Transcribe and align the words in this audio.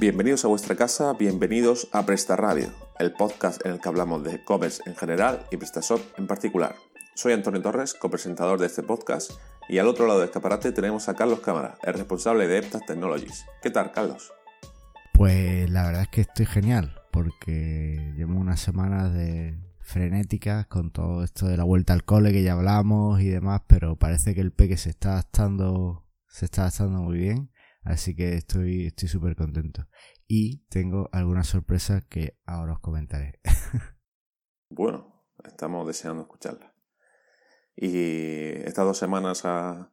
Bienvenidos 0.00 0.46
a 0.46 0.48
vuestra 0.48 0.76
casa, 0.76 1.12
bienvenidos 1.12 1.88
a 1.92 2.06
Presta 2.06 2.34
Radio, 2.34 2.72
el 2.98 3.12
podcast 3.12 3.60
en 3.66 3.72
el 3.72 3.80
que 3.82 3.88
hablamos 3.90 4.24
de 4.24 4.36
e-commerce 4.36 4.82
en 4.86 4.96
general 4.96 5.44
y 5.50 5.58
PrestaShop 5.58 6.00
en 6.16 6.26
particular. 6.26 6.74
Soy 7.14 7.34
Antonio 7.34 7.60
Torres, 7.60 7.92
copresentador 7.92 8.58
de 8.58 8.64
este 8.68 8.82
podcast, 8.82 9.32
y 9.68 9.76
al 9.76 9.86
otro 9.88 10.06
lado 10.06 10.20
del 10.20 10.30
escaparate 10.30 10.72
tenemos 10.72 11.10
a 11.10 11.16
Carlos 11.16 11.40
Cámara, 11.40 11.76
el 11.82 11.92
responsable 11.92 12.48
de 12.48 12.56
Eptas 12.56 12.86
Technologies. 12.86 13.44
¿Qué 13.60 13.70
tal, 13.70 13.92
Carlos? 13.92 14.32
Pues 15.12 15.68
la 15.68 15.84
verdad 15.84 16.04
es 16.04 16.08
que 16.08 16.22
estoy 16.22 16.46
genial, 16.46 17.02
porque 17.10 18.14
llevo 18.16 18.40
unas 18.40 18.60
semanas 18.60 19.12
de 19.12 19.58
frenéticas 19.80 20.64
con 20.64 20.92
todo 20.92 21.24
esto 21.24 21.46
de 21.46 21.58
la 21.58 21.64
vuelta 21.64 21.92
al 21.92 22.04
cole 22.04 22.32
que 22.32 22.42
ya 22.42 22.54
hablamos 22.54 23.20
y 23.20 23.28
demás, 23.28 23.60
pero 23.66 23.96
parece 23.96 24.34
que 24.34 24.40
el 24.40 24.52
peque 24.52 24.78
se 24.78 24.88
está 24.88 25.12
adaptando, 25.12 26.06
se 26.26 26.46
está 26.46 26.62
adaptando 26.62 27.02
muy 27.02 27.18
bien, 27.18 27.50
así 27.82 28.14
que 28.14 28.34
estoy 28.34 28.86
estoy 28.86 29.08
súper 29.08 29.36
contento. 29.36 29.86
Y 30.26 30.64
tengo 30.68 31.08
algunas 31.12 31.48
sorpresas 31.48 32.04
que 32.04 32.38
ahora 32.44 32.74
os 32.74 32.80
comentaré. 32.80 33.40
bueno, 34.70 35.24
estamos 35.44 35.86
deseando 35.86 36.22
escucharlas. 36.22 36.72
Y 37.76 37.96
estas 38.64 38.84
dos 38.84 38.98
semanas, 38.98 39.42
ah, 39.44 39.92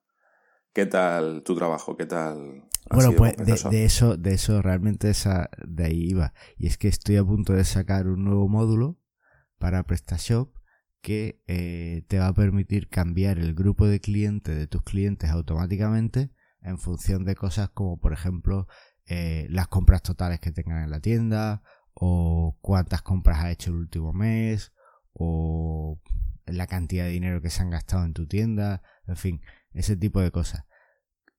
¿qué 0.74 0.86
tal 0.86 1.44
tu 1.44 1.56
trabajo? 1.56 1.96
¿Qué 1.96 2.06
tal? 2.06 2.68
Bueno, 2.90 3.14
pues 3.14 3.36
de, 3.70 3.86
eso, 3.86 4.18
de 4.18 4.34
eso 4.34 4.62
realmente 4.62 5.10
esa, 5.10 5.50
de 5.66 5.86
ahí 5.86 6.10
iba. 6.10 6.34
Y 6.58 6.68
es 6.68 6.78
que 6.78 6.88
estoy 6.88 7.18
a 7.18 7.24
punto 7.24 7.54
de 7.54 7.66
sacar 7.66 8.08
un 8.08 8.24
nuevo 8.24 8.48
módulo 8.48 9.00
para 9.58 9.84
PrestaShop 9.84 10.54
que 11.02 11.42
eh, 11.48 12.04
te 12.08 12.20
va 12.20 12.28
a 12.28 12.34
permitir 12.34 12.90
cambiar 12.90 13.40
el 13.40 13.54
grupo 13.54 13.88
de 13.88 14.00
clientes 14.00 14.56
de 14.56 14.68
tus 14.68 14.82
clientes 14.84 15.30
automáticamente 15.30 16.32
en 16.68 16.78
función 16.78 17.26
de 17.26 17.36
cosas 17.36 17.70
como 17.70 17.98
por 17.98 18.14
ejemplo 18.14 18.68
eh, 19.06 19.48
las 19.50 19.68
compras 19.68 20.04
totales 20.04 20.40
que 20.40 20.52
tengan 20.52 20.84
en 20.84 20.92
la 20.92 21.00
tienda 21.00 21.64
o 21.94 22.58
cuántas 22.62 23.02
compras 23.02 23.40
ha 23.40 23.52
hecho 23.52 23.72
el 23.72 23.78
último 23.78 24.14
mes 24.14 24.74
o 25.14 26.00
la 26.46 26.68
cantidad 26.68 27.06
de 27.06 27.12
dinero 27.12 27.42
que 27.42 27.50
se 27.50 27.62
han 27.62 27.70
gastado 27.70 28.06
en 28.06 28.14
tu 28.14 28.28
tienda, 28.28 28.82
en 29.06 29.16
fin, 29.18 29.42
ese 29.74 29.96
tipo 29.96 30.22
de 30.22 30.32
cosas. 30.32 30.66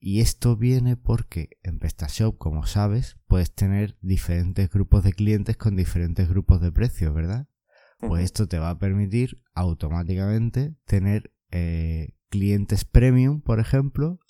Y 0.01 0.21
esto 0.21 0.57
viene 0.57 0.97
porque 0.97 1.59
en 1.63 1.79
PrestaShop, 1.79 2.39
como 2.39 2.67
sabes, 2.67 3.17
puedes 3.27 3.53
tener 3.53 3.97
diferentes 4.01 4.71
grupos 4.71 5.03
de 5.03 5.13
clientes 5.13 5.57
con 5.57 5.77
diferentes 5.77 6.29
grupos 6.29 6.61
de 6.61 6.73
precios, 6.73 7.15
¿verdad? 7.15 7.49
Pues 8.01 8.25
esto 8.25 8.47
te 8.47 8.59
va 8.59 8.71
a 8.71 8.79
permitir 8.79 9.43
automáticamente 9.55 10.77
tener 10.85 11.33
eh, 11.51 12.15
clientes 12.29 12.85
premium, 12.85 13.41
por 13.41 13.59
ejemplo, 13.59 14.21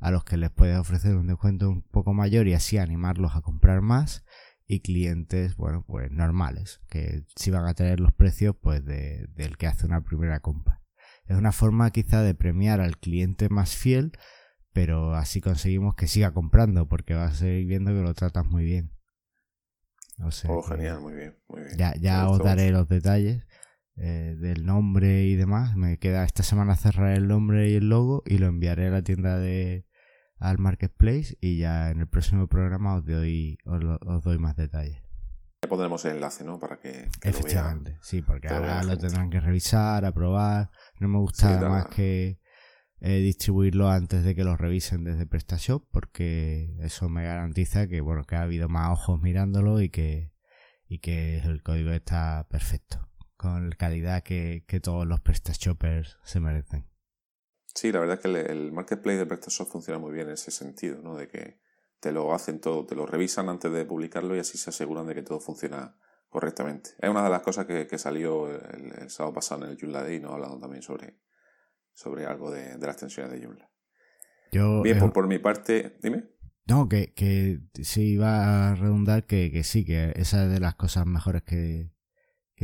a 0.00 0.10
los 0.10 0.24
que 0.24 0.36
les 0.36 0.50
puedes 0.50 0.78
ofrecer 0.78 1.16
un 1.16 1.26
descuento 1.26 1.68
un 1.68 1.82
poco 1.82 2.12
mayor 2.14 2.46
y 2.48 2.54
así 2.54 2.78
animarlos 2.78 3.34
a 3.34 3.40
comprar 3.40 3.80
más 3.80 4.24
y 4.66 4.80
clientes, 4.80 5.56
bueno, 5.56 5.84
pues 5.86 6.10
normales, 6.10 6.80
que 6.88 7.24
si 7.36 7.50
van 7.50 7.66
a 7.66 7.74
tener 7.74 8.00
los 8.00 8.12
precios 8.12 8.56
pues 8.60 8.84
de, 8.84 9.26
del 9.34 9.56
que 9.56 9.66
hace 9.66 9.86
una 9.86 10.02
primera 10.02 10.40
compra. 10.40 10.82
Es 11.26 11.36
una 11.36 11.52
forma 11.52 11.90
quizá 11.90 12.22
de 12.22 12.34
premiar 12.34 12.80
al 12.80 12.98
cliente 12.98 13.48
más 13.48 13.76
fiel, 13.76 14.12
pero 14.72 15.14
así 15.14 15.40
conseguimos 15.40 15.94
que 15.94 16.06
siga 16.06 16.32
comprando 16.32 16.88
porque 16.88 17.14
vas 17.14 17.32
a 17.32 17.36
seguir 17.36 17.66
viendo 17.66 17.92
que 17.92 18.02
lo 18.02 18.14
tratas 18.14 18.46
muy 18.46 18.64
bien 18.64 18.96
oh, 20.48 20.62
genial, 20.62 21.00
muy 21.00 21.14
bien, 21.14 21.36
muy 21.48 21.62
bien. 21.62 21.76
Ya, 21.76 21.94
ya 21.96 22.28
os 22.28 22.38
daré 22.38 22.70
los 22.70 22.88
detalles 22.88 23.44
eh, 23.96 24.34
del 24.38 24.64
nombre 24.64 25.24
y 25.24 25.36
demás. 25.36 25.76
Me 25.76 25.98
queda 25.98 26.24
esta 26.24 26.42
semana 26.42 26.76
cerrar 26.76 27.16
el 27.16 27.28
nombre 27.28 27.70
y 27.70 27.74
el 27.74 27.88
logo 27.88 28.22
y 28.26 28.38
lo 28.38 28.46
enviaré 28.46 28.88
a 28.88 28.90
la 28.90 29.02
tienda 29.02 29.38
de 29.38 29.85
al 30.38 30.58
marketplace 30.58 31.36
y 31.40 31.58
ya 31.58 31.90
en 31.90 32.00
el 32.00 32.08
próximo 32.08 32.46
programa 32.46 32.96
os 32.96 33.04
doy 33.04 33.58
os, 33.64 34.24
doy 34.24 34.38
más 34.38 34.56
detalles. 34.56 35.02
Ya 35.62 35.68
pondremos 35.68 36.04
el 36.04 36.16
enlace, 36.16 36.44
¿no? 36.44 36.58
Para 36.58 36.78
que, 36.78 37.08
Efectivamente, 37.22 37.98
sí, 38.02 38.22
porque 38.22 38.48
ahora 38.48 38.82
lo 38.82 38.96
tendrán 38.98 39.30
que 39.30 39.40
revisar, 39.40 40.04
aprobar. 40.04 40.70
No 41.00 41.08
me 41.08 41.18
gusta 41.18 41.60
más 41.68 41.86
que 41.86 42.38
eh, 43.00 43.18
distribuirlo 43.18 43.90
antes 43.90 44.24
de 44.24 44.34
que 44.34 44.44
lo 44.44 44.56
revisen 44.56 45.04
desde 45.04 45.26
PrestaShop 45.26 45.86
porque 45.90 46.76
eso 46.80 47.08
me 47.08 47.24
garantiza 47.24 47.88
que 47.88 48.00
bueno 48.00 48.24
que 48.24 48.36
ha 48.36 48.42
habido 48.42 48.68
más 48.68 48.90
ojos 48.90 49.20
mirándolo 49.20 49.80
y 49.80 49.90
que 49.90 50.32
y 50.88 51.00
que 51.00 51.38
el 51.38 51.62
código 51.62 51.90
está 51.90 52.46
perfecto 52.48 53.06
con 53.36 53.70
la 53.70 53.76
calidad 53.76 54.22
que, 54.22 54.64
todos 54.82 55.06
los 55.06 55.20
PrestaShoppers 55.20 56.18
se 56.24 56.40
merecen. 56.40 56.86
Sí, 57.76 57.92
la 57.92 58.00
verdad 58.00 58.14
es 58.14 58.20
que 58.22 58.50
el, 58.50 58.72
marketplace 58.72 59.18
de 59.18 59.26
PrestaShop 59.26 59.68
funciona 59.68 59.98
muy 59.98 60.10
bien 60.10 60.28
en 60.28 60.32
ese 60.32 60.50
sentido, 60.50 61.02
¿no? 61.02 61.14
De 61.14 61.28
que 61.28 61.60
te 62.00 62.10
lo 62.10 62.32
hacen 62.32 62.58
todo, 62.58 62.86
te 62.86 62.94
lo 62.94 63.04
revisan 63.04 63.50
antes 63.50 63.70
de 63.70 63.84
publicarlo 63.84 64.34
y 64.34 64.38
así 64.38 64.56
se 64.56 64.70
aseguran 64.70 65.06
de 65.06 65.14
que 65.14 65.22
todo 65.22 65.40
funciona 65.40 65.94
correctamente. 66.30 66.90
Es 66.98 67.10
una 67.10 67.22
de 67.22 67.28
las 67.28 67.42
cosas 67.42 67.66
que, 67.66 67.98
salió 67.98 68.48
el, 68.48 69.10
sábado 69.10 69.34
pasado 69.34 69.64
en 69.64 69.72
el 69.72 69.78
Joomla 69.78 70.02
Day, 70.02 70.20
¿no? 70.20 70.32
Hablando 70.32 70.58
también 70.58 70.82
sobre, 70.82 71.18
sobre 71.92 72.24
algo 72.24 72.50
de, 72.50 72.78
las 72.78 72.96
tensiones 72.96 73.30
de 73.32 73.44
Joomla. 73.44 73.70
Yo, 74.52 74.80
Bien, 74.80 74.96
eh, 74.96 75.10
por, 75.12 75.26
mi 75.26 75.38
parte, 75.38 75.98
dime. 76.02 76.30
No, 76.66 76.88
que, 76.88 77.12
que 77.12 77.60
sí 77.84 78.12
iba 78.14 78.70
a 78.70 78.74
redundar 78.74 79.26
que, 79.26 79.62
sí, 79.64 79.84
que 79.84 80.14
esa 80.16 80.44
es 80.44 80.50
de 80.50 80.60
las 80.60 80.76
cosas 80.76 81.04
mejores 81.04 81.42
que, 81.42 81.90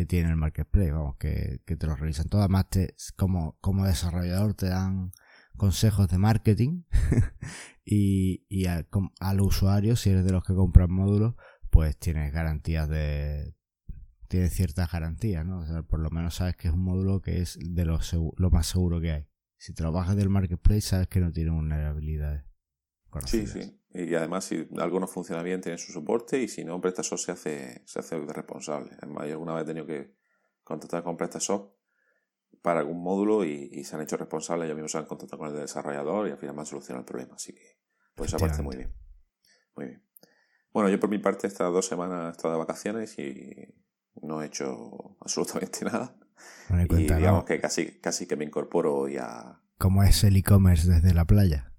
tiene 0.06 0.30
el 0.30 0.36
marketplace, 0.36 0.91
vamos, 0.91 1.16
que, 1.16 1.60
te 1.64 1.86
lo 1.86 1.97
revisan 1.97 2.28
todo. 2.28 2.41
Además, 2.41 2.70
te, 2.70 2.94
como, 3.16 3.58
como 3.60 3.86
desarrollador 3.86 4.54
te 4.54 4.69
dan 4.69 5.12
consejos 5.56 6.08
de 6.08 6.19
marketing 6.19 6.84
y, 7.84 8.44
y 8.48 8.66
al 8.66 9.41
usuario, 9.41 9.97
si 9.97 10.10
eres 10.10 10.25
de 10.25 10.32
los 10.32 10.44
que 10.44 10.54
compran 10.54 10.91
módulos, 10.91 11.34
pues 11.70 11.97
tienes 11.98 12.32
garantías 12.32 12.88
de 12.88 13.54
tiene 14.32 14.48
ciertas 14.48 14.91
garantías, 14.91 15.44
¿no? 15.44 15.58
O 15.58 15.66
sea, 15.66 15.82
por 15.82 16.00
lo 16.00 16.09
menos 16.09 16.36
sabes 16.36 16.56
que 16.56 16.69
es 16.69 16.72
un 16.72 16.82
módulo 16.82 17.20
que 17.20 17.42
es 17.42 17.59
de 17.60 17.84
lo, 17.84 18.00
lo 18.38 18.50
más 18.50 18.66
seguro 18.66 18.98
que 18.98 19.12
hay. 19.12 19.26
Si 19.59 19.74
te 19.74 19.82
lo 19.82 19.92
bajas 19.92 20.16
del 20.16 20.30
marketplace, 20.30 20.80
sabes 20.80 21.09
que 21.09 21.20
no 21.20 21.32
tiene 21.32 21.50
vulnerabilidades. 21.50 22.42
Sí, 23.26 23.47
sí. 23.47 23.81
Y 23.94 24.14
además, 24.14 24.44
si 24.44 24.66
algo 24.78 25.00
no 25.00 25.06
funciona 25.06 25.42
bien, 25.42 25.60
tiene 25.60 25.76
su 25.76 25.92
soporte 25.92 26.41
y 26.41 26.48
si 26.48 26.64
no, 26.64 26.80
PrestaShop 26.80 27.19
se 27.19 27.32
hace, 27.32 27.82
se 27.84 27.98
hace 27.98 28.19
responsable. 28.19 28.92
Además, 29.03 29.26
yo 29.26 29.32
alguna 29.32 29.54
vez 29.54 29.64
he 29.64 29.66
tenido 29.66 29.86
que 29.86 30.14
contactar 30.64 31.03
con 31.03 31.16
PrestaShop 31.16 31.75
para 32.62 32.80
algún 32.80 33.03
módulo 33.03 33.44
y, 33.44 33.84
se 33.84 33.94
han 33.94 34.03
hecho 34.03 34.16
responsables. 34.16 34.66
Ellos 34.66 34.76
mismos 34.76 34.92
se 34.92 34.98
han 34.98 35.04
contactado 35.04 35.38
con 35.38 35.48
el 35.48 35.60
desarrollador 35.60 36.28
y 36.28 36.30
al 36.30 36.38
final 36.38 36.54
me 36.54 36.62
han 36.62 36.66
solucionado 36.66 37.00
el 37.00 37.06
problema. 37.06 37.34
Así 37.34 37.53
que, 37.53 37.78
pues 38.14 38.30
esa 38.30 38.38
parte 38.38 38.62
muy 38.62 38.76
bien. 38.76 38.94
Muy 39.76 39.86
bien. 39.86 40.03
Bueno, 40.72 40.88
yo 40.88 40.98
por 40.98 41.10
mi 41.10 41.19
parte 41.19 41.47
estas 41.47 41.70
dos 41.70 41.86
semanas 41.86 42.28
he 42.28 42.36
estado 42.36 42.54
de 42.54 42.60
vacaciones 42.60 43.19
y 43.19 43.74
no 44.22 44.42
he 44.42 44.47
hecho 44.47 45.16
absolutamente 45.20 45.84
nada. 45.84 46.16
y 46.70 46.94
digamos 46.94 47.44
que 47.44 47.60
casi, 47.60 48.00
casi 48.00 48.26
que 48.26 48.36
me 48.36 48.44
incorporo 48.47 49.06
ya. 49.09 49.60
¿Cómo 49.76 50.03
es 50.03 50.24
el 50.24 50.36
e-commerce 50.36 50.88
desde 50.88 51.12
la 51.12 51.26
playa? 51.26 51.72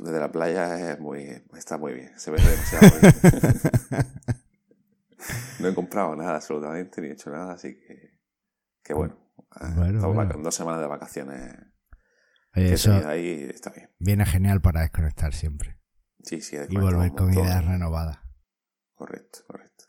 Desde 0.00 0.18
la 0.18 0.30
playa 0.30 0.92
es 0.92 1.00
muy, 1.00 1.42
está 1.56 1.78
muy 1.78 1.94
bien, 1.94 2.18
se 2.18 2.30
ve 2.30 2.38
demasiado 2.40 3.00
bien. 3.00 3.14
no 5.60 5.68
he 5.68 5.74
comprado 5.74 6.16
nada 6.16 6.36
absolutamente, 6.36 7.00
ni 7.00 7.08
he 7.08 7.12
hecho 7.12 7.30
nada, 7.30 7.54
así 7.54 7.78
que, 7.78 8.20
que 8.82 8.94
bueno. 8.94 9.16
bueno, 9.76 10.38
dos 10.42 10.54
semanas 10.54 10.80
de 10.80 10.86
vacaciones. 10.86 11.54
eso 12.54 12.92
ahí 13.06 13.48
está 13.52 13.70
bien. 13.70 13.90
Viene 13.98 14.26
genial 14.26 14.60
para 14.60 14.82
desconectar 14.82 15.32
siempre. 15.32 15.78
Sí, 16.22 16.40
sí, 16.40 16.56
y 16.68 16.76
volver 16.76 17.12
con 17.12 17.32
ideas 17.32 17.64
renovadas. 17.64 18.18
Correcto, 18.94 19.40
correcto. 19.46 19.84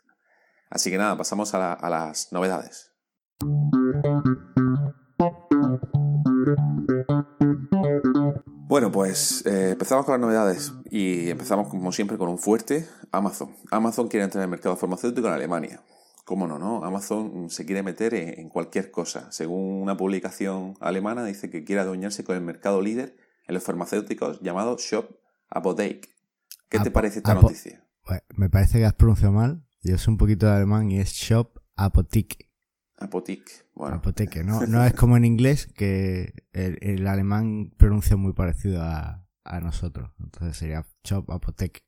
Así 0.70 0.90
que 0.90 0.96
nada, 0.96 1.18
pasamos 1.18 1.52
a, 1.54 1.76
las 1.90 2.32
novedades. 2.32 2.94
Bueno, 8.72 8.90
pues 8.90 9.44
eh, 9.44 9.72
empezamos 9.72 10.06
con 10.06 10.12
las 10.12 10.20
novedades 10.22 10.72
y 10.90 11.28
empezamos 11.28 11.68
como 11.68 11.92
siempre 11.92 12.16
con 12.16 12.30
un 12.30 12.38
fuerte 12.38 12.88
Amazon. 13.10 13.54
Amazon 13.70 14.08
quiere 14.08 14.24
entrar 14.24 14.40
en 14.40 14.44
el 14.44 14.50
mercado 14.50 14.76
farmacéutico 14.76 15.28
en 15.28 15.34
Alemania. 15.34 15.82
¿Cómo 16.24 16.46
no, 16.46 16.58
no? 16.58 16.82
Amazon 16.82 17.50
se 17.50 17.66
quiere 17.66 17.82
meter 17.82 18.14
en, 18.14 18.48
cualquier 18.48 18.90
cosa. 18.90 19.30
Según 19.30 19.82
una 19.82 19.98
publicación 19.98 20.78
alemana, 20.80 21.22
dice 21.22 21.50
que 21.50 21.64
quiere 21.64 21.82
adueñarse 21.82 22.24
con 22.24 22.34
el 22.34 22.40
mercado 22.40 22.80
líder 22.80 23.14
en 23.46 23.52
los 23.52 23.62
farmacéuticos 23.62 24.40
llamado 24.40 24.78
Shop 24.78 25.18
Apotheke. 25.50 26.08
¿Qué 26.70 26.80
te 26.80 26.90
parece 26.90 27.18
esta 27.18 27.34
noticia? 27.34 27.86
Me 28.34 28.48
parece 28.48 28.78
que 28.78 28.86
has 28.86 28.94
pronunciado 28.94 29.34
mal. 29.34 29.66
Yo 29.82 29.98
soy 29.98 30.12
un 30.12 30.16
poquito 30.16 30.46
de 30.46 30.52
alemán 30.52 30.90
y 30.90 30.98
es 30.98 31.12
Shop 31.12 31.58
Apotheke. 31.76 32.50
Apotheke, 33.04 33.52
bueno. 33.74 34.02
No, 34.44 34.60
no 34.66 34.84
es 34.84 34.94
como 34.94 35.16
en 35.16 35.24
inglés, 35.24 35.66
que 35.74 36.32
el, 36.52 37.06
alemán 37.06 37.72
pronuncia 37.76 38.16
muy 38.16 38.32
parecido 38.32 38.82
a, 38.82 39.18
nosotros. 39.62 40.10
Entonces 40.20 40.56
sería 40.56 40.86
Shop 41.04 41.30
Apotheke. 41.30 41.80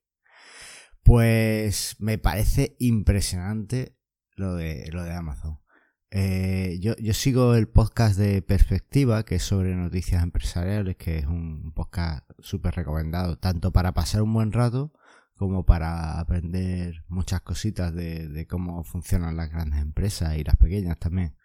Pues 1.02 1.96
me 1.98 2.18
parece 2.18 2.76
impresionante 2.78 3.96
lo 4.34 4.54
de, 4.54 4.90
lo 4.92 5.02
de 5.02 5.12
Amazon. 5.12 5.60
Eh, 6.10 6.78
yo, 6.80 6.94
yo, 6.96 7.14
sigo 7.14 7.54
el 7.54 7.68
podcast 7.68 8.16
de 8.18 8.42
Perspectiva, 8.42 9.24
que 9.24 9.36
es 9.36 9.42
sobre 9.42 9.74
noticias 9.74 10.22
empresariales, 10.22 10.96
que 10.96 11.18
es 11.18 11.26
un 11.26 11.72
podcast 11.74 12.28
súper 12.38 12.74
recomendado, 12.74 13.38
tanto 13.38 13.72
para 13.72 13.92
pasar 13.94 14.22
un 14.22 14.32
buen 14.32 14.52
rato 14.52 14.92
como 15.36 15.64
para 15.64 16.18
aprender 16.20 17.04
muchas 17.08 17.40
cositas 17.40 17.94
de, 17.94 18.46
cómo 18.48 18.84
funcionan 18.84 19.36
las 19.36 19.50
grandes 19.50 19.80
empresas 19.80 20.36
y 20.36 20.44
las 20.44 20.56
pequeñas 20.56 20.98
también. 20.98 21.36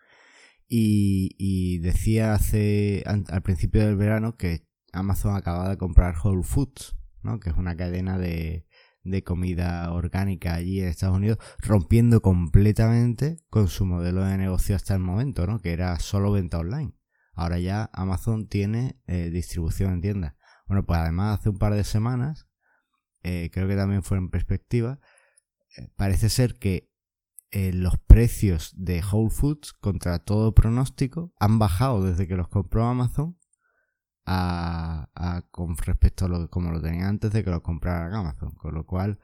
Y, 0.68 1.80
decía 1.80 2.34
hace 2.34 3.04
al 3.06 3.42
principio 3.42 3.86
del 3.86 3.96
verano 3.96 4.38
que 4.38 4.68
Amazon 4.94 5.36
acaba 5.36 5.70
de 5.70 5.78
comprar 5.78 6.16
Whole 6.24 6.44
Foods, 6.44 6.96
¿no? 7.24 7.40
que 7.40 7.50
es 7.50 7.58
una 7.58 7.76
cadena 7.76 8.18
de, 8.18 8.68
de 9.04 9.24
comida 9.24 9.92
orgánica 9.92 10.54
allí 10.54 10.82
en 10.82 10.88
Estados 10.88 11.18
Unidos, 11.18 11.40
rompiendo 11.60 12.22
completamente 12.22 13.40
con 13.50 13.68
su 13.68 13.86
modelo 13.86 14.24
de 14.24 14.38
negocio 14.38 14.76
hasta 14.76 14.94
el 14.94 15.00
momento, 15.00 15.48
¿no? 15.48 15.60
que 15.60 15.72
era 15.72 16.00
solo 16.00 16.32
venta 16.32 16.60
online. 16.60 16.94
Ahora 17.34 17.60
ya 17.60 17.90
Amazon 17.94 18.48
tiene 18.48 19.00
eh, 19.08 19.30
distribución 19.30 19.94
en 19.94 20.02
tiendas. 20.02 20.36
Bueno, 20.68 20.86
pues 20.86 21.00
además 21.00 21.40
hace 21.40 21.50
un 21.50 21.58
par 21.58 21.74
de 21.74 21.84
semanas, 21.84 22.49
eh, 23.24 23.50
creo 23.52 23.68
que 23.68 23.76
también 23.76 24.04
fue 24.04 24.18
en 24.18 24.30
perspectiva, 24.30 25.00
eh, 25.78 25.90
parece 25.96 26.30
ser 26.30 26.58
que 26.58 26.90
los 27.52 27.98
precios 28.06 28.76
de 28.78 29.02
Whole 29.02 29.32
Foods 29.32 29.74
contra 29.74 30.20
todo 30.20 30.54
pronóstico 30.54 31.34
han 31.40 31.58
bajado 31.58 32.04
desde 32.04 32.28
que 32.28 32.36
los 32.36 32.48
compró 32.48 32.86
Amazon 32.86 33.40
a, 34.28 35.10
con 35.50 35.76
respecto 35.76 36.26
a 36.26 36.28
lo 36.28 36.48
como 36.52 36.72
lo 36.72 36.80
tenía 36.80 37.08
antes 37.08 37.32
de 37.32 37.44
que 37.44 37.50
los 37.50 37.62
comprara 37.62 38.16
Amazon. 38.16 38.52
Con 38.52 38.76
lo 38.76 38.86
cual 38.86 39.20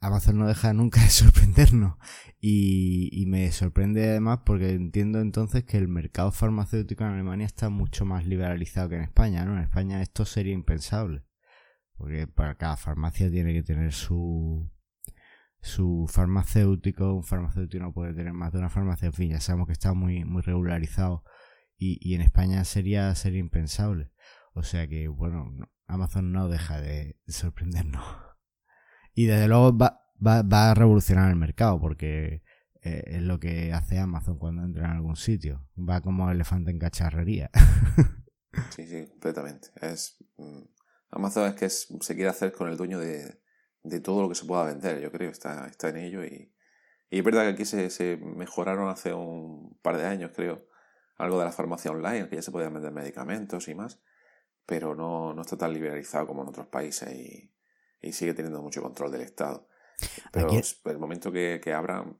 Amazon 0.00 0.38
no 0.38 0.46
deja 0.46 0.72
nunca 0.72 1.00
de 1.02 1.08
sorprendernos 1.10 1.94
y, 2.40 3.24
me 3.26 3.50
sorprende 3.52 4.08
además 4.08 4.40
porque 4.44 4.70
entiendo 4.70 5.20
entonces 5.20 5.64
que 5.64 5.76
el 5.76 5.88
mercado 5.88 6.32
farmacéutico 6.32 7.04
en 7.04 7.10
Alemania 7.10 7.46
está 7.46 7.68
mucho 7.68 8.04
más 8.04 8.26
liberalizado 8.26 8.88
que 8.88 8.96
en 8.96 9.02
España, 9.02 9.44
¿no? 9.44 9.56
En 9.56 9.64
España 9.64 10.00
esto 10.00 10.24
sería 10.24 10.54
impensable 10.54 11.27
porque 11.98 12.26
para 12.26 12.54
cada 12.56 12.76
farmacia 12.76 13.30
tiene 13.30 13.52
que 13.52 13.62
tener 13.62 13.92
su 13.92 14.70
su 15.60 16.06
farmacéutico, 16.08 17.14
un 17.14 17.24
farmacéutico 17.24 17.82
no 17.82 17.92
puede 17.92 18.14
tener 18.14 18.32
más 18.32 18.52
de 18.52 18.58
una 18.60 18.70
farmacia, 18.70 19.06
en 19.06 19.12
fin, 19.12 19.30
ya 19.30 19.40
sabemos 19.40 19.66
que 19.66 19.72
está 19.72 19.92
muy, 19.92 20.24
muy 20.24 20.42
regularizado 20.42 21.24
y, 21.76 21.98
y 22.00 22.14
en 22.14 22.22
España 22.22 22.64
sería, 22.64 23.14
sería 23.14 23.40
impensable. 23.40 24.12
O 24.54 24.62
sea 24.62 24.88
que, 24.88 25.08
bueno, 25.08 25.50
Amazon 25.86 26.32
no 26.32 26.48
deja 26.48 26.80
de 26.80 27.18
sorprendernos. 27.26 28.04
Y 29.14 29.26
desde 29.26 29.48
luego 29.48 29.76
va, 29.76 30.00
va, 30.24 30.70
a 30.70 30.74
revolucionar 30.74 31.30
el 31.30 31.36
mercado 31.36 31.80
porque 31.80 32.42
eh, 32.82 33.02
es 33.06 33.22
lo 33.22 33.40
que 33.40 33.72
hace 33.72 33.98
Amazon 33.98 34.38
cuando 34.38 34.62
entra 34.62 34.86
en 34.86 34.92
algún 34.92 35.16
sitio. 35.16 35.68
Va 35.76 36.00
como 36.00 36.30
elefante 36.30 36.70
en 36.70 36.78
cacharrería. 36.78 37.50
sí, 38.70 38.86
sí, 38.86 39.06
completamente. 39.10 39.68
Es, 39.80 40.16
mm, 40.36 40.62
Amazon 41.10 41.46
es 41.46 41.54
que 41.54 41.70
se 41.70 42.14
quiere 42.14 42.28
hacer 42.28 42.52
con 42.52 42.68
el 42.68 42.76
dueño 42.76 42.98
de, 42.98 43.40
todo 44.02 44.22
lo 44.22 44.28
que 44.28 44.34
se 44.34 44.44
pueda 44.44 44.64
vender, 44.64 45.00
yo 45.00 45.10
creo, 45.10 45.30
está, 45.30 45.66
está 45.66 45.88
en 45.88 45.96
ello. 45.96 46.24
Y, 46.24 46.52
es 47.10 47.24
verdad 47.24 47.44
que 47.44 47.48
aquí 47.50 47.64
se, 47.64 48.16
mejoraron 48.18 48.88
hace 48.88 49.14
un 49.14 49.78
par 49.80 49.96
de 49.96 50.04
años, 50.04 50.32
creo, 50.34 50.66
algo 51.16 51.38
de 51.38 51.46
la 51.46 51.52
farmacia 51.52 51.90
online, 51.90 52.28
que 52.28 52.36
ya 52.36 52.42
se 52.42 52.50
podían 52.50 52.74
vender 52.74 52.92
medicamentos 52.92 53.68
y 53.68 53.74
más, 53.74 54.00
pero 54.66 54.94
no, 54.94 55.32
no 55.32 55.42
está 55.42 55.56
tan 55.56 55.72
liberalizado 55.72 56.26
como 56.26 56.42
en 56.42 56.48
otros 56.48 56.66
países. 56.66 57.08
Y 58.00 58.12
sigue 58.12 58.34
teniendo 58.34 58.62
mucho 58.62 58.82
control 58.82 59.10
del 59.10 59.22
Estado. 59.22 59.67
Pero 60.32 60.50
el 60.84 60.98
momento 60.98 61.32
que, 61.32 61.60
que 61.62 61.72
abran... 61.72 62.16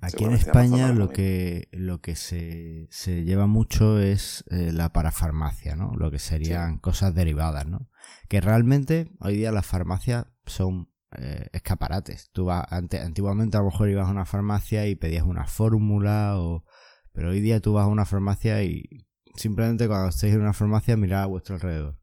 Aquí 0.00 0.24
en 0.24 0.32
España 0.32 0.92
lo 0.92 1.08
que, 1.08 1.68
lo 1.72 2.00
que 2.00 2.16
se, 2.16 2.88
se 2.90 3.24
lleva 3.24 3.46
mucho 3.46 3.98
es 3.98 4.44
eh, 4.50 4.72
la 4.72 4.92
parafarmacia, 4.92 5.76
¿no? 5.76 5.92
Lo 5.96 6.10
que 6.10 6.18
serían 6.18 6.78
cosas 6.78 7.14
derivadas, 7.14 7.66
¿no? 7.66 7.88
Que 8.28 8.40
realmente 8.40 9.12
hoy 9.20 9.36
día 9.36 9.52
las 9.52 9.66
farmacias 9.66 10.26
son 10.44 10.90
eh, 11.16 11.48
escaparates. 11.52 12.30
Tú 12.32 12.46
vas, 12.46 12.66
antiguamente 12.70 13.56
a 13.56 13.60
lo 13.60 13.66
mejor 13.66 13.88
ibas 13.88 14.08
a 14.08 14.12
una 14.12 14.24
farmacia 14.26 14.86
y 14.86 14.94
pedías 14.94 15.24
una 15.24 15.46
fórmula 15.46 16.38
o... 16.38 16.64
Pero 17.12 17.30
hoy 17.30 17.40
día 17.40 17.60
tú 17.60 17.74
vas 17.74 17.84
a 17.84 17.88
una 17.88 18.06
farmacia 18.06 18.62
y 18.64 19.06
simplemente 19.36 19.86
cuando 19.86 20.08
estéis 20.08 20.34
en 20.34 20.40
una 20.40 20.54
farmacia 20.54 20.96
mirad 20.96 21.22
a 21.22 21.26
vuestro 21.26 21.54
alrededor. 21.54 21.98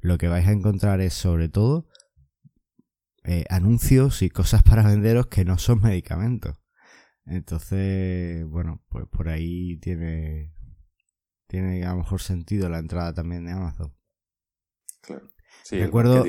Lo 0.00 0.18
que 0.18 0.28
vais 0.28 0.46
a 0.46 0.52
encontrar 0.52 1.00
es 1.00 1.14
sobre 1.14 1.48
todo 1.48 1.88
eh, 3.24 3.44
anuncios 3.48 4.22
y 4.22 4.30
cosas 4.30 4.62
para 4.62 4.82
venderos 4.82 5.26
que 5.28 5.44
no 5.44 5.58
son 5.58 5.80
medicamentos. 5.80 6.58
Entonces, 7.24 8.44
bueno, 8.46 8.82
pues 8.88 9.06
por 9.06 9.28
ahí 9.28 9.76
tiene, 9.78 10.52
tiene 11.46 11.84
a 11.84 11.90
lo 11.90 11.98
mejor 11.98 12.20
sentido 12.20 12.68
la 12.68 12.78
entrada 12.78 13.14
también 13.14 13.44
de 13.44 13.52
Amazon. 13.52 13.94
Claro. 15.02 15.30
Recuerdo, 15.70 16.24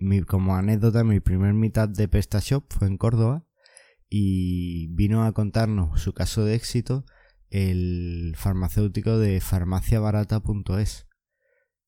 mi, 0.00 0.22
como 0.22 0.54
anécdota, 0.54 1.02
mi 1.02 1.20
primer 1.20 1.54
mitad 1.54 1.88
de 1.88 2.08
PrestaShop 2.08 2.64
fue 2.72 2.88
en 2.88 2.98
Córdoba 2.98 3.46
y 4.08 4.88
vino 4.94 5.24
a 5.24 5.32
contarnos 5.32 6.00
su 6.00 6.12
caso 6.12 6.44
de 6.44 6.54
éxito 6.54 7.04
el 7.50 8.34
farmacéutico 8.36 9.18
de 9.18 9.40
farmaciabarata.es 9.40 11.06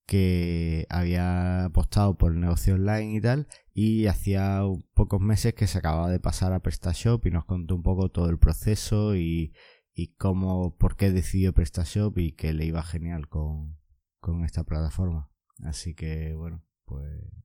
que 0.07 0.87
había 0.89 1.65
apostado 1.67 2.17
por 2.17 2.33
el 2.33 2.41
negocio 2.41 2.75
online 2.75 3.17
y 3.17 3.21
tal, 3.21 3.49
y 3.75 4.07
hacía 4.07 4.63
pocos 4.95 5.21
meses 5.21 5.55
que 5.55 5.67
se 5.67 5.79
acababa 5.79 6.09
de 6.11 6.21
pasar 6.21 6.53
a 6.53 6.61
PrestaShop 6.61 7.27
y 7.27 7.31
nos 7.31 7.45
contó 7.45 7.75
un 7.75 7.83
poco 7.83 8.09
todo 8.11 8.31
el 8.31 8.39
proceso 8.39 9.17
y, 9.17 9.53
y 9.93 10.15
cómo, 10.15 10.77
por 10.77 10.97
qué 10.97 11.11
decidió 11.11 11.53
PrestaShop 11.53 12.17
y 12.19 12.33
que 12.33 12.53
le 12.53 12.65
iba 12.67 12.83
genial 12.83 13.29
con, 13.29 13.77
con 14.21 14.45
esta 14.45 14.65
plataforma. 14.65 15.31
Así 15.65 15.95
que 15.95 16.35
bueno, 16.35 16.63
pues 16.85 17.05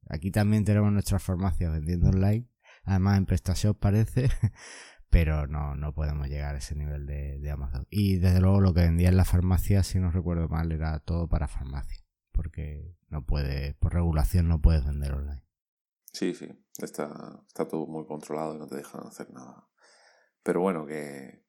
aquí 0.09 0.31
también 0.31 0.63
tenemos 0.63 0.91
nuestras 0.93 1.23
farmacias 1.23 1.71
vendiendo 1.71 2.09
online, 2.09 2.47
además 2.83 3.17
en 3.17 3.25
PrestaShop 3.25 3.79
parece, 3.79 4.29
pero 5.09 5.47
no, 5.47 5.75
no 5.75 5.93
podemos 5.95 6.27
llegar 6.27 6.53
a 6.55 6.59
ese 6.59 6.75
nivel 6.75 7.07
de, 7.07 7.39
de 7.39 7.51
Amazon. 7.51 7.87
Y 7.89 8.17
desde 8.17 8.39
luego 8.39 8.61
lo 8.61 8.73
que 8.73 8.81
vendía 8.81 9.09
en 9.09 9.17
la 9.17 9.25
farmacia, 9.25 9.81
si 9.81 9.99
no 9.99 10.11
recuerdo 10.11 10.47
mal, 10.47 10.71
era 10.71 10.99
todo 10.99 11.27
para 11.27 11.47
farmacia 11.47 12.00
porque 12.31 12.95
no 13.09 13.25
puede, 13.25 13.73
por 13.75 13.93
regulación 13.93 14.47
no 14.47 14.61
puedes 14.61 14.85
vender 14.85 15.13
online. 15.13 15.43
Sí, 16.13 16.33
sí, 16.33 16.49
está, 16.77 17.43
está 17.47 17.67
todo 17.67 17.85
muy 17.87 18.05
controlado 18.05 18.55
y 18.55 18.59
no 18.59 18.67
te 18.67 18.75
dejan 18.75 19.07
hacer 19.07 19.31
nada. 19.31 19.67
Pero 20.43 20.61
bueno, 20.61 20.85
que 20.85 21.45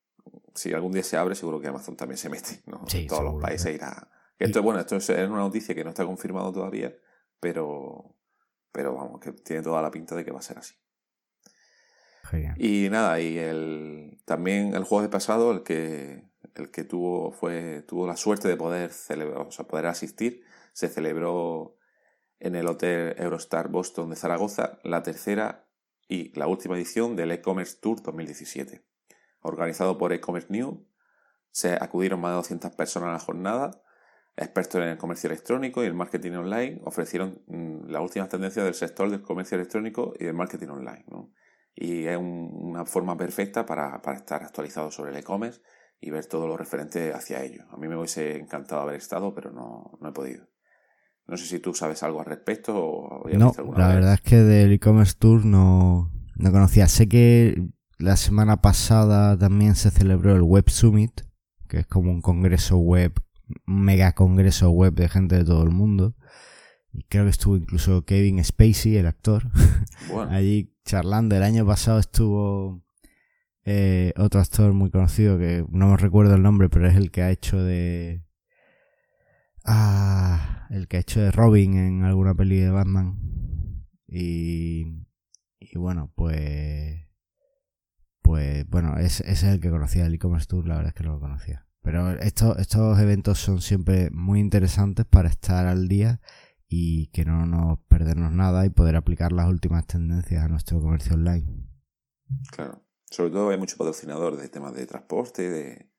si 0.55 0.73
algún 0.73 0.93
día 0.93 1.03
se 1.03 1.17
abre, 1.17 1.35
seguro 1.35 1.61
que 1.61 1.69
Amazon 1.69 1.97
también 1.97 2.19
se 2.19 2.29
mete, 2.29 2.63
¿no? 2.67 2.85
en 2.93 3.07
todos 3.07 3.25
los 3.25 3.43
países 3.43 3.75
irá. 3.75 4.11
Esto, 4.39 4.63
bueno, 4.63 4.81
esto 4.81 4.97
es 4.97 5.09
una 5.09 5.39
noticia 5.39 5.75
que 5.75 5.85
no 5.85 5.91
está 5.91 6.05
confirmado 6.05 6.53
todavía, 6.53 6.93
pero, 7.39 8.17
pero 8.73 8.95
vamos, 8.95 9.21
que 9.21 9.33
tiene 9.33 9.63
toda 9.63 9.81
la 9.83 9.91
pinta 9.91 10.17
de 10.17 10.25
que 10.25 10.33
va 10.33 10.41
a 10.41 10.43
ser 10.43 10.59
así. 10.59 10.75
Genial. 12.25 12.55
Y 12.59 12.89
nada, 12.91 13.21
y 13.21 13.39
el, 13.39 14.21
también 14.25 14.75
el 14.75 14.85
jueves 14.85 15.11
pasado, 15.11 15.53
el 15.53 15.63
que, 15.63 16.29
el 16.55 16.71
que 16.71 16.85
tuvo, 16.85 17.33
fue, 17.33 17.83
tuvo 17.83 18.07
la 18.07 18.17
suerte 18.17 18.49
de 18.49 18.57
poder 18.57 18.93
celebrar, 18.93 19.47
o 19.47 19.51
sea, 19.51 19.67
poder 19.67 19.87
asistir, 19.87 20.45
se 20.73 20.89
celebró 20.89 21.77
en 22.39 22.57
el 22.57 22.67
Hotel 22.67 23.15
Eurostar 23.19 23.69
Boston 23.69 24.11
de 24.11 24.17
Zaragoza 24.17 24.81
la 24.83 25.03
tercera 25.03 25.69
y 26.09 26.37
la 26.39 26.47
última 26.47 26.77
edición 26.77 27.17
del 27.17 27.31
e-commerce 27.31 27.79
Tour 27.81 28.03
2017. 28.03 28.85
Organizado 29.41 29.97
por 29.97 30.13
e-commerce 30.13 30.49
New, 30.51 30.87
se 31.53 31.75
acudieron 31.75 32.21
más 32.21 32.33
de 32.33 32.37
200 32.37 32.73
personas 32.73 33.11
a 33.11 33.13
la 33.13 33.19
jornada. 33.19 33.83
Expertos 34.37 34.81
en 34.81 34.89
el 34.89 34.99
comercio 34.99 35.29
electrónico 35.29 35.83
y 35.83 35.87
el 35.87 35.95
marketing 35.95 36.33
online 36.33 36.81
ofrecieron 36.85 37.43
mm, 37.47 37.91
las 37.91 38.03
últimas 38.03 38.29
tendencias 38.29 38.65
del 38.65 38.75
sector 38.75 39.11
del 39.11 39.23
comercio 39.23 39.57
electrónico 39.57 40.15
y 40.19 40.25
del 40.25 40.35
marketing 40.35 40.69
online. 40.69 41.05
Y 41.75 42.07
es 42.07 42.17
una 42.19 42.85
forma 42.85 43.17
perfecta 43.17 43.65
para, 43.65 44.01
estar 44.15 44.43
actualizado 44.43 44.91
sobre 44.91 45.13
el 45.13 45.19
e-commerce 45.19 45.61
y 46.01 46.11
ver 46.11 46.27
todo 46.27 46.47
lo 46.47 46.57
referente 46.57 47.13
hacia 47.13 47.43
ello. 47.43 47.65
A 47.71 47.77
mí 47.77 47.89
me 47.89 47.97
hubiese 47.97 48.37
encantado 48.37 48.83
haber 48.83 48.97
estado, 48.97 49.35
pero 49.35 49.53
no, 49.53 49.97
no 50.01 50.09
he 50.09 50.13
podido. 50.13 50.52
No 51.33 51.39
sé 51.39 51.47
si 51.47 51.61
tú 51.61 51.73
sabes 51.73 52.03
algo 52.03 52.21
al 52.21 52.27
respecto 52.27 52.77
o 52.77 53.27
No, 53.31 53.55
la 53.75 53.89
verdad 53.89 54.13
es 54.13 54.21
que 54.21 54.37
del 54.37 54.71
e-commerce 54.71 55.15
tour 55.19 55.47
no, 55.47 56.13
no 56.37 56.53
conocía. 56.53 56.89
Sé 56.89 57.09
que 57.09 57.71
la 57.97 58.19
semana 58.19 58.61
pasada 58.61 59.39
también 59.39 59.75
se 59.75 59.91
celebró 59.91 60.37
el 60.37 60.43
Web 60.43 60.69
Summit, 60.69 61.23
que 61.69 61.79
es 61.79 61.87
como 61.87 62.11
un 62.11 62.21
congreso 62.21 62.77
web, 62.77 63.15
un 63.67 63.81
mega 63.81 64.13
congreso 64.13 64.69
web 64.73 64.93
de 64.93 65.09
gente 65.09 65.37
de 65.37 65.45
todo 65.47 65.63
el 65.63 65.71
mundo. 65.71 66.15
Y 66.93 67.05
creo 67.05 67.25
que 67.25 67.31
estuvo 67.31 67.57
incluso 67.57 68.05
Kevin 68.05 68.45
Spacey, 68.45 68.99
el 68.99 69.07
actor, 69.07 69.45
allí 70.29 70.75
charlando. 70.85 71.35
El 71.35 71.45
año 71.45 71.65
pasado 71.65 71.99
estuvo 71.99 72.85
eh, 73.65 74.13
otro 74.19 74.39
actor 74.39 74.75
muy 74.75 74.91
conocido 74.91 75.39
que 75.39 75.65
no 75.71 75.93
me 75.93 75.97
recuerdo 75.97 76.35
el 76.35 76.43
nombre, 76.43 76.69
pero 76.69 76.87
es 76.87 76.95
el 76.95 77.11
que 77.11 77.23
ha 77.23 77.31
hecho 77.31 77.57
de 77.59 78.21
Ah, 79.65 80.67
el 80.71 80.89
que 80.89 80.97
ha 80.97 81.01
hecho 81.01 81.21
de 81.21 81.31
Robin 81.31 81.75
en 81.75 82.05
alguna 82.05 82.35
peli 82.35 82.59
de 82.59 82.71
Batman. 82.71 83.87
Y, 84.07 85.07
y 85.59 85.79
bueno, 85.79 86.13
pues. 86.15 87.09
Pues 88.23 88.69
bueno, 88.69 88.99
ese 88.99 89.31
es 89.31 89.43
el 89.43 89.61
que 89.61 89.71
conocía 89.71 90.07
el 90.07 90.15
e-commerce 90.15 90.47
tour, 90.47 90.67
la 90.67 90.77
verdad 90.77 90.91
es 90.91 90.95
que 90.95 91.05
no 91.05 91.15
lo 91.15 91.21
conocía. 91.21 91.67
Pero 91.83 92.11
estos, 92.11 92.59
estos 92.59 92.99
eventos 93.01 93.39
son 93.39 93.61
siempre 93.61 94.11
muy 94.11 94.39
interesantes 94.39 95.05
para 95.05 95.29
estar 95.29 95.67
al 95.67 95.89
día 95.89 96.21
y 96.69 97.09
que 97.09 97.25
no 97.25 97.45
nos 97.45 97.81
perdernos 97.81 98.33
nada 98.33 98.65
y 98.65 98.71
poder 98.71 98.97
aplicar 98.97 99.33
las 99.33 99.49
últimas 99.49 99.87
tendencias 99.87 100.45
a 100.45 100.49
nuestro 100.49 100.81
comercio 100.81 101.15
online. 101.15 101.67
Claro. 102.51 102.83
Sobre 103.11 103.31
todo 103.31 103.51
hay 103.51 103.59
mucho 103.59 103.77
patrocinador 103.77 104.37
de 104.39 104.49
temas 104.49 104.75
de 104.75 104.87
transporte, 104.87 105.51
de 105.51 105.93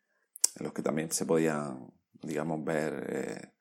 en 0.55 0.63
los 0.63 0.73
que 0.73 0.81
también 0.81 1.11
se 1.11 1.25
podían, 1.25 1.93
digamos, 2.21 2.63
ver 2.63 3.07
eh, 3.09 3.52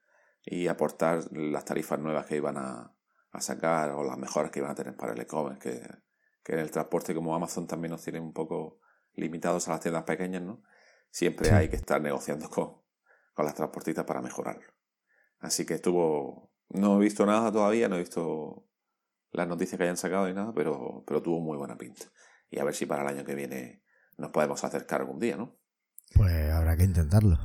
y 0.44 0.66
aportar 0.66 1.24
las 1.32 1.64
tarifas 1.64 1.98
nuevas 1.98 2.26
que 2.26 2.36
iban 2.36 2.56
a, 2.56 2.94
a, 3.30 3.40
sacar 3.40 3.90
o 3.90 4.02
las 4.02 4.18
mejoras 4.18 4.50
que 4.50 4.58
iban 4.58 4.72
a 4.72 4.74
tener 4.74 4.96
para 4.96 5.12
el 5.12 5.20
e-commerce, 5.20 5.60
que, 5.60 5.88
que 6.42 6.52
en 6.54 6.58
el 6.58 6.70
transporte 6.70 7.14
como 7.14 7.34
Amazon 7.34 7.66
también 7.66 7.92
nos 7.92 8.02
tiene 8.02 8.20
un 8.20 8.32
poco 8.32 8.80
limitados 9.14 9.68
a 9.68 9.72
las 9.72 9.80
tiendas 9.80 10.04
pequeñas, 10.04 10.42
¿no? 10.42 10.62
Siempre 11.10 11.50
hay 11.50 11.68
que 11.68 11.76
estar 11.76 12.00
negociando 12.00 12.48
con, 12.48 12.82
con 13.34 13.44
las 13.44 13.54
transportistas 13.54 14.04
para 14.04 14.22
mejorarlo. 14.22 14.72
Así 15.38 15.66
que 15.66 15.74
estuvo... 15.74 16.50
No 16.70 16.96
he 16.96 17.00
visto 17.00 17.26
nada 17.26 17.52
todavía, 17.52 17.88
no 17.88 17.96
he 17.96 18.00
visto 18.00 18.66
las 19.30 19.46
noticias 19.46 19.76
que 19.76 19.84
hayan 19.84 19.98
sacado 19.98 20.26
ni 20.26 20.32
nada, 20.32 20.52
pero, 20.54 21.04
pero 21.06 21.22
tuvo 21.22 21.40
muy 21.40 21.58
buena 21.58 21.76
pinta. 21.76 22.06
Y 22.48 22.58
a 22.58 22.64
ver 22.64 22.74
si 22.74 22.86
para 22.86 23.02
el 23.02 23.08
año 23.08 23.24
que 23.24 23.34
viene 23.34 23.82
nos 24.16 24.30
podemos 24.30 24.64
acercar 24.64 25.02
algún 25.02 25.18
día, 25.18 25.36
¿no? 25.36 25.58
Pues 26.14 26.50
habrá 26.50 26.76
que 26.76 26.84
intentarlo. 26.84 27.38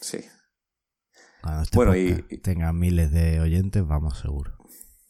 Sí. 0.00 0.24
Cuando 1.42 1.62
este 1.62 1.76
bueno, 1.76 1.96
y, 1.96 2.22
tenga 2.38 2.72
miles 2.72 3.10
de 3.12 3.40
oyentes, 3.40 3.86
vamos 3.86 4.18
seguro. 4.18 4.56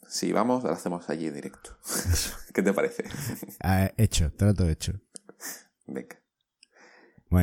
Si 0.07 0.31
vamos, 0.33 0.63
lo 0.63 0.71
hacemos 0.71 1.09
allí 1.09 1.27
en 1.27 1.35
directo. 1.35 1.77
¿Qué 2.53 2.61
te 2.61 2.73
parece? 2.73 3.03
Ah, 3.63 3.91
hecho, 3.97 4.31
trato 4.33 4.67
hecho. 4.67 4.93
Venga. 5.87 6.17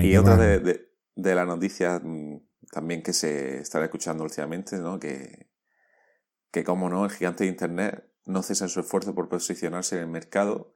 y 0.02 0.16
otra 0.16 0.36
de, 0.36 0.58
de, 0.60 0.92
de 1.14 1.34
las 1.34 1.46
noticias 1.46 2.00
mm, 2.02 2.36
también 2.70 3.02
que 3.02 3.12
se 3.12 3.58
están 3.58 3.82
escuchando 3.82 4.24
últimamente, 4.24 4.78
¿no? 4.78 4.98
Que, 4.98 5.48
que 6.50 6.64
como 6.64 6.88
no, 6.88 7.04
el 7.04 7.10
gigante 7.10 7.44
de 7.44 7.50
Internet 7.50 8.04
no 8.26 8.42
cesa 8.42 8.68
su 8.68 8.80
esfuerzo 8.80 9.14
por 9.14 9.28
posicionarse 9.28 9.96
en 9.96 10.02
el 10.02 10.08
mercado 10.08 10.72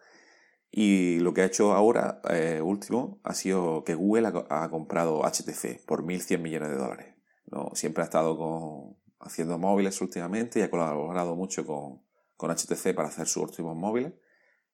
y 0.74 1.18
lo 1.20 1.34
que 1.34 1.42
ha 1.42 1.44
hecho 1.44 1.74
ahora, 1.74 2.22
eh, 2.30 2.62
último, 2.62 3.20
ha 3.24 3.34
sido 3.34 3.84
que 3.84 3.94
Google 3.94 4.32
ha, 4.48 4.70
comprado 4.70 5.22
HTC 5.22 5.84
por 5.84 6.02
1.100 6.02 6.38
millones 6.38 6.70
de 6.70 6.76
dólares. 6.76 7.11
¿No? 7.52 7.70
Siempre 7.74 8.02
ha 8.02 8.06
estado 8.06 8.36
con, 8.36 8.96
haciendo 9.20 9.58
móviles 9.58 10.00
últimamente 10.00 10.58
y 10.58 10.62
ha 10.62 10.70
colaborado 10.70 11.36
mucho 11.36 11.64
con, 11.66 12.02
con 12.36 12.50
HTC 12.50 12.94
para 12.94 13.08
hacer 13.08 13.28
sus 13.28 13.44
últimos 13.44 13.76
móviles 13.76 14.14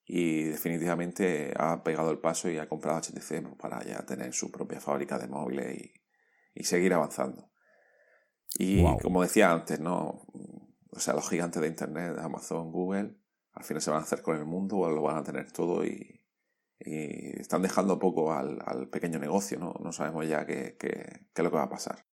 y 0.04 0.44
definitivamente 0.44 1.52
ha 1.56 1.82
pegado 1.84 2.10
el 2.10 2.18
paso 2.18 2.48
y 2.48 2.56
ha 2.56 2.68
comprado 2.68 2.98
HTC 3.00 3.56
para 3.58 3.84
ya 3.84 3.98
tener 4.06 4.32
su 4.32 4.50
propia 4.50 4.80
fábrica 4.80 5.18
de 5.18 5.28
móviles 5.28 5.78
y, 5.78 5.92
y 6.54 6.64
seguir 6.64 6.94
avanzando. 6.94 7.50
Y 8.58 8.82
como 9.02 9.22
decía 9.22 9.52
antes, 9.52 9.78
¿no? 9.80 10.26
O 10.90 11.00
sea, 11.00 11.12
los 11.12 11.28
gigantes 11.28 11.60
de 11.60 11.68
Internet, 11.68 12.16
Amazon, 12.18 12.72
Google, 12.72 13.18
al 13.52 13.64
final 13.64 13.82
se 13.82 13.90
van 13.90 14.00
a 14.00 14.04
hacer 14.04 14.22
con 14.22 14.36
el 14.36 14.46
mundo 14.46 14.78
o 14.78 14.90
lo 14.90 15.02
van 15.02 15.18
a 15.18 15.22
tener 15.22 15.52
todo 15.52 15.84
y, 15.84 16.24
y 16.80 17.38
están 17.38 17.60
dejando 17.60 17.98
poco 17.98 18.32
al, 18.32 18.58
al, 18.64 18.88
pequeño 18.88 19.18
negocio, 19.18 19.58
¿no? 19.58 19.74
No 19.80 19.92
sabemos 19.92 20.26
ya 20.26 20.46
qué, 20.46 20.76
qué, 20.78 21.26
qué, 21.34 21.42
es 21.42 21.44
lo 21.44 21.50
que 21.50 21.56
va 21.56 21.64
a 21.64 21.68
pasar. 21.68 22.07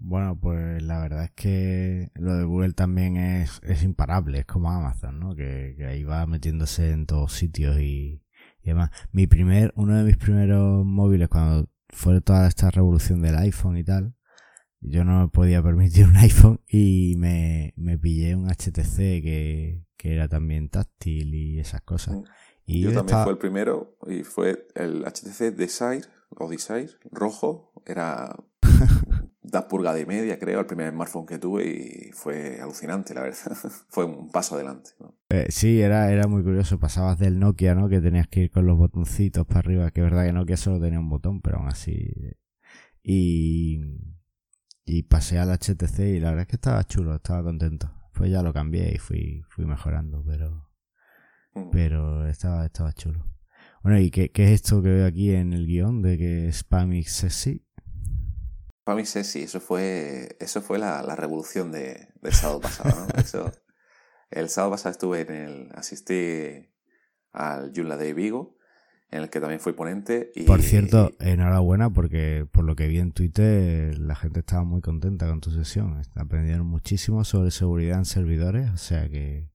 Bueno, 0.00 0.38
pues 0.40 0.82
la 0.82 1.00
verdad 1.00 1.24
es 1.24 1.32
que 1.32 2.10
lo 2.14 2.34
de 2.34 2.44
Google 2.44 2.72
también 2.72 3.16
es, 3.16 3.60
es 3.62 3.82
imparable, 3.82 4.40
es 4.40 4.46
como 4.46 4.70
Amazon, 4.70 5.18
¿no? 5.18 5.34
Que, 5.34 5.74
que 5.76 5.86
ahí 5.86 6.04
va 6.04 6.26
metiéndose 6.26 6.92
en 6.92 7.06
todos 7.06 7.32
sitios 7.32 7.78
y, 7.78 8.22
y 8.62 8.68
demás. 8.68 8.90
Mi 9.12 9.26
primer, 9.26 9.72
uno 9.76 9.96
de 9.96 10.04
mis 10.04 10.16
primeros 10.16 10.84
móviles 10.84 11.28
cuando 11.28 11.68
fue 11.88 12.20
toda 12.20 12.46
esta 12.46 12.70
revolución 12.70 13.22
del 13.22 13.36
iPhone 13.36 13.76
y 13.76 13.84
tal, 13.84 14.14
yo 14.80 15.04
no 15.04 15.20
me 15.20 15.28
podía 15.28 15.62
permitir 15.62 16.06
un 16.06 16.16
iPhone 16.16 16.60
y 16.68 17.14
me, 17.16 17.74
me 17.76 17.98
pillé 17.98 18.36
un 18.36 18.48
HTC 18.48 18.96
que, 18.96 19.84
que, 19.96 20.14
era 20.14 20.28
también 20.28 20.68
táctil 20.68 21.34
y 21.34 21.58
esas 21.58 21.82
cosas. 21.82 22.16
Mm. 22.16 22.24
Y 22.66 22.80
yo, 22.82 22.92
también 22.92 23.22
fue 23.22 23.32
el 23.32 23.38
primero 23.38 23.96
y 24.06 24.24
fue 24.24 24.66
el 24.74 25.02
HTC 25.02 25.56
Desire 25.56 26.02
o 26.36 26.50
Desire 26.50 26.90
rojo, 27.10 27.72
era 27.86 28.36
da 29.50 29.66
pulgada 29.66 29.98
y 29.98 30.06
media, 30.06 30.38
creo, 30.38 30.60
el 30.60 30.66
primer 30.66 30.92
smartphone 30.92 31.26
que 31.26 31.38
tuve 31.38 31.66
y 31.66 32.12
fue 32.12 32.60
alucinante, 32.60 33.14
la 33.14 33.22
verdad. 33.22 33.38
fue 33.88 34.04
un 34.04 34.30
paso 34.30 34.54
adelante. 34.54 34.90
Eh, 35.30 35.46
sí, 35.50 35.80
era, 35.80 36.10
era 36.10 36.26
muy 36.26 36.42
curioso. 36.42 36.78
Pasabas 36.78 37.18
del 37.18 37.38
Nokia, 37.38 37.74
¿no? 37.74 37.88
Que 37.88 38.00
tenías 38.00 38.28
que 38.28 38.40
ir 38.40 38.50
con 38.50 38.66
los 38.66 38.76
botoncitos 38.76 39.46
para 39.46 39.60
arriba, 39.60 39.90
que 39.90 40.00
es 40.00 40.04
verdad 40.04 40.26
que 40.26 40.32
Nokia 40.32 40.56
solo 40.56 40.80
tenía 40.80 41.00
un 41.00 41.08
botón, 41.08 41.40
pero 41.40 41.58
aún 41.58 41.68
así. 41.68 42.12
Y, 43.02 43.80
y 44.84 45.02
pasé 45.04 45.38
al 45.38 45.50
HTC 45.50 45.98
y 46.00 46.20
la 46.20 46.30
verdad 46.30 46.42
es 46.42 46.48
que 46.48 46.56
estaba 46.56 46.84
chulo, 46.84 47.16
estaba 47.16 47.42
contento. 47.42 47.90
Pues 48.14 48.30
ya 48.30 48.42
lo 48.42 48.52
cambié 48.52 48.94
y 48.94 48.98
fui, 48.98 49.44
fui 49.48 49.64
mejorando, 49.64 50.24
pero, 50.26 50.70
mm. 51.54 51.70
pero 51.70 52.26
estaba, 52.26 52.66
estaba 52.66 52.92
chulo. 52.92 53.24
Bueno, 53.82 54.00
¿y 54.00 54.10
qué, 54.10 54.30
qué, 54.30 54.44
es 54.44 54.50
esto 54.50 54.82
que 54.82 54.88
veo 54.88 55.06
aquí 55.06 55.30
en 55.30 55.52
el 55.52 55.66
guion 55.66 56.02
de 56.02 56.18
que 56.18 56.52
Spamix 56.52 57.12
Sexy? 57.12 57.67
Para 58.88 58.96
mí 58.96 59.04
sí, 59.04 59.42
eso 59.42 59.60
fue, 59.60 60.38
eso 60.40 60.62
fue 60.62 60.78
la, 60.78 61.02
la 61.02 61.14
revolución 61.14 61.70
de, 61.70 62.08
del 62.22 62.32
sábado 62.32 62.62
pasado. 62.62 62.98
¿no? 62.98 63.06
Eso, 63.20 63.52
el 64.30 64.48
sábado 64.48 64.70
pasado 64.70 64.92
estuve 64.92 65.20
en 65.20 65.30
el, 65.30 65.68
asistí 65.74 66.70
al 67.30 67.70
Yula 67.74 67.98
de 67.98 68.14
Vigo, 68.14 68.56
en 69.10 69.24
el 69.24 69.28
que 69.28 69.40
también 69.40 69.60
fui 69.60 69.74
ponente. 69.74 70.32
Y, 70.34 70.44
por 70.44 70.62
cierto, 70.62 71.10
enhorabuena 71.20 71.90
porque 71.90 72.48
por 72.50 72.64
lo 72.64 72.76
que 72.76 72.88
vi 72.88 72.98
en 72.98 73.12
Twitter 73.12 73.98
la 73.98 74.14
gente 74.14 74.40
estaba 74.40 74.64
muy 74.64 74.80
contenta 74.80 75.28
con 75.28 75.42
tu 75.42 75.50
sesión. 75.50 76.00
Aprendieron 76.14 76.66
muchísimo 76.66 77.24
sobre 77.24 77.50
seguridad 77.50 77.98
en 77.98 78.06
servidores, 78.06 78.70
o 78.70 78.78
sea 78.78 79.06
que 79.10 79.50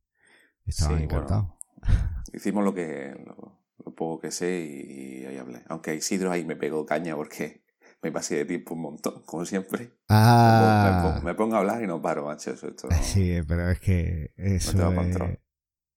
estaban 0.67 1.01
encantados. 1.01 1.47
hicimos 2.33 2.63
lo 2.63 2.75
que 2.75 3.15
lo, 3.25 3.59
lo, 3.83 3.95
poco 3.95 4.19
que 4.21 4.29
sé 4.29 4.59
y, 4.59 5.23
y 5.23 5.25
ahí 5.25 5.37
hablé. 5.37 5.63
Aunque 5.69 5.95
Isidro 5.95 6.31
ahí 6.31 6.45
me 6.45 6.55
pegó 6.55 6.85
caña 6.85 7.15
porque 7.15 7.62
me 8.03 8.11
pasé 8.11 8.35
de 8.35 8.45
tiempo 8.45 8.75
un 8.75 8.81
montón, 8.81 9.21
como 9.25 9.45
siempre. 9.45 9.93
Ah. 10.09 11.21
Me 11.23 11.33
pongo, 11.33 11.55
a 11.55 11.59
hablar 11.59 11.81
y 11.81 11.87
no 11.87 12.01
paro, 12.01 12.25
macho. 12.25 12.51
Eso, 12.51 12.67
esto 12.67 12.89
Sí, 13.01 13.39
pero 13.47 13.69
es 13.69 13.79
que 13.79 14.33
eso 14.35 14.77
no 14.77 15.01
es, 15.01 15.39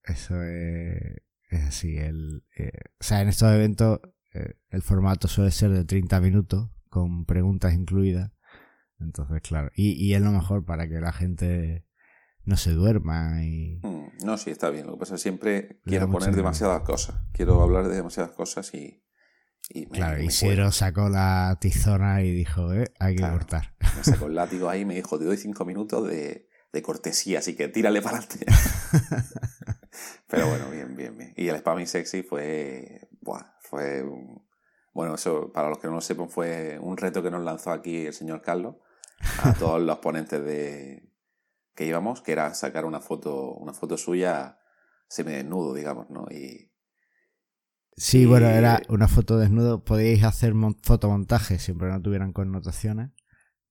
Eso 0.03 0.41
es, 0.41 1.21
es 1.49 1.63
así. 1.63 1.97
El, 1.97 2.45
eh, 2.57 2.71
o 2.99 3.03
sea, 3.03 3.21
en 3.21 3.27
estos 3.27 3.53
eventos 3.53 3.99
eh, 4.33 4.55
el 4.69 4.81
formato 4.81 5.27
suele 5.27 5.51
ser 5.51 5.71
de 5.71 5.85
30 5.85 6.19
minutos, 6.21 6.69
con 6.89 7.25
preguntas 7.25 7.73
incluidas. 7.73 8.31
Entonces, 8.99 9.41
claro. 9.41 9.69
Y, 9.75 9.91
y 9.93 10.15
es 10.15 10.21
lo 10.21 10.31
mejor 10.31 10.65
para 10.65 10.87
que 10.87 10.99
la 10.99 11.11
gente 11.11 11.85
no 12.45 12.55
se 12.55 12.71
duerma 12.71 13.43
y... 13.43 13.79
Mm, 13.83 14.25
no, 14.25 14.37
sí, 14.37 14.49
está 14.49 14.69
bien. 14.69 14.87
Lo 14.87 14.93
que 14.93 14.99
pasa 14.99 15.15
es 15.15 15.19
que 15.19 15.23
siempre 15.23 15.81
quiero 15.83 16.09
poner 16.09 16.33
demasiadas 16.35 16.81
cosas. 16.81 17.21
Quiero 17.33 17.61
hablar 17.61 17.87
de 17.87 17.95
demasiadas 17.95 18.31
cosas 18.31 18.73
y 18.73 19.03
y 19.69 19.85
claro, 19.87 20.21
Isidro 20.21 20.71
sacó 20.71 21.09
la 21.09 21.57
tizona 21.59 22.21
y 22.21 22.31
dijo, 22.31 22.73
eh, 22.73 22.91
hay 22.99 23.15
que 23.15 23.23
cortar. 23.23 23.73
Me 23.97 24.03
sacó 24.03 24.27
el 24.27 24.35
látigo 24.35 24.69
ahí 24.69 24.81
y 24.81 24.85
me 24.85 24.95
dijo, 24.95 25.19
te 25.19 25.25
doy 25.25 25.37
cinco 25.37 25.65
minutos 25.65 26.07
de, 26.07 26.47
de 26.71 26.81
cortesía, 26.81 27.39
así 27.39 27.55
que 27.55 27.67
tírale 27.67 28.01
para 28.01 28.19
adelante. 28.19 28.45
Pero 30.27 30.47
bueno, 30.47 30.69
bien, 30.69 30.95
bien, 30.95 31.17
bien. 31.17 31.33
Y 31.35 31.47
el 31.47 31.57
spamming 31.59 31.87
sexy 31.87 32.23
fue, 32.23 33.09
buah, 33.21 33.43
fue, 33.61 34.03
bueno, 34.93 35.15
eso 35.15 35.51
para 35.51 35.69
los 35.69 35.79
que 35.79 35.87
no 35.87 35.95
lo 35.95 36.01
sepan 36.01 36.29
fue 36.29 36.79
un 36.79 36.97
reto 36.97 37.21
que 37.21 37.31
nos 37.31 37.43
lanzó 37.43 37.71
aquí 37.71 38.05
el 38.05 38.13
señor 38.13 38.41
Carlos 38.41 38.75
a 39.43 39.53
todos 39.59 39.81
los 39.81 39.97
ponentes 39.99 40.43
de 40.43 41.11
que 41.75 41.85
íbamos, 41.85 42.21
que 42.21 42.31
era 42.31 42.53
sacar 42.53 42.85
una 42.85 42.99
foto, 42.99 43.53
una 43.53 43.73
foto 43.73 43.97
suya 43.97 44.59
semidesnudo, 45.07 45.73
digamos, 45.73 46.09
¿no? 46.09 46.25
Y, 46.31 46.66
Sí, 47.97 48.27
bueno, 48.27 48.47
era 48.47 48.83
una 48.89 49.07
foto 49.07 49.39
desnudo. 49.39 49.83
Podíais 49.83 50.23
hacer 50.23 50.53
fotomontajes 50.83 51.63
siempre 51.63 51.89
no 51.89 51.99
tuvieran 51.99 52.31
connotaciones. 52.31 53.09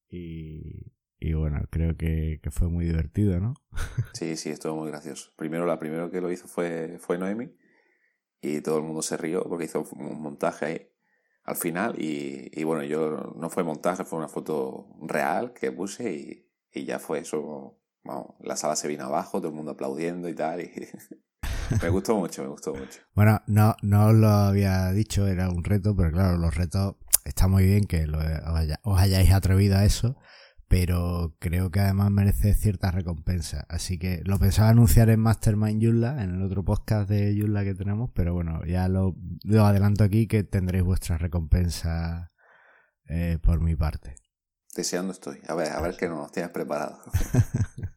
Y, 0.09 0.93
y 1.21 1.35
bueno, 1.35 1.61
creo 1.71 1.97
que, 1.97 2.41
que, 2.43 2.51
fue 2.51 2.69
muy 2.69 2.85
divertido, 2.85 3.39
¿no? 3.39 3.55
Sí, 4.15 4.37
sí, 4.37 4.51
estuvo 4.51 4.75
muy 4.75 4.91
gracioso. 4.91 5.33
Primero, 5.37 5.65
la 5.65 5.79
primera 5.79 6.11
que 6.11 6.21
lo 6.21 6.33
hizo 6.33 6.49
fue, 6.49 6.99
fue 6.99 7.19
Noemi. 7.19 7.57
Y 8.41 8.63
todo 8.63 8.79
el 8.79 8.83
mundo 8.83 9.01
se 9.01 9.17
rió 9.17 9.45
porque 9.49 9.67
hizo 9.67 9.85
un 9.93 10.21
montaje 10.21 10.67
ahí 10.67 10.89
al 11.45 11.57
final. 11.57 11.95
Y, 11.97 12.51
y 12.53 12.65
bueno, 12.65 12.83
yo 12.83 13.33
no 13.37 13.49
fue 13.49 13.63
montaje, 13.63 14.05
fue 14.05 14.19
una 14.19 14.29
foto 14.29 14.89
real 15.03 15.53
que 15.53 15.71
puse 15.71 16.13
y, 16.13 16.51
y 16.73 16.85
ya 16.85 16.99
fue 16.99 17.21
eso. 17.21 17.81
Vamos, 18.03 18.35
la 18.41 18.57
sala 18.57 18.75
se 18.75 18.89
vino 18.89 19.05
abajo, 19.05 19.39
todo 19.39 19.51
el 19.51 19.55
mundo 19.55 19.73
aplaudiendo 19.73 20.29
y 20.29 20.35
tal. 20.35 20.63
Y 20.63 20.71
me 21.83 21.89
gustó 21.89 22.17
mucho, 22.17 22.43
me 22.43 22.49
gustó 22.49 22.75
mucho. 22.75 23.01
Bueno, 23.15 23.43
no, 23.47 23.77
no 23.83 24.09
os 24.09 24.15
lo 24.15 24.29
había 24.29 24.91
dicho, 24.93 25.27
era 25.27 25.49
un 25.49 25.65
reto, 25.65 25.97
pero 25.97 26.13
claro, 26.13 26.37
los 26.37 26.55
retos 26.55 26.97
está 27.25 27.49
muy 27.49 27.65
bien 27.67 27.85
que 27.85 28.07
os, 28.83 28.99
hayáis 28.99 29.33
atrevido 29.33 29.77
a 29.77 29.85
eso, 29.85 30.17
pero 30.69 31.35
creo 31.39 31.71
que 31.71 31.81
además 31.81 32.11
merece 32.11 32.55
cierta 32.55 32.91
recompensa. 32.91 33.65
Así 33.69 33.99
que 33.99 34.23
lo 34.25 34.39
pensaba 34.39 34.69
anunciar 34.69 35.11
en 35.11 35.21
Mastermind 35.21 35.81
Yulla, 35.81 36.23
en 36.23 36.35
el 36.35 36.43
otro 36.43 36.65
podcast 36.65 37.09
de 37.09 37.35
Yulla 37.35 37.65
que 37.65 37.75
tenemos, 37.75 38.11
pero 38.15 38.35
bueno, 38.35 38.65
ya 38.67 38.89
lo, 38.89 39.17
adelanto 39.61 40.05
aquí 40.05 40.27
que 40.27 40.45
tendréis 40.45 40.85
vuestra 40.85 41.19
recompensa 41.19 42.33
eh, 43.09 43.39
por 43.43 43.61
mi 43.61 43.77
parte. 43.77 44.17
Deseando 44.75 45.13
estoy. 45.13 45.41
A 45.49 45.55
ver, 45.55 45.73
a 45.73 45.81
ver 45.81 45.97
qué 45.97 46.09
nos 46.09 46.31
tienes 46.31 46.53
preparado. 46.53 46.99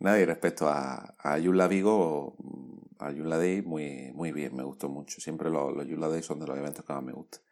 Nada, 0.00 0.18
y 0.18 0.24
respecto 0.24 0.68
a, 0.68 1.14
a 1.18 1.38
Yula 1.38 1.68
Vigo, 1.68 2.34
a 2.98 3.12
Yula 3.12 3.36
Day, 3.36 3.62
muy, 3.62 4.10
muy 4.14 4.32
bien, 4.32 4.56
me 4.56 4.64
gustó 4.64 4.88
mucho. 4.88 5.20
Siempre 5.20 5.50
los, 5.50 5.76
los 5.76 5.86
Yula 5.86 6.08
Day 6.08 6.22
son 6.22 6.40
de 6.40 6.46
los 6.46 6.56
eventos 6.56 6.84
que 6.84 6.92
más 6.92 7.02
me 7.02 7.12
gustan. 7.12 7.42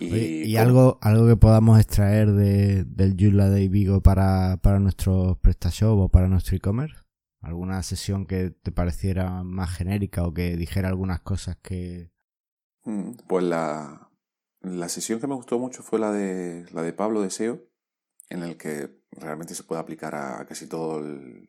Y, 0.00 0.56
algo, 0.56 0.98
algo 1.00 1.26
que 1.26 1.36
podamos 1.36 1.78
extraer 1.78 2.32
de, 2.32 2.84
del 2.84 3.16
Yula 3.16 3.48
Day 3.48 3.68
Vigo 3.68 4.02
para, 4.02 4.58
para 4.58 4.80
nuestros 4.80 5.38
PrestaShop 5.38 5.98
o 5.98 6.08
para 6.08 6.28
nuestro 6.28 6.56
e-commerce? 6.56 6.96
¿Alguna 7.40 7.82
sesión 7.82 8.26
que 8.26 8.50
te 8.50 8.72
pareciera 8.72 9.42
más 9.42 9.70
genérica 9.70 10.24
o 10.24 10.34
que 10.34 10.56
dijera 10.56 10.88
algunas 10.88 11.20
cosas 11.20 11.56
que... 11.62 12.10
Mm, 12.84 13.12
pues 13.26 13.44
la, 13.44 14.10
la 14.60 14.88
sesión 14.88 15.20
que 15.20 15.28
me 15.28 15.34
gustó 15.34 15.58
mucho 15.58 15.82
fue 15.82 15.98
la 15.98 16.12
de, 16.12 16.66
la 16.72 16.82
de 16.82 16.92
Pablo 16.92 17.22
Deseo, 17.22 17.62
en 18.28 18.42
el 18.42 18.56
que 18.56 19.02
realmente 19.12 19.54
se 19.54 19.62
puede 19.62 19.80
aplicar 19.80 20.14
a 20.14 20.44
casi 20.46 20.66
todo 20.66 20.98
el, 20.98 21.48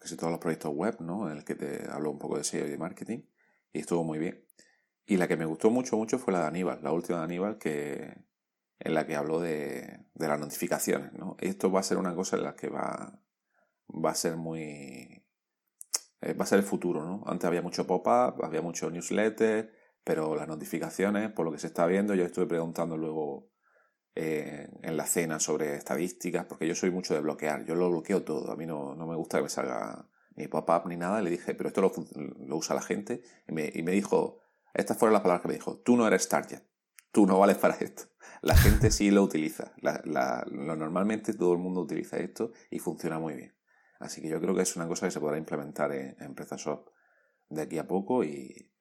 casi 0.00 0.16
todos 0.16 0.30
los 0.30 0.40
proyectos 0.40 0.74
web, 0.74 0.96
¿no? 1.00 1.30
En 1.30 1.38
el 1.38 1.44
que 1.44 1.54
te 1.54 1.90
hablo 1.90 2.10
un 2.10 2.18
poco 2.18 2.36
de 2.38 2.44
SEO 2.44 2.66
y 2.66 2.70
de 2.70 2.78
marketing. 2.78 3.22
Y 3.72 3.80
estuvo 3.80 4.04
muy 4.04 4.18
bien. 4.18 4.44
Y 5.06 5.16
la 5.16 5.28
que 5.28 5.36
me 5.36 5.44
gustó 5.44 5.70
mucho, 5.70 5.96
mucho 5.96 6.18
fue 6.18 6.32
la 6.32 6.40
de 6.40 6.46
Aníbal, 6.46 6.82
la 6.82 6.92
última 6.92 7.18
de 7.18 7.24
Aníbal, 7.24 7.58
que, 7.58 8.24
en 8.80 8.94
la 8.94 9.06
que 9.06 9.14
habló 9.14 9.40
de, 9.40 10.06
de 10.14 10.28
las 10.28 10.40
notificaciones, 10.40 11.12
¿no? 11.12 11.36
Esto 11.40 11.70
va 11.70 11.80
a 11.80 11.84
ser 11.84 11.98
una 11.98 12.14
cosa 12.14 12.36
en 12.36 12.42
la 12.42 12.56
que 12.56 12.68
va, 12.68 13.20
va 13.88 14.10
a 14.10 14.14
ser 14.14 14.36
muy... 14.36 15.24
Eh, 16.22 16.32
va 16.32 16.44
a 16.44 16.46
ser 16.46 16.58
el 16.58 16.64
futuro, 16.64 17.04
¿no? 17.04 17.22
Antes 17.26 17.46
había 17.46 17.62
mucho 17.62 17.86
pop-up, 17.86 18.42
había 18.42 18.62
mucho 18.62 18.90
newsletter, 18.90 19.72
pero 20.02 20.34
las 20.34 20.48
notificaciones, 20.48 21.30
por 21.30 21.44
lo 21.44 21.52
que 21.52 21.58
se 21.58 21.66
está 21.68 21.86
viendo, 21.86 22.14
yo 22.14 22.24
estuve 22.24 22.46
preguntando 22.46 22.96
luego 22.96 23.50
eh, 24.18 24.70
en 24.82 24.96
la 24.96 25.04
cena 25.04 25.38
sobre 25.38 25.76
estadísticas, 25.76 26.46
porque 26.46 26.66
yo 26.66 26.74
soy 26.74 26.90
mucho 26.90 27.12
de 27.12 27.20
bloquear, 27.20 27.66
yo 27.66 27.74
lo 27.74 27.90
bloqueo 27.90 28.22
todo, 28.22 28.50
a 28.50 28.56
mí 28.56 28.64
no, 28.64 28.94
no 28.94 29.06
me 29.06 29.14
gusta 29.14 29.36
que 29.36 29.42
me 29.42 29.50
salga 29.50 30.08
ni 30.36 30.48
pop-up 30.48 30.86
ni 30.86 30.96
nada, 30.96 31.20
le 31.20 31.28
dije, 31.28 31.54
pero 31.54 31.68
esto 31.68 31.82
lo, 31.82 32.56
usa 32.56 32.74
la 32.74 32.80
gente, 32.80 33.22
y 33.46 33.52
me, 33.52 33.92
dijo, 33.92 34.40
estas 34.72 34.96
fueron 34.96 35.12
las 35.12 35.20
palabras 35.20 35.42
que 35.42 35.48
me 35.48 35.54
dijo, 35.54 35.80
tú 35.80 35.98
no 35.98 36.06
eres 36.06 36.30
target, 36.30 36.62
tú 37.12 37.26
no 37.26 37.38
vales 37.38 37.58
para 37.58 37.74
esto. 37.76 38.04
La 38.40 38.56
gente 38.56 38.90
sí 38.90 39.10
lo 39.10 39.22
utiliza, 39.22 39.74
lo, 39.82 40.76
normalmente 40.76 41.34
todo 41.34 41.52
el 41.52 41.58
mundo 41.58 41.82
utiliza 41.82 42.16
esto 42.16 42.52
y 42.70 42.78
funciona 42.78 43.18
muy 43.18 43.34
bien. 43.34 43.54
Así 44.00 44.22
que 44.22 44.30
yo 44.30 44.40
creo 44.40 44.54
que 44.54 44.62
es 44.62 44.76
una 44.76 44.88
cosa 44.88 45.06
que 45.06 45.10
se 45.10 45.20
podrá 45.20 45.36
implementar 45.36 45.92
en, 45.92 46.16
en 46.20 46.34
PrestaShop 46.34 46.88
de 47.50 47.60
aquí 47.60 47.76
a 47.76 47.86
poco 47.86 48.24
y, 48.24 48.72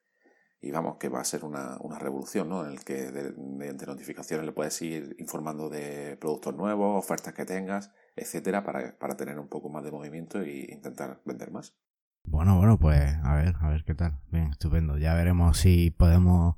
y 0.66 0.72
vamos, 0.72 0.98
que 0.98 1.10
va 1.10 1.22
a 1.22 1.24
ser 1.24 1.46
una, 1.46 1.78
una 1.82 2.00
revolución, 2.00 2.50
¿no? 2.50 2.66
En 2.66 2.72
el 2.72 2.84
que 2.84 3.12
de, 3.12 3.34
mediante 3.38 3.86
notificaciones 3.86 4.48
le 4.48 4.52
puedes 4.52 4.82
ir 4.82 5.16
informando 5.20 5.70
de 5.70 6.18
productos 6.20 6.56
nuevos, 6.56 6.98
ofertas 6.98 7.36
que 7.36 7.46
tengas, 7.46 7.92
etcétera, 8.16 8.64
para, 8.64 8.98
para 8.98 9.16
tener 9.16 9.38
un 9.38 9.48
poco 9.48 9.70
más 9.70 9.84
de 9.84 9.92
movimiento 9.92 10.42
e 10.42 10.66
intentar 10.72 11.22
vender 11.24 11.52
más. 11.52 11.76
Bueno, 12.24 12.58
bueno, 12.58 12.80
pues 12.80 13.16
a 13.24 13.36
ver, 13.36 13.54
a 13.62 13.70
ver 13.70 13.84
qué 13.86 13.94
tal. 13.94 14.18
Bien, 14.32 14.48
estupendo. 14.48 14.98
Ya 14.98 15.14
veremos 15.14 15.60
si 15.60 15.92
podemos 15.92 16.56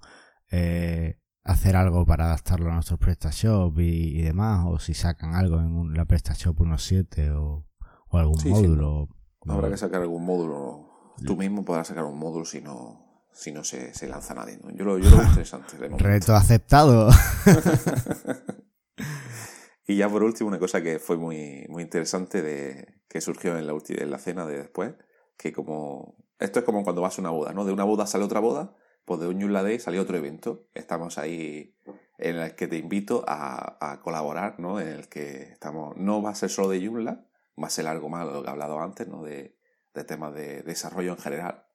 eh, 0.52 1.20
hacer 1.44 1.76
algo 1.76 2.06
para 2.06 2.28
adaptarlo 2.28 2.70
a 2.70 2.76
nuestros 2.76 3.00
PrestaShop 3.00 3.78
y, 3.80 4.20
y 4.20 4.22
demás, 4.22 4.64
o 4.70 4.80
si 4.80 4.94
sacan 4.94 5.36
algo 5.36 5.60
en 5.60 5.76
un, 5.76 5.94
la 5.96 6.06
PrestaShop 6.06 6.58
1.7 6.62 7.36
o, 7.36 7.68
o 8.10 8.18
algún 8.18 8.40
sí, 8.40 8.48
módulo. 8.48 9.10
Sí. 9.44 9.50
Habrá 9.50 9.70
que 9.70 9.76
sacar 9.76 10.02
algún 10.02 10.26
módulo. 10.26 11.14
Tú 11.26 11.36
mismo 11.36 11.66
podrás 11.66 11.88
sacar 11.88 12.06
un 12.06 12.18
módulo 12.18 12.46
si 12.46 12.62
no, 12.62 13.07
si 13.38 13.52
no 13.52 13.64
se, 13.64 13.94
se 13.94 14.08
lanza 14.08 14.34
nadie. 14.34 14.58
¿no? 14.62 14.72
Yo, 14.72 14.84
lo, 14.84 14.98
yo 14.98 15.12
lo 15.12 15.18
veo 15.18 15.28
interesante. 15.28 15.78
De 15.78 15.90
Reto 15.90 16.36
aceptado. 16.36 17.10
y 19.88 19.96
ya 19.96 20.10
por 20.10 20.24
último, 20.24 20.48
una 20.48 20.58
cosa 20.58 20.82
que 20.82 20.98
fue 20.98 21.18
muy, 21.18 21.66
muy 21.70 21.84
interesante 21.84 22.42
de, 22.42 23.02
que 23.08 23.22
surgió 23.22 23.58
en 23.58 23.68
la, 23.68 23.78
en 23.90 24.12
la 24.12 24.18
cena 24.18 24.46
de 24.46 24.58
después, 24.58 24.96
que 25.38 25.54
como... 25.54 26.18
Esto 26.40 26.60
es 26.60 26.66
como 26.66 26.84
cuando 26.84 27.02
vas 27.02 27.18
a 27.18 27.22
una 27.22 27.30
boda, 27.30 27.54
¿no? 27.54 27.66
De 27.66 27.74
una 27.74 27.84
boda 27.84 28.06
sale 28.06 28.24
otra 28.24 28.40
boda, 28.40 28.76
pues 29.06 29.20
de 29.20 29.28
un 29.28 29.40
Yula 29.40 29.64
Day 29.64 29.80
sale 29.80 30.00
otro 30.00 30.18
evento. 30.18 30.68
Estamos 30.74 31.18
ahí 31.18 31.76
en 32.18 32.38
el 32.38 32.56
que 32.56 32.68
te 32.68 32.78
invito 32.78 33.24
a, 33.28 33.78
a, 33.80 34.02
colaborar, 34.02 34.60
¿no? 34.60 34.80
En 34.80 34.88
el 34.88 35.10
que 35.10 35.52
estamos... 35.52 35.96
No 35.98 36.22
va 36.22 36.32
a 36.32 36.36
ser 36.36 36.50
solo 36.50 36.70
de 36.70 36.82
Yula, 36.82 37.26
va 37.62 37.68
a 37.68 37.72
ser 37.72 37.88
algo 37.88 38.10
más 38.10 38.26
lo 38.26 38.42
que 38.42 38.48
he 38.48 38.52
hablado 38.52 38.80
antes, 38.80 39.08
¿no? 39.08 39.24
De, 39.24 39.58
de 39.94 40.04
temas 40.04 40.34
de 40.34 40.64
desarrollo 40.64 41.12
en 41.12 41.18
general 41.18 41.67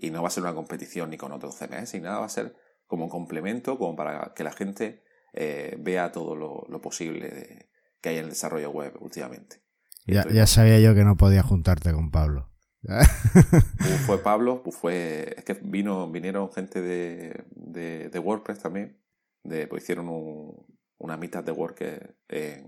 y 0.00 0.10
no 0.10 0.22
va 0.22 0.28
a 0.28 0.30
ser 0.30 0.42
una 0.42 0.54
competición 0.54 1.10
ni 1.10 1.16
con 1.16 1.32
otros 1.32 1.56
CMS 1.56 1.94
ni 1.94 2.00
nada, 2.00 2.20
va 2.20 2.26
a 2.26 2.30
ser 2.30 2.56
como 2.86 3.04
un 3.04 3.10
complemento, 3.10 3.78
como 3.78 3.94
para 3.94 4.32
que 4.34 4.44
la 4.44 4.52
gente 4.52 5.02
eh, 5.32 5.76
vea 5.78 6.10
todo 6.10 6.34
lo, 6.34 6.66
lo 6.68 6.80
posible 6.80 7.28
de, 7.28 7.70
que 8.00 8.08
hay 8.08 8.16
en 8.16 8.24
el 8.24 8.30
desarrollo 8.30 8.70
web 8.70 8.96
últimamente. 9.00 9.62
Ya, 10.06 10.26
ya, 10.28 10.46
sabía 10.46 10.80
yo 10.80 10.94
que 10.94 11.04
no 11.04 11.16
podía 11.16 11.42
juntarte 11.42 11.92
con 11.92 12.10
Pablo. 12.10 12.50
fue 14.06 14.18
Pablo, 14.22 14.62
fue. 14.70 15.34
Es 15.36 15.44
que 15.44 15.54
vino, 15.62 16.10
vinieron 16.10 16.50
gente 16.50 16.80
de, 16.80 17.44
de, 17.50 18.08
de 18.08 18.18
WordPress 18.18 18.60
también. 18.60 18.98
De, 19.44 19.66
pues 19.66 19.82
hicieron 19.82 20.08
un, 20.08 20.66
una 20.98 21.16
mitad 21.16 21.44
de 21.44 21.52
WordPress 21.52 22.00
en, 22.28 22.66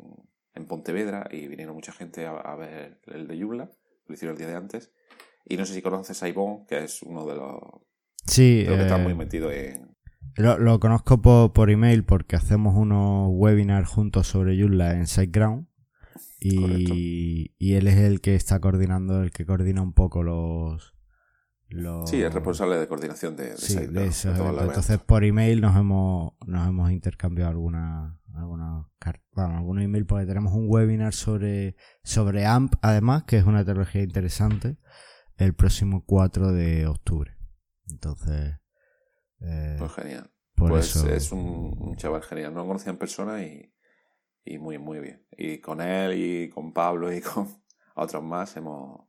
en, 0.55 0.67
Pontevedra 0.67 1.27
y 1.31 1.49
vinieron 1.49 1.75
mucha 1.75 1.93
gente 1.93 2.27
a, 2.27 2.33
a 2.33 2.55
ver 2.57 3.01
el 3.07 3.27
de 3.27 3.41
Joomla. 3.41 3.71
Lo 4.07 4.15
hicieron 4.15 4.37
el 4.37 4.39
día 4.39 4.49
de 4.49 4.57
antes. 4.57 4.93
Y 5.45 5.57
no 5.57 5.67
sé 5.67 5.75
si 5.75 5.83
conoces 5.83 6.23
a 6.23 6.29
Ivonne, 6.29 6.65
que 6.69 6.85
es 6.85 7.03
uno 7.03 7.27
de 7.27 7.35
los. 7.37 7.61
Sí. 8.27 8.63
Creo 8.65 8.77
que 8.77 8.83
está 8.83 8.99
muy 8.99 9.15
metido 9.15 9.51
en. 9.51 9.97
Lo, 10.37 10.59
lo 10.59 10.81
conozco 10.81 11.21
por, 11.21 11.53
por, 11.53 11.71
email 11.71 12.05
porque 12.05 12.37
hacemos 12.37 12.75
unos 12.75 13.29
webinars 13.33 13.89
juntos 13.89 14.29
sobre 14.29 14.59
Joomla 14.59 14.93
en 14.95 15.07
SiteGround. 15.07 15.67
Y, 16.41 17.55
y, 17.59 17.75
él 17.75 17.87
es 17.87 17.99
el 17.99 18.21
que 18.21 18.35
está 18.35 18.59
coordinando, 18.61 19.23
el 19.23 19.31
que 19.31 19.47
coordina 19.47 19.83
un 19.83 19.93
poco 19.93 20.23
los. 20.23 20.95
los... 21.69 22.11
Sí, 22.11 22.21
es 22.21 22.33
responsable 22.33 22.77
de 22.77 22.89
coordinación 22.89 23.37
de, 23.37 23.51
de 23.51 23.57
sí, 23.59 23.87
de 23.87 24.07
eso, 24.07 24.31
Entonces 24.61 24.99
por 24.99 25.25
email 25.25 25.61
nos 25.61 25.77
hemos, 25.77 26.33
nos 26.47 26.67
hemos 26.67 26.91
intercambiado 26.91 27.51
alguna, 27.51 28.19
alguna 28.35 28.89
bueno, 29.33 29.57
algún 29.57 29.81
email 29.81 30.05
porque 30.05 30.27
tenemos 30.27 30.53
un 30.53 30.67
webinar 30.69 31.15
sobre, 31.15 31.77
sobre 32.03 32.45
AMP 32.45 32.75
además, 32.83 33.23
que 33.25 33.39
es 33.39 33.45
una 33.45 33.65
tecnología 33.65 34.03
interesante 34.03 34.79
el 35.37 35.55
próximo 35.55 36.05
4 36.07 36.53
de 36.53 36.87
octubre. 36.87 37.37
Entonces. 37.89 38.57
Eh, 39.41 39.77
pues 39.79 39.93
genial. 39.93 40.31
pues 40.55 40.97
eso... 40.97 41.09
es 41.09 41.33
un, 41.33 41.75
un, 41.79 41.97
chaval 41.97 42.23
genial. 42.23 42.55
No 42.55 42.61
lo 42.61 42.67
conocía 42.67 42.91
en 42.91 42.99
persona 42.99 43.43
y, 43.43 43.73
y 44.45 44.59
muy, 44.59 44.79
muy 44.79 45.01
bien. 45.01 45.27
Y 45.37 45.59
con 45.59 45.81
él 45.81 46.15
y 46.15 46.49
con 46.49 46.73
Pablo 46.73 47.13
y 47.13 47.21
con 47.21 47.49
otros 47.95 48.23
más 48.23 48.57
hemos. 48.57 49.01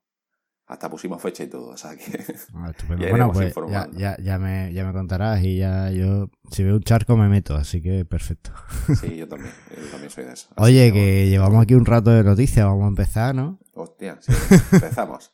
Hasta 0.65 0.89
pusimos 0.89 1.21
fecha 1.21 1.43
y 1.43 1.47
todo, 1.47 1.71
o 1.71 1.77
sea 1.77 1.95
que. 1.97 2.23
Ah, 2.53 2.71
ya 2.97 3.09
bueno, 3.09 3.31
pues 3.33 3.53
ya, 3.69 3.89
ya, 3.91 4.17
ya, 4.17 4.39
me, 4.39 4.73
ya 4.73 4.85
me 4.85 4.93
contarás 4.93 5.43
y 5.43 5.57
ya 5.57 5.91
yo. 5.91 6.29
Si 6.51 6.63
veo 6.63 6.75
un 6.75 6.83
charco 6.83 7.17
me 7.17 7.27
meto, 7.27 7.55
así 7.55 7.81
que 7.81 8.05
perfecto. 8.05 8.51
Sí, 9.01 9.17
yo 9.17 9.27
también. 9.27 9.53
Yo 9.69 9.91
también 9.91 10.09
soy 10.09 10.23
de 10.23 10.33
eso. 10.33 10.47
Oye, 10.55 10.93
que, 10.93 10.99
que 10.99 11.29
llevamos 11.29 11.61
aquí 11.61 11.75
un 11.75 11.85
rato 11.85 12.11
de 12.11 12.23
noticias, 12.23 12.65
vamos 12.65 12.85
a 12.85 12.87
empezar, 12.87 13.35
¿no? 13.35 13.59
Hostia, 13.73 14.17
sí, 14.21 14.31
empezamos. 14.71 15.33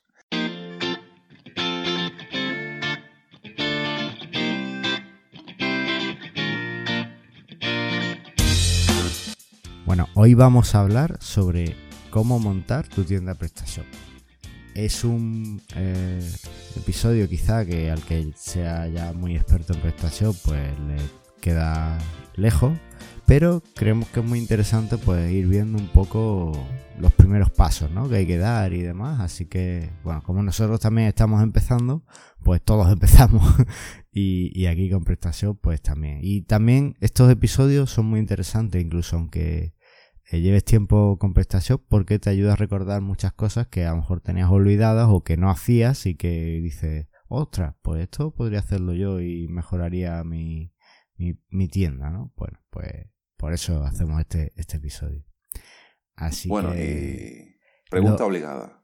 Bueno, 9.89 10.07
hoy 10.13 10.35
vamos 10.35 10.75
a 10.75 10.81
hablar 10.81 11.17
sobre 11.19 11.75
cómo 12.11 12.37
montar 12.37 12.87
tu 12.87 13.03
tienda 13.05 13.33
PrestaShop. 13.33 13.85
Es 14.75 15.03
un 15.03 15.63
eh, 15.75 16.31
episodio 16.75 17.27
quizá 17.27 17.65
que 17.65 17.89
al 17.89 18.03
que 18.03 18.31
sea 18.35 18.87
ya 18.87 19.13
muy 19.13 19.35
experto 19.35 19.73
en 19.73 19.81
PrestaShop 19.81 20.35
pues 20.45 20.79
le 20.81 20.97
queda 21.41 21.97
lejos, 22.35 22.77
pero 23.25 23.63
creemos 23.73 24.07
que 24.09 24.19
es 24.19 24.25
muy 24.27 24.37
interesante 24.37 24.99
pues 24.99 25.31
ir 25.31 25.47
viendo 25.47 25.79
un 25.79 25.87
poco 25.87 26.51
los 26.99 27.11
primeros 27.13 27.49
pasos 27.49 27.89
¿no? 27.89 28.07
que 28.07 28.17
hay 28.17 28.27
que 28.27 28.37
dar 28.37 28.73
y 28.73 28.83
demás. 28.83 29.19
Así 29.21 29.45
que, 29.47 29.89
bueno, 30.03 30.21
como 30.21 30.43
nosotros 30.43 30.79
también 30.79 31.07
estamos 31.07 31.41
empezando, 31.41 32.03
pues 32.43 32.61
todos 32.61 32.91
empezamos. 32.93 33.55
y, 34.11 34.51
y, 34.53 34.67
aquí 34.67 34.87
con 34.91 35.03
PrestaShop 35.03 35.57
pues 35.59 35.81
también. 35.81 36.19
Y 36.21 36.43
también 36.43 36.95
estos 36.99 37.31
episodios 37.31 37.89
son 37.89 38.05
muy 38.05 38.19
interesantes, 38.19 38.83
incluso 38.83 39.15
aunque 39.15 39.73
lleves 40.31 40.63
tiempo 40.63 41.17
con 41.17 41.33
PrestaShop 41.33 41.83
porque 41.87 42.19
te 42.19 42.29
ayuda 42.29 42.53
a 42.53 42.55
recordar 42.55 43.01
muchas 43.01 43.33
cosas 43.33 43.67
que 43.67 43.85
a 43.85 43.91
lo 43.91 43.97
mejor 43.97 44.21
tenías 44.21 44.49
olvidadas 44.49 45.07
o 45.09 45.23
que 45.23 45.37
no 45.37 45.49
hacías 45.49 46.05
y 46.05 46.15
que 46.15 46.59
dices, 46.61 47.07
ostras, 47.27 47.75
pues 47.81 48.03
esto 48.03 48.31
podría 48.33 48.59
hacerlo 48.59 48.93
yo 48.93 49.19
y 49.21 49.47
mejoraría 49.47 50.23
mi, 50.23 50.73
mi, 51.15 51.41
mi 51.49 51.67
tienda, 51.67 52.09
¿no? 52.09 52.31
Bueno, 52.35 52.59
pues 52.69 53.09
por 53.37 53.53
eso 53.53 53.83
hacemos 53.83 54.19
este, 54.19 54.53
este 54.55 54.77
episodio. 54.77 55.25
Así 56.15 56.49
bueno, 56.49 56.73
que... 56.73 57.55
y 57.55 57.89
pregunta 57.89 58.19
lo... 58.19 58.27
obligada. 58.27 58.83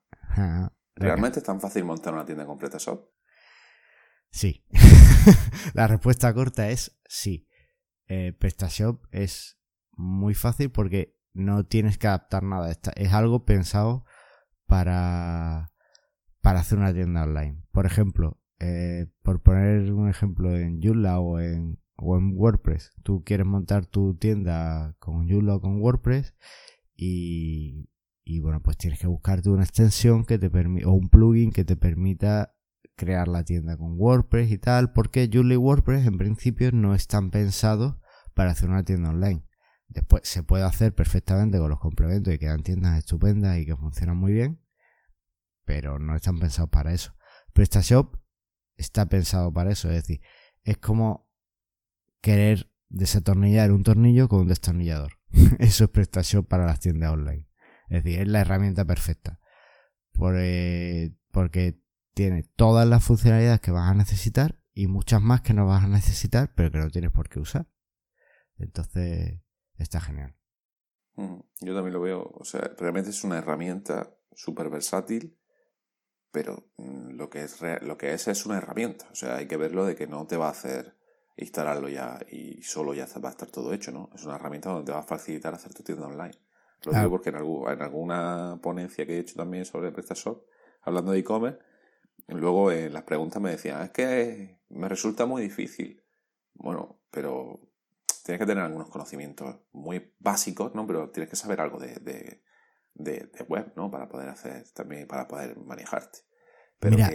¿Realmente 0.95 1.39
es 1.39 1.45
tan 1.45 1.59
fácil 1.59 1.83
montar 1.83 2.13
una 2.13 2.25
tienda 2.25 2.45
con 2.45 2.57
PrestaShop? 2.57 3.09
Sí. 4.31 4.65
La 5.73 5.87
respuesta 5.87 6.33
corta 6.33 6.69
es 6.69 6.97
sí. 7.05 7.47
Eh, 8.07 8.33
PrestaShop 8.33 9.05
es 9.11 9.59
muy 9.91 10.33
fácil 10.33 10.71
porque 10.71 11.14
no 11.35 11.65
tienes 11.65 11.97
que 11.97 12.07
adaptar 12.07 12.43
nada. 12.43 12.71
Es 12.95 13.13
algo 13.13 13.45
pensado 13.45 14.05
para, 14.65 15.71
para 16.41 16.61
hacer 16.61 16.79
una 16.79 16.93
tienda 16.93 17.23
online. 17.23 17.61
Por 17.71 17.85
ejemplo, 17.85 18.39
eh, 18.59 19.07
por 19.21 19.41
poner 19.41 19.91
un 19.91 20.09
ejemplo 20.09 20.57
en 20.57 20.81
Joomla 20.81 21.19
o 21.19 21.39
en, 21.39 21.77
o 21.97 22.17
en 22.17 22.31
WordPress, 22.35 22.93
tú 23.03 23.23
quieres 23.23 23.45
montar 23.45 23.85
tu 23.85 24.15
tienda 24.15 24.95
con 24.99 25.29
Joomla 25.29 25.55
o 25.55 25.61
con 25.61 25.81
WordPress 25.81 26.33
y, 26.95 27.89
y 28.23 28.39
bueno, 28.39 28.61
pues 28.63 28.77
tienes 28.77 28.99
que 28.99 29.07
buscarte 29.07 29.49
una 29.49 29.63
extensión 29.63 30.25
que 30.25 30.39
te 30.39 30.47
o 30.85 30.91
un 30.93 31.09
plugin 31.09 31.51
que 31.51 31.65
te 31.65 31.75
permita 31.75 32.55
crear 32.95 33.27
la 33.27 33.43
tienda 33.43 33.75
con 33.77 33.99
WordPress 33.99 34.51
y 34.51 34.57
tal, 34.57 34.93
porque 34.93 35.29
Joomla 35.31 35.55
y 35.55 35.57
WordPress 35.57 36.07
en 36.07 36.17
principio 36.17 36.71
no 36.71 36.95
están 36.95 37.29
pensados 37.29 37.97
para 38.33 38.51
hacer 38.51 38.69
una 38.69 38.83
tienda 38.83 39.09
online. 39.09 39.43
Después 39.95 40.27
se 40.27 40.43
puede 40.43 40.65
hacer 40.65 40.93
perfectamente 40.93 41.57
con 41.57 41.69
los 41.69 41.79
complementos 41.79 42.33
y 42.33 42.37
quedan 42.37 42.63
tiendas 42.63 42.97
estupendas 42.97 43.57
y 43.57 43.65
que 43.65 43.77
funcionan 43.77 44.17
muy 44.17 44.33
bien, 44.33 44.61
pero 45.63 45.99
no 45.99 46.17
están 46.17 46.37
pensados 46.37 46.69
para 46.69 46.91
eso. 46.91 47.15
PrestaShop 47.53 48.17
está 48.75 49.05
pensado 49.05 49.53
para 49.53 49.71
eso, 49.71 49.87
es 49.89 49.95
decir, 49.95 50.21
es 50.63 50.77
como 50.79 51.31
querer 52.19 52.69
desatornillar 52.89 53.71
un 53.71 53.83
tornillo 53.83 54.27
con 54.27 54.41
un 54.41 54.47
destornillador. 54.49 55.13
eso 55.59 55.85
es 55.85 55.89
PrestaShop 55.89 56.45
para 56.45 56.65
las 56.65 56.81
tiendas 56.81 57.13
online. 57.13 57.47
Es 57.87 58.03
decir, 58.03 58.19
es 58.19 58.27
la 58.27 58.41
herramienta 58.41 58.83
perfecta. 58.83 59.39
Eh, 60.33 61.15
porque 61.31 61.81
tiene 62.13 62.43
todas 62.43 62.85
las 62.85 63.01
funcionalidades 63.01 63.61
que 63.61 63.71
vas 63.71 63.89
a 63.89 63.93
necesitar 63.93 64.59
y 64.73 64.87
muchas 64.87 65.21
más 65.21 65.39
que 65.39 65.53
no 65.53 65.65
vas 65.65 65.85
a 65.85 65.87
necesitar, 65.87 66.53
pero 66.53 66.69
que 66.69 66.79
no 66.79 66.89
tienes 66.89 67.11
por 67.11 67.29
qué 67.29 67.39
usar. 67.39 67.69
Entonces, 68.57 69.39
está 69.77 69.99
genial. 69.99 70.35
Yo 71.61 71.73
también 71.73 71.93
lo 71.93 72.01
veo, 72.01 72.29
o 72.33 72.43
sea, 72.43 72.73
realmente 72.77 73.11
es 73.11 73.23
una 73.23 73.37
herramienta 73.37 74.13
súper 74.33 74.69
versátil, 74.69 75.37
pero 76.31 76.67
mm, 76.77 77.11
lo 77.11 77.29
que, 77.29 77.43
es 77.43 77.61
lo 77.81 77.97
que 77.97 78.13
es 78.13 78.27
es 78.27 78.45
una 78.45 78.57
herramienta, 78.57 79.07
o 79.11 79.15
sea, 79.15 79.37
hay 79.37 79.47
que 79.47 79.55
verlo 79.55 79.85
de 79.85 79.95
que 79.95 80.07
no 80.07 80.27
te 80.27 80.35
va 80.35 80.47
a 80.47 80.51
hacer 80.51 80.97
instalarlo 81.37 81.87
ya 81.87 82.19
y 82.29 82.61
solo 82.63 82.93
ya 82.93 83.07
va 83.23 83.29
a 83.29 83.31
estar 83.31 83.49
todo 83.49 83.73
hecho, 83.73 83.91
¿no? 83.91 84.09
Es 84.13 84.25
una 84.25 84.35
herramienta 84.35 84.69
donde 84.69 84.85
te 84.85 84.91
va 84.91 84.99
a 84.99 85.03
facilitar 85.03 85.53
hacer 85.53 85.73
tu 85.73 85.83
tienda 85.83 86.07
online. 86.07 86.37
Lo 86.83 86.91
digo 86.93 87.09
porque 87.09 87.29
en, 87.29 87.37
en, 87.37 87.81
alguna 87.81 88.59
ponencia 88.61 89.05
que 89.05 89.15
he 89.15 89.19
hecho 89.19 89.35
también 89.35 89.65
sobre 89.65 89.91
PrestaShop, 89.91 90.45
hablando 90.81 91.13
de 91.13 91.19
e-commerce, 91.19 91.59
luego 92.27 92.71
en 92.71 92.93
las 92.93 93.03
preguntas 93.03 93.41
me 93.41 93.51
decían, 93.51 93.81
es 93.81 93.89
que 93.91 94.59
me 94.69 94.87
resulta 94.87 95.25
muy 95.25 95.41
difícil. 95.41 96.03
Bueno, 96.53 97.01
pero 97.09 97.64
tienes 98.25 98.39
que 98.39 98.47
tener 98.47 98.63
algunos 98.63 98.89
conocimientos 98.89 99.57
muy 99.71 100.11
básicos, 100.19 100.73
¿no? 100.73 100.87
Pero 100.87 101.11
tienes 101.11 101.29
que 101.29 101.35
saber 101.35 101.61
algo 101.61 101.77
de, 101.79 102.41
web, 103.47 103.71
¿no? 103.75 103.91
Para 103.91 104.09
poder 104.09 104.29
hacer 104.29 104.65
también, 104.73 105.07
para 105.07 105.27
poder 105.27 105.55
manejarte. 105.59 106.19
Pero 106.79 106.97
Mira, 106.97 107.11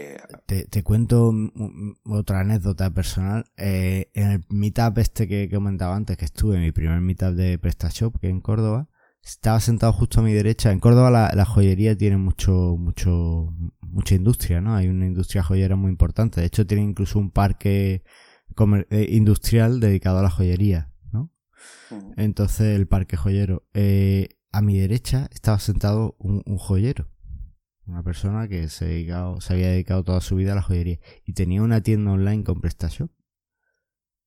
te, 0.46 0.82
cuento 0.84 1.32
otra 2.04 2.40
anécdota 2.40 2.90
personal. 2.90 3.44
Eh, 3.56 4.10
en 4.14 4.30
el 4.30 4.44
meetup 4.50 4.98
este 4.98 5.26
que, 5.26 5.48
que 5.48 5.56
comentaba 5.56 5.96
antes, 5.96 6.16
que 6.16 6.24
estuve, 6.26 6.56
en 6.56 6.62
mi 6.62 6.70
primer 6.70 7.00
meetup 7.00 7.34
de 7.34 7.58
PrestaShop, 7.58 8.20
que 8.20 8.28
en 8.28 8.40
Córdoba, 8.40 8.88
estaba 9.20 9.58
sentado 9.58 9.92
justo 9.92 10.20
a 10.20 10.22
mi 10.22 10.32
derecha. 10.32 10.70
En 10.70 10.78
Córdoba 10.78 11.10
la, 11.10 11.44
joyería 11.44 11.98
tiene 11.98 12.18
mucho, 12.18 12.76
mucho, 12.78 13.52
mucha 13.80 14.14
industria, 14.14 14.60
¿no? 14.60 14.76
Hay 14.76 14.86
una 14.86 15.06
industria 15.06 15.42
joyera 15.42 15.74
muy 15.74 15.90
importante. 15.90 16.40
De 16.40 16.46
hecho, 16.46 16.66
tiene 16.68 16.84
incluso 16.84 17.18
un 17.18 17.32
parque 17.32 18.04
eh, 18.90 19.06
industrial 19.10 19.80
dedicado 19.80 20.20
a 20.20 20.22
la 20.22 20.30
joyería. 20.30 20.89
Entonces, 22.16 22.76
el 22.76 22.86
parque 22.86 23.16
joyero. 23.16 23.66
Eh, 23.74 24.28
a 24.52 24.62
mi 24.62 24.78
derecha 24.78 25.28
estaba 25.32 25.58
sentado 25.58 26.16
un, 26.18 26.42
joyero. 26.58 27.08
Una 27.86 28.02
persona 28.02 28.48
que 28.48 28.68
se, 28.68 29.06
se 29.06 29.52
había 29.52 29.70
dedicado 29.70 30.04
toda 30.04 30.20
su 30.20 30.36
vida 30.36 30.52
a 30.52 30.56
la 30.56 30.62
joyería. 30.62 30.98
Y 31.24 31.32
tenía 31.32 31.62
una 31.62 31.82
tienda 31.82 32.12
online 32.12 32.44
con 32.44 32.60
PrestaShop. 32.60 33.10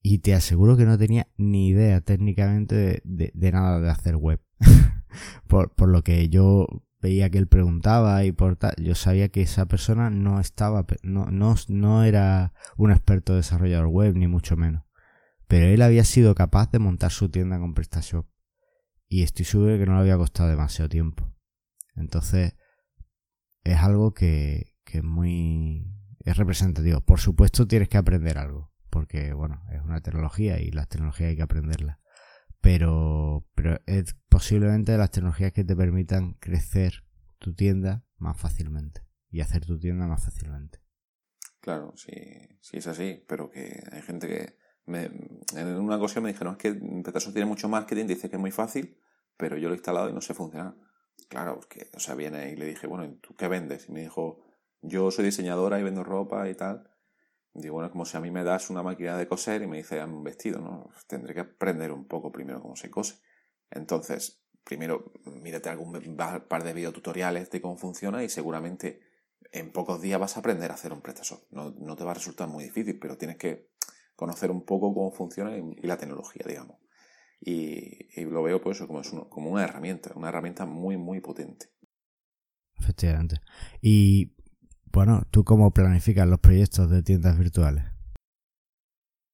Y 0.01 0.19
te 0.19 0.33
aseguro 0.33 0.75
que 0.75 0.85
no 0.85 0.97
tenía 0.97 1.27
ni 1.37 1.69
idea 1.69 2.01
técnicamente 2.01 3.01
de 3.05 3.51
nada 3.51 3.79
de 3.79 3.89
hacer 3.89 4.17
web. 4.17 4.41
por, 5.47 5.73
por, 5.75 5.89
lo 5.89 6.03
que 6.03 6.27
yo 6.27 6.67
veía 7.03 7.29
que 7.29 7.37
él 7.37 7.47
preguntaba 7.47 8.23
y 8.23 8.31
por 8.31 8.55
tal, 8.55 8.73
yo 8.77 8.95
sabía 8.95 9.29
que 9.29 9.41
esa 9.41 9.65
persona 9.65 10.09
no 10.09 10.39
estaba, 10.39 10.85
no, 11.03 11.25
no, 11.25 11.55
no 11.67 12.03
era 12.03 12.53
un 12.77 12.91
experto 12.91 13.35
desarrollador 13.35 13.87
web, 13.87 14.15
ni 14.15 14.27
mucho 14.27 14.55
menos. 14.55 14.83
Pero 15.47 15.67
él 15.67 15.81
había 15.81 16.03
sido 16.03 16.35
capaz 16.35 16.71
de 16.71 16.79
montar 16.79 17.11
su 17.11 17.29
tienda 17.29 17.59
con 17.59 17.73
PrestaShop. 17.73 18.27
Y 19.07 19.23
estoy 19.23 19.45
seguro 19.45 19.77
que 19.77 19.85
no 19.85 19.95
le 19.95 20.01
había 20.01 20.17
costado 20.17 20.49
demasiado 20.49 20.89
tiempo. 20.89 21.31
Entonces, 21.95 22.55
es 23.63 23.77
algo 23.77 24.13
que, 24.13 24.75
que 24.83 24.99
es 24.99 25.03
muy, 25.03 25.85
es 26.19 26.37
representativo. 26.37 27.01
Por 27.01 27.19
supuesto 27.19 27.67
tienes 27.67 27.89
que 27.89 27.97
aprender 27.97 28.37
algo, 28.37 28.71
porque 28.89 29.33
bueno, 29.33 29.63
es 29.71 29.81
una 29.81 30.01
tecnología 30.01 30.59
y 30.59 30.71
las 30.71 30.89
tecnologías 30.89 31.29
hay 31.29 31.35
que 31.35 31.43
aprenderlas 31.43 31.97
pero, 32.63 33.45
pero 33.55 33.77
es 33.87 34.15
posiblemente 34.29 34.97
las 34.97 35.11
tecnologías 35.11 35.51
que 35.51 35.65
te 35.65 35.75
permitan 35.75 36.35
crecer 36.35 37.03
tu 37.37 37.53
tienda 37.53 38.05
más 38.15 38.39
fácilmente 38.39 39.01
y 39.29 39.41
hacer 39.41 39.65
tu 39.65 39.77
tienda 39.77 40.07
más 40.07 40.23
fácilmente. 40.23 40.79
Claro, 41.59 41.91
sí, 41.97 42.13
sí 42.61 42.77
es 42.77 42.87
así, 42.87 43.21
pero 43.27 43.49
que 43.49 43.83
hay 43.91 44.01
gente 44.01 44.27
que 44.29 44.55
en 45.67 45.79
una 45.79 45.97
ocasión 45.97 46.23
me 46.23 46.31
dijeron 46.31 46.53
es 46.53 46.59
que 46.59 46.73
Petaso 47.03 47.31
tiene 47.31 47.45
mucho 47.45 47.67
marketing, 47.69 48.05
dice 48.05 48.29
que 48.29 48.35
es 48.35 48.39
muy 48.39 48.51
fácil, 48.51 48.97
pero 49.37 49.57
yo 49.57 49.67
lo 49.67 49.73
he 49.73 49.77
instalado 49.77 50.09
y 50.09 50.13
no 50.13 50.21
sé 50.21 50.33
funcionar. 50.33 50.75
Claro, 51.29 51.55
porque, 51.55 51.89
o 51.95 51.99
sea, 51.99 52.15
viene 52.15 52.51
y 52.51 52.55
le 52.55 52.65
dije, 52.65 52.87
bueno, 52.87 53.17
¿tú 53.21 53.35
qué 53.35 53.47
vendes? 53.47 53.89
Y 53.89 53.91
me 53.91 54.01
dijo, 54.01 54.41
yo 54.81 55.11
soy 55.11 55.25
diseñadora 55.25 55.79
y 55.79 55.83
vendo 55.83 56.03
ropa 56.03 56.49
y 56.49 56.55
tal. 56.55 56.89
Digo, 57.53 57.75
bueno, 57.75 57.91
como 57.91 58.05
si 58.05 58.17
a 58.17 58.19
mí 58.19 58.31
me 58.31 58.43
das 58.43 58.69
una 58.69 58.83
máquina 58.83 59.17
de 59.17 59.27
coser 59.27 59.61
y 59.61 59.67
me 59.67 59.77
dice 59.77 60.03
un 60.03 60.23
vestido, 60.23 60.59
¿no? 60.59 60.89
Tendré 61.07 61.33
que 61.33 61.41
aprender 61.41 61.91
un 61.91 62.07
poco 62.07 62.31
primero 62.31 62.61
cómo 62.61 62.75
se 62.75 62.89
cose. 62.89 63.19
Entonces, 63.69 64.43
primero 64.63 65.11
mírate 65.25 65.69
algún 65.69 65.93
par 66.47 66.63
de 66.63 66.73
videotutoriales 66.73 67.49
de 67.51 67.61
cómo 67.61 67.77
funciona 67.77 68.23
y 68.23 68.29
seguramente 68.29 69.01
en 69.51 69.71
pocos 69.71 70.01
días 70.01 70.19
vas 70.19 70.35
a 70.35 70.39
aprender 70.39 70.71
a 70.71 70.73
hacer 70.73 70.93
un 70.93 71.01
PrestaShop. 71.01 71.43
No, 71.51 71.71
no 71.77 71.95
te 71.95 72.03
va 72.03 72.11
a 72.11 72.15
resultar 72.15 72.47
muy 72.47 72.63
difícil, 72.63 72.97
pero 72.99 73.17
tienes 73.17 73.37
que 73.37 73.71
conocer 74.15 74.51
un 74.51 74.65
poco 74.65 74.93
cómo 74.93 75.11
funciona 75.11 75.57
y, 75.57 75.85
la 75.85 75.97
tecnología, 75.97 76.43
digamos. 76.47 76.77
Y, 77.39 78.23
lo 78.25 78.43
veo 78.43 78.61
pues 78.61 78.79
como, 78.81 79.01
es 79.01 79.11
como 79.29 79.49
una 79.49 79.63
herramienta, 79.63 80.11
una 80.15 80.29
herramienta 80.29 80.65
muy, 80.65 80.97
muy 80.97 81.19
potente. 81.19 81.67
Efectivamente. 82.75 83.37
Y 83.81 84.35
bueno, 84.91 85.23
¿tú 85.31 85.43
cómo 85.43 85.71
planificas 85.71 86.27
los 86.27 86.39
proyectos 86.39 86.89
de 86.89 87.01
tiendas 87.01 87.37
virtuales? 87.37 87.83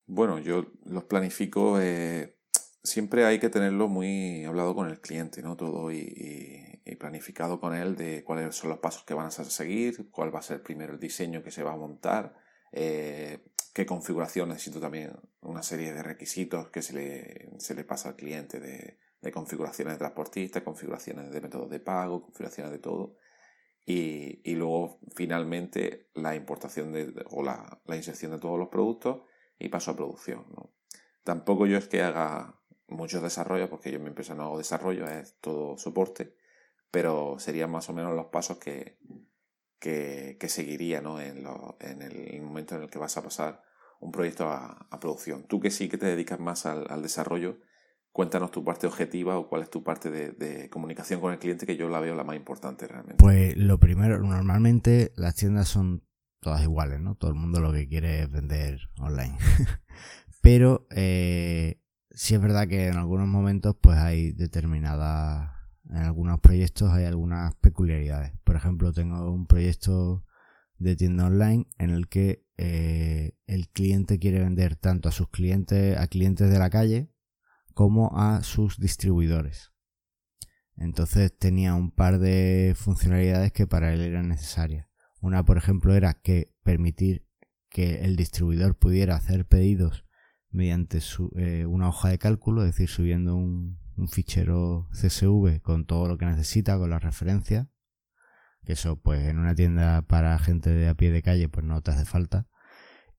Bueno, 0.08 0.40
yo 0.40 0.66
los 0.86 1.04
planifico, 1.04 1.80
eh, 1.80 2.40
siempre 2.84 3.26
hay 3.26 3.40
que 3.40 3.50
tenerlo 3.50 3.88
muy 3.88 4.44
hablado 4.46 4.74
con 4.74 4.90
el 4.90 5.00
cliente, 5.02 5.42
¿no? 5.42 5.56
Todo 5.56 5.92
y, 5.92 6.66
planificado 7.00 7.62
con 7.62 7.76
él 7.76 7.96
de 7.96 8.24
cuáles 8.26 8.56
son 8.56 8.72
los 8.72 8.80
pasos 8.80 9.04
que 9.04 9.14
van 9.14 9.28
a 9.28 9.32
seguir, 9.32 10.10
cuál 10.10 10.34
va 10.34 10.40
a 10.40 10.42
ser 10.42 10.64
primero 10.64 10.94
el 10.94 11.00
diseño 11.00 11.44
que 11.44 11.52
se 11.52 11.64
va 11.64 11.74
a 11.74 11.78
montar, 11.78 12.36
eh, 12.74 13.46
qué 13.80 13.86
configuración 13.86 14.50
necesito 14.50 14.82
también, 14.82 15.14
una 15.40 15.64
serie 15.64 15.94
de 15.94 16.04
requisitos 16.04 16.68
que 16.68 16.82
se 16.82 16.92
le, 16.92 17.50
se 17.60 17.74
le 17.74 17.86
pasa 17.86 18.10
al 18.10 18.18
cliente 18.18 18.60
de, 18.60 19.32
configuraciones 19.32 19.94
de 19.94 20.00
transportistas, 20.00 20.64
configuraciones 20.64 21.32
de 21.32 21.40
métodos 21.40 21.70
de 21.70 21.80
pago, 21.80 22.22
configuraciones 22.22 22.74
de 22.74 22.80
todo 22.80 23.16
y, 23.86 24.54
luego 24.56 25.00
finalmente 25.16 26.10
la 26.14 26.36
importación 26.36 26.92
de, 26.92 27.26
o 27.30 27.42
la, 27.42 27.80
la, 27.86 27.96
inserción 27.96 28.34
de 28.34 28.40
todos 28.40 28.60
los 28.60 28.68
productos 28.68 29.22
y 29.58 29.70
paso 29.70 29.92
a 29.92 29.96
producción. 29.96 30.46
Tampoco 31.24 31.66
yo 31.66 31.78
es 31.78 31.88
que 31.88 32.02
haga 32.02 32.60
muchos 32.90 33.24
desarrollos, 33.24 33.70
porque 33.70 33.92
yo 33.92 33.96
en 33.96 34.04
mi 34.04 34.10
empresa 34.10 34.36
no 34.36 34.44
hago 34.44 34.58
desarrollo, 34.58 35.08
es 35.08 35.38
todo 35.40 35.78
soporte, 35.78 36.36
pero 36.92 37.40
serían 37.40 37.72
más 37.72 37.88
o 37.88 37.94
menos 37.94 38.14
los 38.14 38.26
pasos 38.26 38.58
que, 38.58 39.00
que, 39.80 40.36
que 40.38 40.50
seguiría 40.50 41.00
¿no? 41.00 41.22
en, 41.22 41.44
lo, 41.44 41.78
en, 41.80 42.02
el 42.02 42.42
momento 42.42 42.76
en 42.76 42.82
el 42.82 42.90
que 42.90 43.00
vas 43.00 43.16
a 43.16 43.24
pasar 43.24 43.69
un 44.00 44.12
proyecto 44.12 44.50
a, 44.50 44.88
producción. 45.00 45.44
Tú 45.44 45.60
que 45.60 45.72
sí 45.72 45.90
que 45.90 45.98
te 45.98 46.06
dedicas 46.06 46.40
más 46.40 46.66
al, 46.66 46.86
al 46.90 47.02
desarrollo, 47.02 47.58
Cuéntanos 48.12 48.50
tu 48.52 48.64
parte 48.64 48.88
objetiva 48.88 49.38
o 49.38 49.48
cuál 49.48 49.62
es 49.62 49.70
tu 49.70 49.84
parte 49.84 50.10
de, 50.10 50.70
comunicación 50.70 51.22
con 51.22 51.32
el 51.32 51.40
cliente 51.40 51.66
que 51.66 51.78
yo 51.78 51.90
la 51.90 52.00
veo 52.00 52.16
la 52.16 52.24
más 52.24 52.36
importante 52.36 52.88
realmente. 52.88 53.24
Pues 53.24 53.56
lo 53.56 53.80
primero, 53.80 54.20
normalmente 54.20 55.14
las 55.16 55.36
tiendas 55.36 55.68
son 55.68 56.04
todas 56.42 56.64
iguales, 56.64 57.00
¿no? 57.00 57.16
Todo 57.16 57.32
el 57.32 57.38
mundo 57.38 57.60
lo 57.60 57.72
que 57.72 57.88
quiere 57.88 58.24
es 58.24 58.32
vender 58.32 58.80
online. 58.98 59.38
Pero 60.42 60.88
eh, 60.90 61.82
sí 62.10 62.34
es 62.34 62.42
verdad 62.42 62.68
que 62.68 62.88
en 62.88 62.98
algunos 62.98 63.28
momentos 63.28 63.76
pues 63.80 63.98
hay 64.00 64.32
determinadas, 64.32 65.52
en 65.90 65.98
algunos 65.98 66.40
proyectos 66.40 66.92
hay 66.92 67.06
algunas 67.06 67.54
peculiaridades. 67.56 68.34
Por 68.44 68.56
ejemplo, 68.56 68.92
tengo 68.92 69.32
un 69.32 69.46
proyecto 69.46 70.26
de 70.80 70.96
tienda 70.96 71.28
online 71.28 71.68
en 71.78 71.92
el 71.92 72.08
que 72.08 72.46
eh, 72.58 73.38
el 73.46 73.70
cliente 73.70 74.18
quiere 74.20 74.40
vender 74.40 74.76
tanto 74.76 75.10
a 75.10 75.12
sus 75.12 75.30
clientes, 75.30 75.98
a 75.98 76.08
clientes 76.08 76.50
de 76.50 76.60
la 76.60 76.70
calle, 76.70 77.12
como 77.74 78.18
a 78.18 78.44
sus 78.44 78.80
distribuidores. 78.80 79.72
Entonces 80.76 81.38
tenía 81.38 81.76
un 81.76 81.92
par 81.92 82.20
de 82.20 82.74
funcionalidades 82.76 83.52
que 83.52 83.68
para 83.68 83.94
él 83.94 84.02
eran 84.02 84.30
necesarias. 84.30 84.88
Una, 85.22 85.44
por 85.44 85.58
ejemplo, 85.58 85.94
era 85.94 86.14
que 86.14 86.54
permitir 86.64 87.28
que 87.70 88.06
el 88.06 88.16
distribuidor 88.16 88.78
pudiera 88.78 89.16
hacer 89.16 89.46
pedidos 89.46 90.06
mediante 90.50 91.02
su, 91.02 91.32
eh, 91.36 91.66
una 91.66 91.90
hoja 91.90 92.10
de 92.10 92.18
cálculo, 92.18 92.64
es 92.64 92.72
decir, 92.72 92.90
subiendo 92.90 93.36
un, 93.36 93.80
un, 93.98 94.08
fichero 94.08 94.88
CSV 94.92 95.62
con 95.62 95.86
todo 95.86 96.08
lo 96.08 96.18
que 96.18 96.26
necesita, 96.26 96.78
con 96.78 96.90
las 96.90 97.04
referencias. 97.04 97.68
Que 98.70 98.74
eso, 98.74 99.02
pues 99.02 99.28
en 99.28 99.40
una 99.40 99.56
tienda 99.56 100.04
para 100.04 100.38
gente 100.38 100.70
de 100.70 100.90
a 100.90 100.94
pie 100.94 101.10
de 101.10 101.24
calle, 101.24 101.50
pues 101.50 101.66
no 101.66 101.82
te 101.82 101.90
hace 101.90 102.06
falta. 102.06 102.48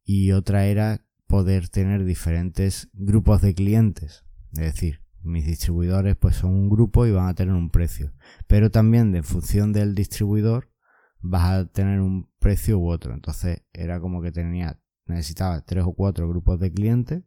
Y 0.05 0.31
otra 0.31 0.67
era 0.67 1.05
poder 1.27 1.69
tener 1.69 2.05
diferentes 2.05 2.89
grupos 2.93 3.43
de 3.43 3.53
clientes. 3.53 4.25
Es 4.53 4.61
decir, 4.61 5.03
mis 5.25 5.45
distribuidores 5.47 6.15
pues 6.15 6.37
son 6.37 6.53
un 6.53 6.71
grupo 6.71 7.05
y 7.05 7.11
van 7.11 7.27
a 7.27 7.35
tener 7.35 7.53
un 7.53 7.69
precio. 7.69 8.15
Pero 8.47 8.71
también 8.71 9.13
en 9.17 9.25
función 9.25 9.73
del 9.73 9.97
distribuidor 9.97 10.71
vas 11.19 11.51
a 11.51 11.67
tener 11.67 11.99
un 11.99 12.31
precio 12.39 12.79
u 12.79 12.89
otro. 12.89 13.13
Entonces 13.13 13.65
era 13.73 13.99
como 13.99 14.23
que 14.23 14.31
tenía, 14.31 14.81
necesitaba 15.07 15.65
tres 15.65 15.83
o 15.85 15.95
cuatro 15.95 16.29
grupos 16.29 16.61
de 16.61 16.73
clientes 16.73 17.25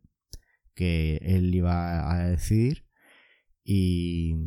que 0.75 1.17
él 1.23 1.53
iba 1.53 2.09
a 2.09 2.29
decidir 2.29 2.85
y, 3.65 4.37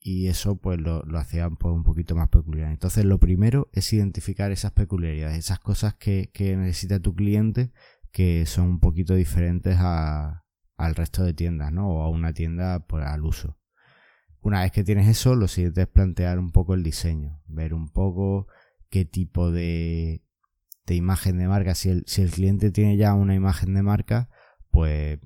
y 0.00 0.28
eso 0.28 0.56
pues 0.56 0.80
lo, 0.80 1.02
lo 1.04 1.18
hacía 1.18 1.48
pues, 1.50 1.74
un 1.74 1.84
poquito 1.84 2.16
más 2.16 2.28
peculiar. 2.28 2.70
Entonces 2.70 3.04
lo 3.04 3.18
primero 3.18 3.68
es 3.72 3.92
identificar 3.92 4.50
esas 4.50 4.72
peculiaridades, 4.72 5.38
esas 5.38 5.60
cosas 5.60 5.94
que, 5.94 6.30
que 6.32 6.56
necesita 6.56 7.00
tu 7.00 7.14
cliente 7.14 7.70
que 8.10 8.46
son 8.46 8.68
un 8.68 8.80
poquito 8.80 9.14
diferentes 9.14 9.76
a, 9.78 10.44
al 10.76 10.94
resto 10.94 11.22
de 11.22 11.34
tiendas, 11.34 11.72
¿no? 11.72 11.88
O 11.88 12.02
a 12.02 12.08
una 12.08 12.32
tienda 12.32 12.80
pues, 12.86 13.06
al 13.06 13.24
uso. 13.24 13.58
Una 14.40 14.62
vez 14.62 14.72
que 14.72 14.84
tienes 14.84 15.06
eso, 15.06 15.36
lo 15.36 15.48
siguiente 15.48 15.82
es 15.82 15.88
plantear 15.88 16.38
un 16.38 16.50
poco 16.50 16.74
el 16.74 16.82
diseño, 16.82 17.42
ver 17.46 17.74
un 17.74 17.90
poco 17.90 18.46
qué 18.88 19.04
tipo 19.04 19.52
de, 19.52 20.24
de 20.86 20.94
imagen 20.94 21.36
de 21.36 21.46
marca. 21.46 21.74
Si 21.74 21.90
el, 21.90 22.04
si 22.06 22.22
el 22.22 22.30
cliente 22.30 22.70
tiene 22.70 22.96
ya 22.96 23.12
una 23.14 23.34
imagen 23.34 23.74
de 23.74 23.82
marca, 23.82 24.30
pues 24.70 25.18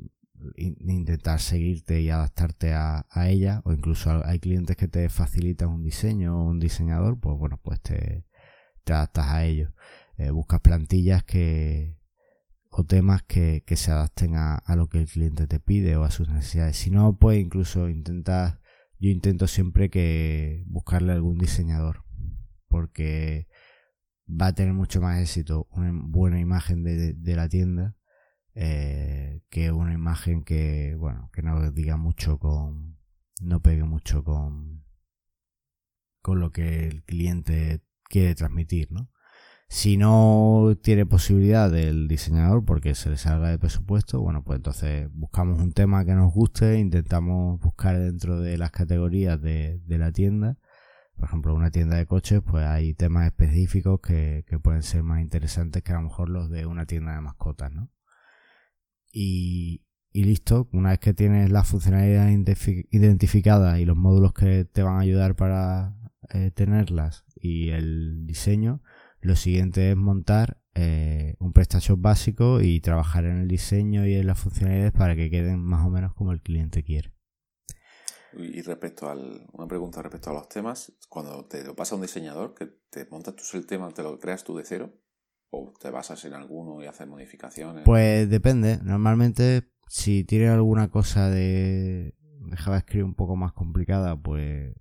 intentar 0.57 1.41
seguirte 1.41 2.01
y 2.01 2.11
adaptarte 2.11 2.73
a, 2.73 3.07
ella 3.27 3.63
o 3.65 3.73
incluso 3.73 4.25
hay 4.25 4.39
clientes 4.41 4.77
que 4.77 4.89
te 4.89 5.09
facilitan 5.09 5.69
un 5.69 5.83
diseño 5.83 6.39
o 6.39 6.45
un 6.45 6.61
diseñador 6.61 7.19
pues 7.21 7.39
bueno 7.39 7.61
pues 7.63 7.81
te, 7.81 8.27
adaptas 8.87 9.27
a 9.29 9.45
ellos 9.45 9.73
eh, 10.17 10.31
buscas 10.31 10.61
plantillas 10.61 11.25
que, 11.25 11.99
o 12.71 12.85
temas 12.85 13.23
que, 13.23 13.63
se 13.77 13.91
adapten 13.91 14.35
a, 14.37 14.63
lo 14.77 14.89
que 14.89 14.99
el 14.99 15.07
cliente 15.07 15.47
te 15.47 15.61
pide 15.61 15.97
o 15.97 16.05
a 16.05 16.11
sus 16.11 16.29
necesidades. 16.29 16.77
Si 16.77 16.91
no 16.91 17.17
pues 17.19 17.41
incluso 17.41 17.89
intentar 17.89 18.61
yo 19.01 19.11
intento 19.11 19.47
siempre 19.47 19.91
que 19.91 20.65
buscarle 20.67 21.13
algún 21.13 21.39
diseñador 21.39 22.05
porque 22.69 23.49
va 24.29 24.49
a 24.49 24.55
tener 24.55 24.73
mucho 24.73 25.01
más 25.01 25.21
éxito 25.21 25.69
una 25.73 25.91
buena 25.93 26.41
imagen 26.41 26.85
de 26.85 27.37
la 27.37 27.49
tienda 27.49 27.97
eh, 28.55 29.43
que 29.51 29.73
una 29.73 29.93
imagen 29.95 30.45
que 30.45 30.95
bueno 30.99 31.31
que 31.33 31.43
no 31.43 31.71
diga 31.71 31.97
mucho 31.97 32.39
con 32.39 32.99
no 33.41 33.61
pegue 33.61 33.85
mucho 33.85 34.25
con 34.25 34.85
con 36.23 36.41
lo 36.41 36.53
que 36.53 36.87
el 36.87 37.05
cliente 37.05 37.83
quiere 38.09 38.35
transmitir 38.35 38.93
no 38.93 39.11
si 39.69 39.97
no 39.97 40.77
tiene 40.83 41.05
posibilidad 41.07 41.71
del 41.71 42.07
diseñador 42.07 42.65
porque 42.65 42.95
se 42.95 43.11
le 43.11 43.17
salga 43.17 43.49
de 43.49 43.59
presupuesto, 43.59 44.21
bueno, 44.21 44.45
pues 44.45 44.59
entonces 44.59 45.09
buscamos 45.13 45.61
un 45.61 45.73
tema 45.73 46.05
que 46.05 46.15
nos 46.15 46.33
guste, 46.33 46.79
intentamos 46.79 47.61
buscar 47.61 47.99
dentro 47.99 48.41
de 48.41 48.57
las 48.57 48.71
categorías 48.71 49.41
de, 49.41 49.81
de 49.85 49.99
la 49.99 50.13
tienda. 50.13 50.59
Por 51.17 51.27
ejemplo, 51.29 51.55
una 51.55 51.71
tienda 51.71 51.97
de 51.97 52.07
coches, 52.07 52.41
pues 52.43 52.65
hay 52.65 52.95
temas 52.95 53.27
específicos 53.27 54.01
que, 54.01 54.45
que, 54.47 54.59
pueden 54.59 54.83
ser 54.83 55.03
más 55.03 55.21
interesantes 55.21 55.83
que 55.83 55.93
a 55.93 55.97
lo 55.97 56.03
mejor 56.03 56.29
los 56.29 56.51
de 56.51 56.67
una 56.67 56.87
tienda 56.87 57.15
de 57.15 57.21
mascotas, 57.21 57.73
¿no? 57.73 57.91
Y, 59.17 59.81
listo, 60.13 60.69
una 60.73 60.91
vez 60.91 60.99
que 60.99 61.15
tienes 61.15 61.51
la 61.51 61.63
funcionalidad 61.63 62.29
identificada 62.91 63.79
y 63.79 63.85
los 63.85 63.97
módulos 63.97 64.33
que 64.33 64.65
te 64.65 64.83
van 64.83 64.97
a 64.97 65.01
ayudar 65.01 65.37
para 65.37 65.97
eh, 66.33 66.51
tenerlas 66.51 67.25
y 67.37 67.71
el 67.71 68.27
diseño, 68.27 68.83
lo 69.21 69.37
siguiente 69.37 69.91
es 69.91 69.97
montar 69.97 70.61
eh, 70.75 71.37
un 71.39 71.53
PrestaShop 71.53 72.01
básico 72.01 72.61
y 72.61 72.81
trabajar 72.81 73.25
en 73.25 73.39
el 73.39 73.49
diseño 73.49 74.05
y 74.05 74.15
en 74.15 74.27
las 74.27 74.41
funcionalidades 74.41 74.93
para 74.93 75.15
que 75.15 75.31
queden 75.31 75.61
más 75.61 75.87
o 75.87 75.91
menos 75.91 76.13
como 76.15 76.33
el 76.33 76.43
cliente 76.43 76.83
quiere. 76.83 77.15
Y 78.37 78.63
respecto 78.63 79.09
a 79.09 79.15
una 79.15 79.69
pregunta 79.69 80.03
respecto 80.03 80.31
a 80.31 80.35
los 80.35 80.49
temas, 80.49 80.93
cuando 81.09 81.47
te 81.47 81.63
lo 81.63 81.77
pasa 81.77 81.95
un 81.95 82.03
diseñador, 82.03 82.55
que 82.55 82.67
te 82.91 83.07
montas 83.07 83.37
tú 83.37 83.45
el 83.57 83.67
tema, 83.67 83.93
te 83.93 84.03
lo 84.03 84.19
creas 84.19 84.43
tú 84.43 84.57
de 84.57 84.65
cero, 84.65 84.93
o 85.55 85.73
te 85.79 85.91
basas 85.91 86.25
en 86.25 86.35
alguno 86.35 86.83
y 86.83 86.87
haces 86.87 87.07
modificaciones. 87.07 87.85
Pues 87.85 88.29
depende. 88.29 88.79
Normalmente, 88.83 89.71
si 89.89 90.25
tiene 90.25 90.49
alguna 90.49 90.89
cosa 90.91 91.31
de, 91.31 92.15
de 92.41 92.57
JavaScript 92.57 93.05
un 93.05 93.15
poco 93.15 93.37
más 93.37 93.53
complicada, 93.53 94.17
pues 94.17 94.75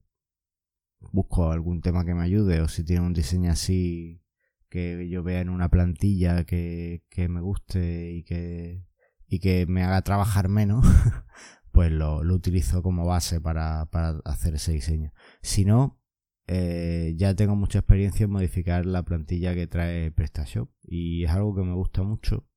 busco 1.12 1.51
algún 1.51 1.81
tema 1.81 2.05
que 2.05 2.15
me 2.15 2.23
ayude, 2.23 2.62
o 2.62 2.67
si 2.67 2.83
tiene 2.83 3.05
un 3.05 3.13
diseño 3.13 3.51
así 3.51 4.21
que 4.69 5.07
yo 5.07 5.21
vea 5.21 5.41
en 5.41 5.49
una 5.49 5.69
plantilla 5.69 6.45
que, 6.45 7.03
que 7.09 7.29
me 7.29 7.41
guste 7.41 8.12
y 8.12 8.23
que, 8.23 8.83
y 9.27 9.39
que 9.39 9.67
me 9.67 9.83
haga 9.83 10.01
trabajar 10.01 10.49
menos, 10.49 10.83
pues 11.71 11.91
lo, 11.91 12.23
lo, 12.23 12.33
utilizo 12.33 12.81
como 12.81 13.05
base 13.05 13.39
para, 13.39 13.86
para, 13.91 14.19
hacer 14.25 14.55
ese 14.55 14.71
diseño. 14.71 15.13
Si 15.43 15.63
no, 15.63 16.01
eh, 16.47 17.13
ya 17.15 17.36
tengo 17.36 17.56
mucha 17.56 17.79
experiencia 17.79 18.25
en 18.25 18.32
modificar 18.32 18.86
la 18.86 19.03
plantilla 19.03 19.53
que 19.53 19.67
trae 19.67 20.12
PrestaShop 20.12 20.69
y 20.82 21.23
es 21.23 21.32
algo 21.32 21.56
que 21.56 21.63
me 21.63 21.73
gusta 21.73 22.03
mucho 22.03 22.47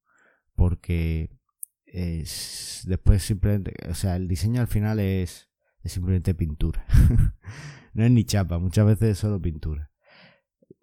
porque 0.54 1.30
es, 1.86 2.82
después 2.86 3.22
simplemente, 3.22 3.74
o 3.88 3.94
sea, 3.94 4.16
el 4.16 4.28
diseño 4.28 4.60
al 4.60 4.66
final 4.66 4.98
es, 4.98 5.48
es 5.82 5.92
simplemente 5.92 6.34
pintura. 6.34 6.84
no 7.94 8.04
es 8.04 8.10
ni 8.10 8.24
chapa, 8.24 8.58
muchas 8.58 8.86
veces 8.86 9.10
es 9.10 9.18
solo 9.18 9.40
pintura. 9.40 9.90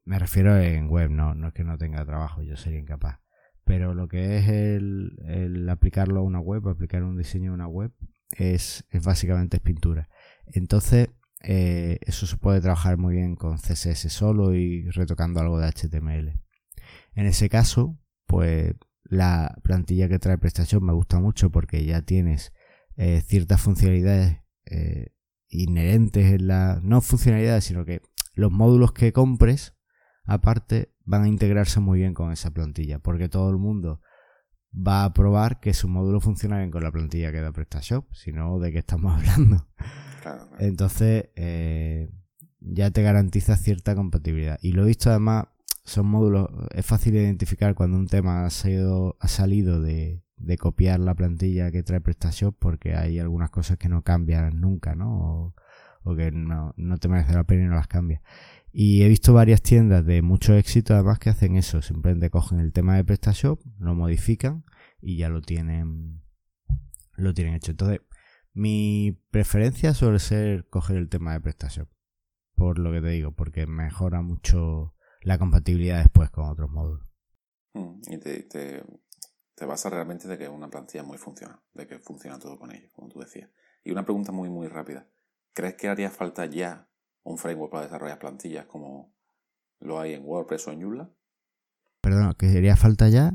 Me 0.06 0.20
refiero 0.20 0.58
en 0.58 0.90
web, 0.90 1.10
no, 1.10 1.34
no 1.36 1.48
es 1.48 1.54
que 1.54 1.64
no 1.64 1.78
tenga 1.78 2.06
trabajo, 2.06 2.42
yo 2.42 2.56
sería 2.56 2.80
incapaz. 2.80 3.20
Pero 3.66 3.94
lo 3.94 4.08
que 4.08 4.38
es 4.38 4.50
el, 4.50 5.18
el 5.26 5.70
aplicarlo 5.70 6.20
a 6.20 6.24
una 6.24 6.40
web, 6.40 6.68
aplicar 6.68 7.04
un 7.04 7.18
diseño 7.18 7.52
a 7.52 7.56
una 7.56 7.68
web, 7.68 7.94
es, 8.38 8.86
es 8.90 9.04
básicamente 9.04 9.58
es 9.58 9.64
pintura. 9.64 10.10
Entonces, 10.48 11.10
eh, 11.44 12.00
eso 12.02 12.26
se 12.26 12.38
puede 12.38 12.62
trabajar 12.62 12.98
muy 12.98 13.16
bien 13.16 13.36
con 13.36 13.58
CSS 13.58 14.12
solo 14.12 14.56
y 14.56 14.90
retocando 14.92 15.42
algo 15.42 15.60
de 15.60 15.68
HTML. 15.68 16.40
En 17.16 17.26
ese 17.26 17.50
caso, 17.50 18.00
pues 18.26 18.74
la 19.04 19.58
plantilla 19.62 20.08
que 20.08 20.20
trae 20.20 20.38
PrestaShop 20.38 20.82
me 20.82 20.94
gusta 20.94 21.20
mucho 21.20 21.52
porque 21.52 21.86
ya 21.86 22.02
tienes 22.02 22.54
eh, 22.96 23.22
ciertas 23.22 23.62
funcionalidades 23.62 24.40
eh, 24.66 25.14
inherentes 25.50 26.34
en 26.34 26.48
la... 26.48 26.80
no 26.82 27.02
funcionalidades, 27.02 27.66
sino 27.66 27.84
que 27.86 28.02
los 28.34 28.52
módulos 28.52 28.94
que 28.94 29.12
compres 29.12 29.76
aparte 30.26 30.96
van 31.04 31.24
a 31.24 31.28
integrarse 31.28 31.82
muy 31.82 32.00
bien 32.00 32.14
con 32.14 32.32
esa 32.32 32.52
plantilla, 32.52 33.00
porque 33.00 33.28
todo 33.28 33.50
el 33.50 33.58
mundo 33.58 34.02
va 34.74 35.04
a 35.04 35.14
probar 35.14 35.60
que 35.60 35.74
su 35.74 35.90
módulo 35.90 36.22
funciona 36.22 36.58
bien 36.58 36.72
con 36.72 36.84
la 36.84 36.92
plantilla 36.92 37.32
que 37.34 37.42
da 37.42 37.52
PrestaShop, 37.52 38.12
si 38.14 38.32
no, 38.32 38.58
¿de 38.60 38.72
qué 38.72 38.80
estamos 38.80 39.14
hablando? 39.20 39.68
Entonces, 40.60 41.30
eh, 41.36 42.10
ya 42.60 42.92
te 42.92 43.04
garantiza 43.04 43.58
cierta 43.58 43.96
compatibilidad. 43.96 44.60
Y 44.62 44.72
lo 44.72 44.84
he 44.84 44.88
visto 44.88 45.10
además, 45.10 45.46
son 45.86 46.08
módulos, 46.08 46.50
es 46.74 46.86
fácil 46.86 47.16
identificar 47.16 47.76
cuando 47.76 47.98
un 47.98 48.08
tema 48.08 48.44
ha, 48.44 48.48
ha 48.48 48.50
salido 48.50 49.82
de, 49.82 50.22
copiar 50.60 51.00
la 51.00 51.16
plantilla 51.16 51.72
que 51.72 51.84
trae 51.84 52.02
PrestaShop, 52.02 52.56
porque 52.58 52.96
hay 52.96 53.20
algunas 53.20 53.50
cosas 53.50 53.78
que 53.78 53.90
no 53.90 54.04
cambian 54.04 54.60
nunca, 54.60 54.96
¿no? 54.96 55.12
O, 55.14 55.56
o 56.04 56.16
que 56.16 56.32
no, 56.32 56.74
no 56.78 56.98
te 56.98 57.08
merece 57.08 57.34
la 57.34 57.46
pena 57.46 57.64
y 57.64 57.68
no 57.68 57.76
las 57.76 57.88
cambias. 57.88 58.22
Y 58.72 59.04
he 59.04 59.08
visto 59.08 59.34
varias 59.34 59.62
tiendas 59.62 60.06
de 60.06 60.22
mucho 60.22 60.56
éxito 60.56 60.96
además 60.96 61.20
que 61.20 61.30
hacen 61.30 61.56
eso, 61.56 61.82
simplemente 61.82 62.30
cogen 62.30 62.60
el 62.60 62.74
tema 62.74 62.96
de 62.96 63.04
PrestaShop, 63.04 63.62
lo 63.80 63.94
modifican 63.94 64.64
y 65.00 65.18
ya 65.18 65.30
lo 65.30 65.42
tienen 65.42 66.24
lo 67.16 67.34
tienen 67.34 67.54
hecho. 67.54 67.72
Entonces, 67.72 68.02
mi 68.54 69.20
preferencia 69.32 69.94
suele 69.94 70.20
ser 70.20 70.68
coger 70.70 70.98
el 70.98 71.10
tema 71.10 71.34
de 71.34 71.42
PrestaShop, 71.42 71.90
por 72.56 72.80
lo 72.80 72.92
que 72.92 73.02
te 73.02 73.10
digo, 73.10 73.32
porque 73.32 73.68
mejora 73.68 74.22
mucho 74.22 74.96
la 75.22 75.38
compatibilidad 75.38 76.00
después 76.00 76.30
con 76.30 76.46
otros 76.46 76.70
módulos. 76.70 77.08
Mm, 77.74 78.02
y 78.08 78.18
te, 78.20 78.44
te, 78.44 78.84
te 79.56 79.66
basa 79.66 79.90
realmente 79.90 80.28
de 80.28 80.38
que 80.38 80.46
es 80.46 80.50
una 80.50 80.70
plantilla 80.70 81.04
muy 81.04 81.18
funcional, 81.18 81.60
de 81.74 81.88
que 81.88 82.00
funciona 82.00 82.40
todo 82.40 82.58
con 82.58 82.72
ello, 82.72 82.90
como 82.94 83.10
tú 83.10 83.20
decías. 83.20 83.50
Y 83.84 83.92
una 83.92 84.04
pregunta 84.04 84.32
muy, 84.32 84.50
muy 84.50 84.68
rápida. 84.68 85.08
¿Crees 85.54 85.76
que 85.76 85.88
haría 85.88 86.10
falta 86.10 86.46
ya 86.46 86.88
un 87.24 87.38
framework 87.38 87.72
para 87.72 87.86
desarrollar 87.86 88.20
plantillas 88.20 88.66
como 88.66 89.14
lo 89.80 90.00
hay 90.00 90.14
en 90.14 90.24
WordPress 90.26 90.68
o 90.68 90.72
en 90.72 90.82
Joomla. 90.82 91.10
Perdón, 92.02 92.34
¿que 92.38 92.48
haría 92.48 92.76
falta 92.76 93.10
ya? 93.10 93.34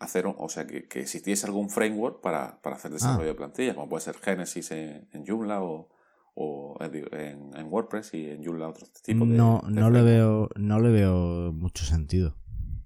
Hacer, 0.00 0.24
o 0.26 0.48
sea, 0.48 0.66
que, 0.66 0.88
que, 0.88 1.00
existiese 1.00 1.46
algún 1.46 1.68
framework 1.68 2.20
para, 2.22 2.60
para 2.62 2.76
hacer 2.76 2.90
desarrollo 2.90 3.28
ah. 3.28 3.32
de 3.32 3.34
plantillas, 3.34 3.74
como 3.74 3.88
puede 3.88 4.02
ser 4.02 4.16
Genesis 4.16 4.70
en, 4.70 5.08
en 5.12 5.26
Joomla 5.26 5.62
o, 5.62 5.90
o 6.34 6.78
en, 6.80 7.66
WordPress 7.66 8.14
y 8.14 8.30
en 8.30 8.42
Joomla 8.42 8.68
otro 8.68 8.86
tipo 9.02 9.26
de 9.26 9.36
no 9.36 9.62
no 9.68 9.90
le 9.90 10.02
veo 10.02 10.48
no 10.56 10.80
le 10.80 10.90
veo 10.90 11.52
mucho 11.52 11.84
sentido 11.84 12.34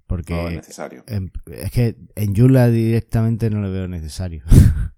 porque 0.07 0.33
no 0.33 0.49
es 0.49 0.55
necesario. 0.55 1.03
es 1.07 1.71
que 1.71 1.95
en 2.15 2.35
Joomla 2.35 2.67
directamente 2.67 3.49
no 3.49 3.61
le 3.61 3.69
veo 3.69 3.87
necesario. 3.87 4.43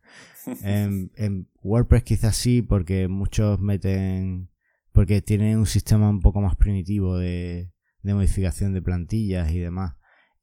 En, 0.64 1.12
en, 1.18 1.50
WordPress 1.62 2.04
quizás 2.04 2.38
sí 2.38 2.62
porque 2.62 3.10
muchos 3.10 3.60
meten 3.60 4.50
porque 4.94 5.22
tienen 5.22 5.58
un 5.58 5.66
sistema 5.66 6.10
un 6.10 6.22
poco 6.22 6.40
más 6.40 6.56
primitivo 6.56 7.18
de, 7.18 7.74
de 8.02 8.14
modificación 8.14 8.74
de 8.74 8.82
plantillas 8.82 9.52
y 9.52 9.60
demás 9.60 9.97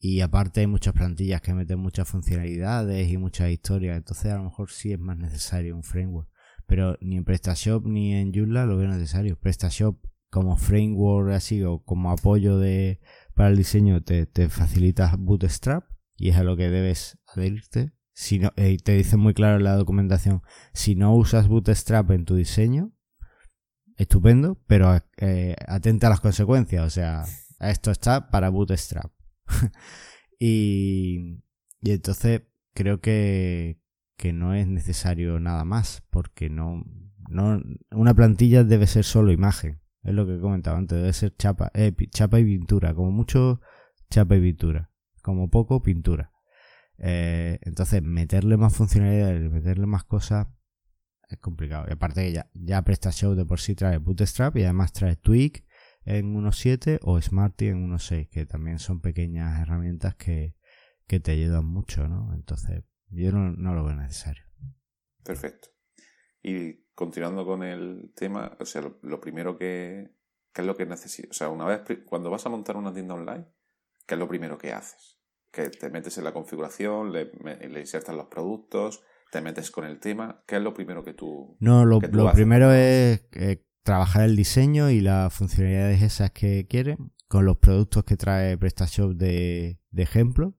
y 0.06 0.20
aparte 0.20 0.60
hay 0.60 0.66
muchas 0.66 0.94
plantillas 0.94 1.40
que 1.40 1.54
meten 1.54 1.78
muchas 1.78 2.08
funcionalidades 2.08 3.08
y 3.08 3.16
muchas 3.16 3.50
historias 3.50 3.96
entonces 3.96 4.32
a 4.32 4.36
lo 4.36 4.44
mejor 4.44 4.70
sí 4.70 4.92
es 4.92 4.98
más 4.98 5.16
necesario 5.16 5.74
un 5.74 5.82
framework 5.82 6.28
pero 6.66 6.96
ni 7.00 7.16
en 7.16 7.24
PrestaShop 7.24 7.86
ni 7.86 8.14
en 8.14 8.32
Joomla 8.32 8.66
lo 8.66 8.76
veo 8.76 8.88
necesario. 8.88 9.38
PrestaShop 9.38 9.98
como 10.30 10.56
framework 10.56 11.32
así 11.32 11.62
o 11.62 11.80
como 11.84 12.10
apoyo 12.10 12.58
de, 12.58 13.00
para 13.34 13.50
el 13.50 13.56
diseño 13.56 14.02
te, 14.02 14.26
te 14.26 14.48
facilita 14.48 15.14
Bootstrap 15.18 15.84
y 16.16 16.30
es 16.30 16.36
a 16.36 16.44
lo 16.44 16.56
que 16.56 16.70
debes 16.70 17.18
adherirte. 17.26 17.92
Si 18.12 18.38
no, 18.38 18.52
eh, 18.56 18.76
te 18.82 18.92
dice 18.92 19.16
muy 19.16 19.34
claro 19.34 19.56
en 19.56 19.64
la 19.64 19.76
documentación, 19.76 20.42
si 20.72 20.94
no 20.94 21.14
usas 21.14 21.48
Bootstrap 21.48 22.10
en 22.12 22.24
tu 22.24 22.36
diseño, 22.36 22.92
estupendo, 23.96 24.60
pero 24.66 25.00
eh, 25.16 25.56
atenta 25.66 26.06
a 26.06 26.10
las 26.10 26.20
consecuencias, 26.20 26.84
o 26.84 26.90
sea, 26.90 27.24
esto 27.58 27.90
está 27.90 28.30
para 28.30 28.50
Bootstrap. 28.50 29.13
y, 30.38 31.42
y 31.80 31.90
entonces 31.90 32.42
creo 32.72 33.00
que, 33.00 33.78
que 34.16 34.32
no 34.32 34.54
es 34.54 34.66
necesario 34.66 35.40
nada 35.40 35.64
más, 35.64 36.02
porque 36.10 36.50
no, 36.50 36.84
no 37.28 37.60
una 37.90 38.14
plantilla 38.14 38.64
debe 38.64 38.86
ser 38.86 39.04
solo 39.04 39.32
imagen, 39.32 39.80
es 40.02 40.14
lo 40.14 40.26
que 40.26 40.36
he 40.36 40.40
comentado 40.40 40.76
antes, 40.76 40.98
debe 40.98 41.12
ser 41.12 41.34
chapa, 41.36 41.70
eh, 41.74 41.92
chapa 42.10 42.40
y 42.40 42.44
pintura, 42.44 42.94
como 42.94 43.10
mucho 43.10 43.60
chapa 44.10 44.36
y 44.36 44.40
pintura, 44.40 44.90
como 45.22 45.50
poco 45.50 45.82
pintura. 45.82 46.32
Eh, 46.98 47.58
entonces, 47.62 48.02
meterle 48.02 48.56
más 48.56 48.74
funcionalidades, 48.74 49.50
meterle 49.50 49.86
más 49.86 50.04
cosas 50.04 50.46
es 51.28 51.38
complicado. 51.38 51.86
Y 51.88 51.92
aparte 51.92 52.22
que 52.22 52.32
ya, 52.32 52.50
ya 52.54 52.82
PrestaShow 52.82 53.34
de 53.34 53.44
por 53.44 53.60
sí 53.60 53.74
trae 53.74 53.98
Bootstrap 53.98 54.56
y 54.56 54.64
además 54.64 54.92
trae 54.92 55.16
Tweak 55.16 55.64
en 56.04 56.34
1.7 56.34 56.98
o 57.02 57.20
Smarty 57.20 57.68
en 57.68 57.90
1.6, 57.90 58.28
que 58.28 58.46
también 58.46 58.78
son 58.78 59.00
pequeñas 59.00 59.60
herramientas 59.60 60.14
que, 60.16 60.54
que 61.06 61.20
te 61.20 61.32
ayudan 61.32 61.64
mucho, 61.64 62.08
¿no? 62.08 62.34
Entonces, 62.34 62.84
yo 63.08 63.32
no, 63.32 63.74
lo 63.74 63.84
veo 63.84 63.94
necesario. 63.94 64.44
Perfecto. 65.22 65.68
Y 66.42 66.84
continuando 66.94 67.44
con 67.46 67.62
el 67.62 68.12
tema, 68.14 68.56
o 68.60 68.64
sea, 68.66 68.82
lo, 69.02 69.20
primero 69.20 69.56
que, 69.56 70.14
¿qué 70.52 70.60
es 70.60 70.66
lo 70.66 70.76
que 70.76 70.86
necesitas? 70.86 71.30
O 71.30 71.34
sea, 71.34 71.48
una 71.48 71.64
vez, 71.64 71.82
cuando 72.04 72.30
vas 72.30 72.44
a 72.46 72.50
montar 72.50 72.76
una 72.76 72.92
tienda 72.92 73.14
online, 73.14 73.46
¿qué 74.06 74.14
es 74.14 74.18
lo 74.18 74.28
primero 74.28 74.58
que 74.58 74.72
haces? 74.72 75.20
Que 75.50 75.70
te 75.70 75.88
metes 75.88 76.18
en 76.18 76.24
la 76.24 76.32
configuración, 76.32 77.12
le, 77.12 77.30
le 77.68 77.80
insertas 77.80 78.14
los 78.14 78.26
productos, 78.26 79.02
te 79.30 79.40
metes 79.40 79.70
con 79.70 79.84
el 79.84 79.98
tema. 79.98 80.44
¿Qué 80.46 80.56
es 80.56 80.62
lo 80.62 80.74
primero 80.74 81.02
que 81.02 81.14
tú 81.14 81.56
No, 81.60 81.84
lo, 81.84 82.00
primero 82.32 82.72
es 82.72 83.26
eh, 83.32 83.64
trabajar 83.84 84.24
el 84.24 84.34
diseño 84.34 84.90
y 84.90 85.00
las 85.00 85.32
funcionalidades 85.32 86.02
esas 86.02 86.32
que 86.32 86.66
quieren 86.66 87.12
con 87.28 87.44
los 87.44 87.58
productos 87.58 88.02
que 88.04 88.16
trae 88.16 88.58
PrestaShop 88.58 89.14
de, 89.14 89.78
de 89.90 90.02
ejemplo. 90.02 90.58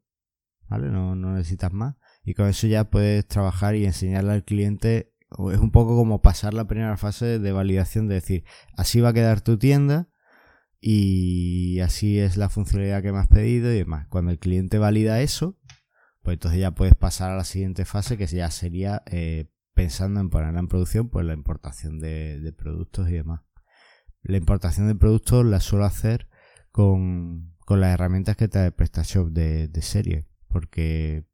¿Vale? 0.68 0.88
No, 0.90 1.16
no 1.16 1.34
necesitas 1.34 1.74
más 1.74 1.96
y 2.26 2.34
con 2.34 2.48
eso 2.48 2.68
ya 2.68 2.90
puedes 2.90 3.28
trabajar 3.28 3.76
y 3.76 3.86
enseñarle 3.86 4.34
al 4.34 4.44
cliente. 4.44 5.14
Es 5.52 5.60
un 5.60 5.72
poco 5.72 5.96
como 5.96 6.22
pasar 6.22 6.54
la 6.54 6.68
primera 6.68 6.98
fase 6.98 7.40
de 7.40 7.52
validación, 7.52 8.08
de 8.08 8.16
decir, 8.16 8.44
así 8.76 9.00
va 9.00 9.10
a 9.10 9.14
quedar 9.14 9.42
tu 9.42 9.58
tienda 9.58 10.10
y 10.82 11.80
así 11.82 12.20
es 12.20 12.36
la 12.36 12.50
funcionalidad 12.50 13.04
que 13.04 13.12
me 13.12 13.20
has 13.20 13.28
pedido 13.28 13.72
y 13.72 13.78
demás. 13.78 14.08
Cuando 14.10 14.32
el 14.32 14.40
cliente 14.40 14.80
valida 14.80 15.22
eso, 15.22 15.58
pues 16.24 16.36
entonces 16.36 16.60
ya 16.60 16.72
puedes 16.72 16.96
pasar 16.96 17.32
a 17.32 17.36
la 17.38 17.44
siguiente 17.44 17.86
fase 17.86 18.18
que 18.18 18.26
ya 18.26 18.50
sería 18.50 19.04
eh, 19.06 19.52
pensando 19.76 20.22
en 20.22 20.30
ponerla 20.30 20.60
en 20.60 20.68
producción, 20.68 21.10
pues 21.10 21.26
la 21.26 21.34
importación 21.34 22.00
de, 22.00 22.54
productos 22.58 23.10
y 23.10 23.14
demás. 23.14 23.42
La 24.24 24.38
importación 24.38 24.88
de 24.88 24.96
productos 24.96 25.46
la 25.46 25.60
suelo 25.60 25.86
hacer 25.86 26.28
con, 26.72 27.54
las 27.70 27.94
herramientas 27.94 28.38
que 28.38 28.48
trae 28.48 28.72
PrestaShop 28.72 29.30
de, 29.30 29.68
de 29.68 29.82
serie, 29.82 30.28
porque 30.48 31.28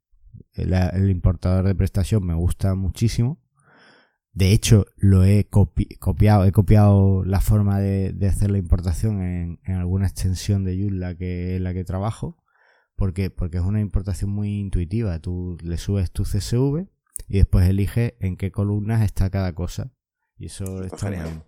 el, 0.54 1.10
importador 1.10 1.64
de 1.64 1.74
prestación 1.74 2.26
me 2.26 2.34
gusta 2.34 2.74
muchísimo. 2.74 3.40
De 4.32 4.50
hecho, 4.52 4.86
lo 4.96 5.24
he 5.24 5.48
copiado, 5.48 6.44
he 6.44 6.52
copiado 6.52 7.24
la 7.24 7.40
forma 7.40 7.78
de, 7.78 8.16
hacer 8.26 8.50
la 8.50 8.58
importación 8.58 9.22
en, 9.22 9.60
alguna 9.76 10.06
extensión 10.06 10.64
de 10.64 10.78
Joomla 10.78 11.16
que 11.16 11.56
es 11.56 11.60
la 11.60 11.74
que 11.74 11.84
trabajo, 11.84 12.42
porque, 12.96 13.30
porque 13.30 13.58
es 13.58 13.62
una 13.62 13.80
importación 13.80 14.30
muy 14.30 14.58
intuitiva. 14.58 15.18
Tú 15.20 15.58
le 15.62 15.76
subes 15.76 16.10
tu 16.10 16.24
CSV 16.24 16.88
y 17.28 17.38
después 17.38 17.68
eliges 17.68 18.14
en 18.20 18.36
qué 18.36 18.50
columnas 18.50 19.02
está 19.02 19.30
cada 19.30 19.54
cosa. 19.54 19.92
Y 20.36 20.46
eso 20.46 20.82
está 20.82 21.10
genial. 21.10 21.44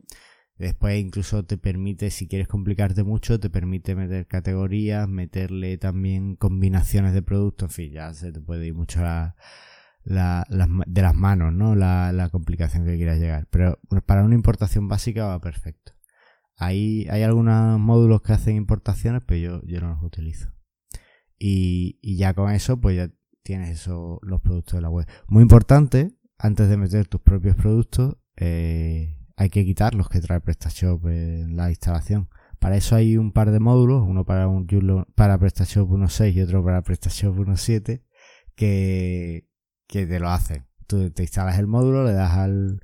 Después 0.57 1.01
incluso 1.01 1.45
te 1.45 1.59
permite, 1.59 2.11
si 2.11 2.29
quieres 2.29 2.47
complicarte 2.47 3.03
mucho, 3.03 3.41
te 3.41 3.51
permite 3.51 3.97
meter 3.97 4.29
categorías, 4.29 5.09
meterle 5.09 5.79
también 5.79 6.37
combinaciones 6.37 7.13
de 7.13 7.23
productos, 7.23 7.71
en 7.71 7.75
fin, 7.75 7.93
ya 7.93 8.15
se 8.15 8.31
te 8.31 8.41
puede 8.41 8.67
ir 8.67 8.75
mucho 8.75 9.01
la, 9.01 9.35
de 10.05 11.03
las 11.03 11.15
manos, 11.15 11.53
¿no? 11.53 11.75
La, 11.75 12.29
complicación 12.31 12.85
que 12.85 12.97
quieras 12.97 13.19
llegar. 13.19 13.49
Pero 13.51 13.81
para 14.07 14.23
una 14.23 14.37
importación 14.37 14.87
básica 14.87 15.27
va 15.27 15.41
perfecto. 15.41 15.93
Hay, 16.57 17.09
hay 17.11 17.23
algunos 17.25 17.81
módulos 17.81 18.23
que 18.23 18.33
hacen 18.33 18.55
importaciones, 18.55 19.23
pero 19.27 19.41
yo, 19.41 19.63
yo 19.67 19.81
no 19.81 19.89
los 19.95 20.05
utilizo. 20.05 20.53
Y, 21.37 21.99
y 22.01 22.17
ya 22.17 22.33
con 22.33 22.53
eso, 22.53 22.81
pues 22.81 22.97
ya 22.97 23.11
tienes 23.45 23.71
eso, 23.71 24.19
los 24.23 24.41
productos 24.41 24.75
de 24.75 24.81
la 24.81 24.91
web. 24.91 25.07
Muy 25.29 25.43
importante, 25.43 26.11
antes 26.39 26.69
de 26.69 26.77
meter 26.77 27.07
tus 27.07 27.21
propios 27.21 27.55
productos, 27.55 28.17
eh, 28.37 29.17
hay 29.37 29.51
que 29.51 29.65
quitar 29.65 29.95
los 29.95 30.09
que 30.09 30.21
trae 30.21 30.41
PrestaShop 30.41 31.07
en 31.07 31.57
la 31.57 31.71
instalación. 31.71 32.29
Para 32.59 32.77
eso 32.77 32.97
hay 32.97 33.17
un 33.17 33.33
par 33.33 33.51
de 33.51 33.61
módulos, 33.61 34.03
uno 34.07 34.25
para 34.25 34.49
un 34.49 34.67
para 35.15 35.39
PrestaShop 35.39 35.89
1.6 35.91 36.33
y 36.33 36.41
otro 36.41 36.65
para 36.65 36.83
PrestaShop 36.83 37.37
1.7 37.37 38.03
que, 38.55 39.47
que 39.87 40.07
te 40.07 40.19
lo 40.19 40.31
hacen. 40.31 40.67
Tú 40.87 41.11
te 41.11 41.23
instalas 41.23 41.59
el 41.59 41.67
módulo, 41.67 42.05
le 42.05 42.13
das 42.13 42.33
al, 42.33 42.81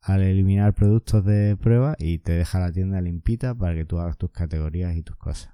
al 0.00 0.22
eliminar 0.22 0.74
productos 0.74 1.24
de 1.24 1.56
prueba 1.56 1.96
y 1.98 2.18
te 2.18 2.32
deja 2.32 2.60
la 2.60 2.70
tienda 2.70 3.00
limpita 3.00 3.54
para 3.54 3.74
que 3.74 3.84
tú 3.84 3.98
hagas 3.98 4.16
tus 4.18 4.30
categorías 4.30 4.94
y 4.94 5.02
tus 5.02 5.16
cosas. 5.16 5.52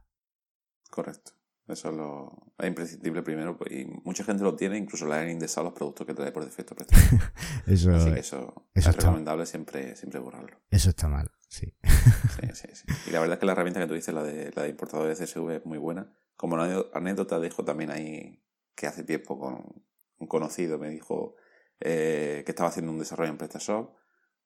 Correcto. 0.91 1.40
Eso 1.73 1.91
es 1.91 1.97
lo 1.97 2.51
es 2.59 2.69
imprescindible 2.69 3.23
primero 3.23 3.57
pues, 3.57 3.73
y 3.73 3.87
mucha 4.05 4.25
gente 4.25 4.43
lo 4.43 4.55
tiene, 4.55 4.77
incluso 4.77 5.07
le 5.07 5.15
han 5.15 5.31
indexado 5.31 5.65
los 5.65 5.75
productos 5.75 6.07
que 6.07 6.15
trae 6.15 6.33
por 6.33 6.45
defecto. 6.45 6.75
eso, 7.67 7.91
Así 7.93 8.13
que 8.13 8.21
eso, 8.21 8.69
es 8.75 8.97
recomendable 8.97 9.47
siempre, 9.47 9.97
siempre 9.97 10.21
borrarlo. 10.21 10.61
Eso 10.71 10.91
está 10.91 11.09
mal, 11.09 11.31
sí. 11.49 11.75
sí, 11.83 12.49
sí, 12.55 12.69
sí. 12.75 12.85
Y 13.07 13.11
la 13.11 13.21
verdad 13.21 13.35
es 13.35 13.41
que 13.41 13.47
la 13.47 13.53
herramienta 13.53 13.81
que 13.81 13.87
tú 13.87 13.95
dices, 13.95 14.15
la 14.15 14.23
de, 14.23 14.51
la 14.55 14.65
de 14.65 14.69
importador 14.69 15.09
de 15.09 15.15
CSV, 15.15 15.51
es 15.51 15.67
muy 15.67 15.79
buena. 15.79 16.13
Como 16.37 16.57
anécdota 16.57 17.39
dejo 17.39 17.65
también 17.65 17.91
ahí 17.91 18.43
que 18.75 18.87
hace 18.87 19.05
tiempo 19.05 19.39
con 19.39 19.85
un 20.19 20.27
conocido 20.27 20.79
me 20.79 20.91
dijo 20.91 21.37
eh, 21.81 22.43
que 22.45 22.53
estaba 22.53 22.69
haciendo 22.69 22.93
un 22.93 22.99
desarrollo 22.99 23.31
en 23.31 23.39
PrestaShop 23.39 23.95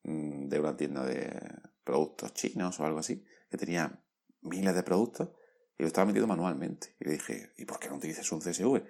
mm, 0.04 0.48
de 0.48 0.60
una 0.60 0.76
tienda 0.76 1.04
de 1.04 1.36
productos 1.84 2.32
chinos 2.34 2.78
o 2.80 2.86
algo 2.86 2.98
así, 3.00 3.24
que 3.50 3.56
tenía 3.56 4.00
miles 4.40 4.74
de 4.74 4.82
productos 4.82 5.30
y 5.78 5.82
lo 5.82 5.88
estaba 5.88 6.06
metiendo 6.06 6.28
manualmente. 6.28 6.94
Y 7.00 7.04
le 7.04 7.12
dije, 7.12 7.52
¿y 7.58 7.64
por 7.64 7.78
qué 7.78 7.88
no 7.88 7.96
utilizas 7.96 8.30
un 8.32 8.40
CSV? 8.40 8.82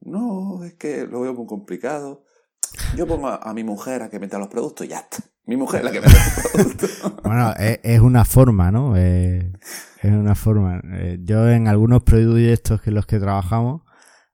No, 0.00 0.64
es 0.64 0.74
que 0.74 1.06
lo 1.06 1.20
veo 1.20 1.34
muy 1.34 1.46
complicado. 1.46 2.24
Yo 2.96 3.06
pongo 3.06 3.28
a, 3.28 3.52
mi 3.54 3.64
mujer 3.64 4.02
a 4.02 4.08
que 4.08 4.18
meta 4.18 4.38
los 4.38 4.48
productos 4.48 4.86
y 4.86 4.90
ya 4.90 5.00
está. 5.00 5.18
Mi 5.44 5.56
mujer 5.56 5.80
es 5.80 5.84
la 5.84 5.92
que 5.92 6.00
mete 6.00 6.12
los 6.12 6.52
productos. 6.52 7.02
bueno, 7.22 7.52
es, 7.58 8.00
una 8.00 8.24
forma, 8.24 8.70
¿no? 8.70 8.96
es 8.96 9.52
una 10.02 10.34
forma. 10.34 10.80
Eh, 10.94 11.18
yo 11.22 11.48
en 11.48 11.68
algunos 11.68 12.02
proyectos 12.02 12.80
que 12.80 12.90
los 12.90 13.06
que 13.06 13.18
trabajamos, 13.18 13.82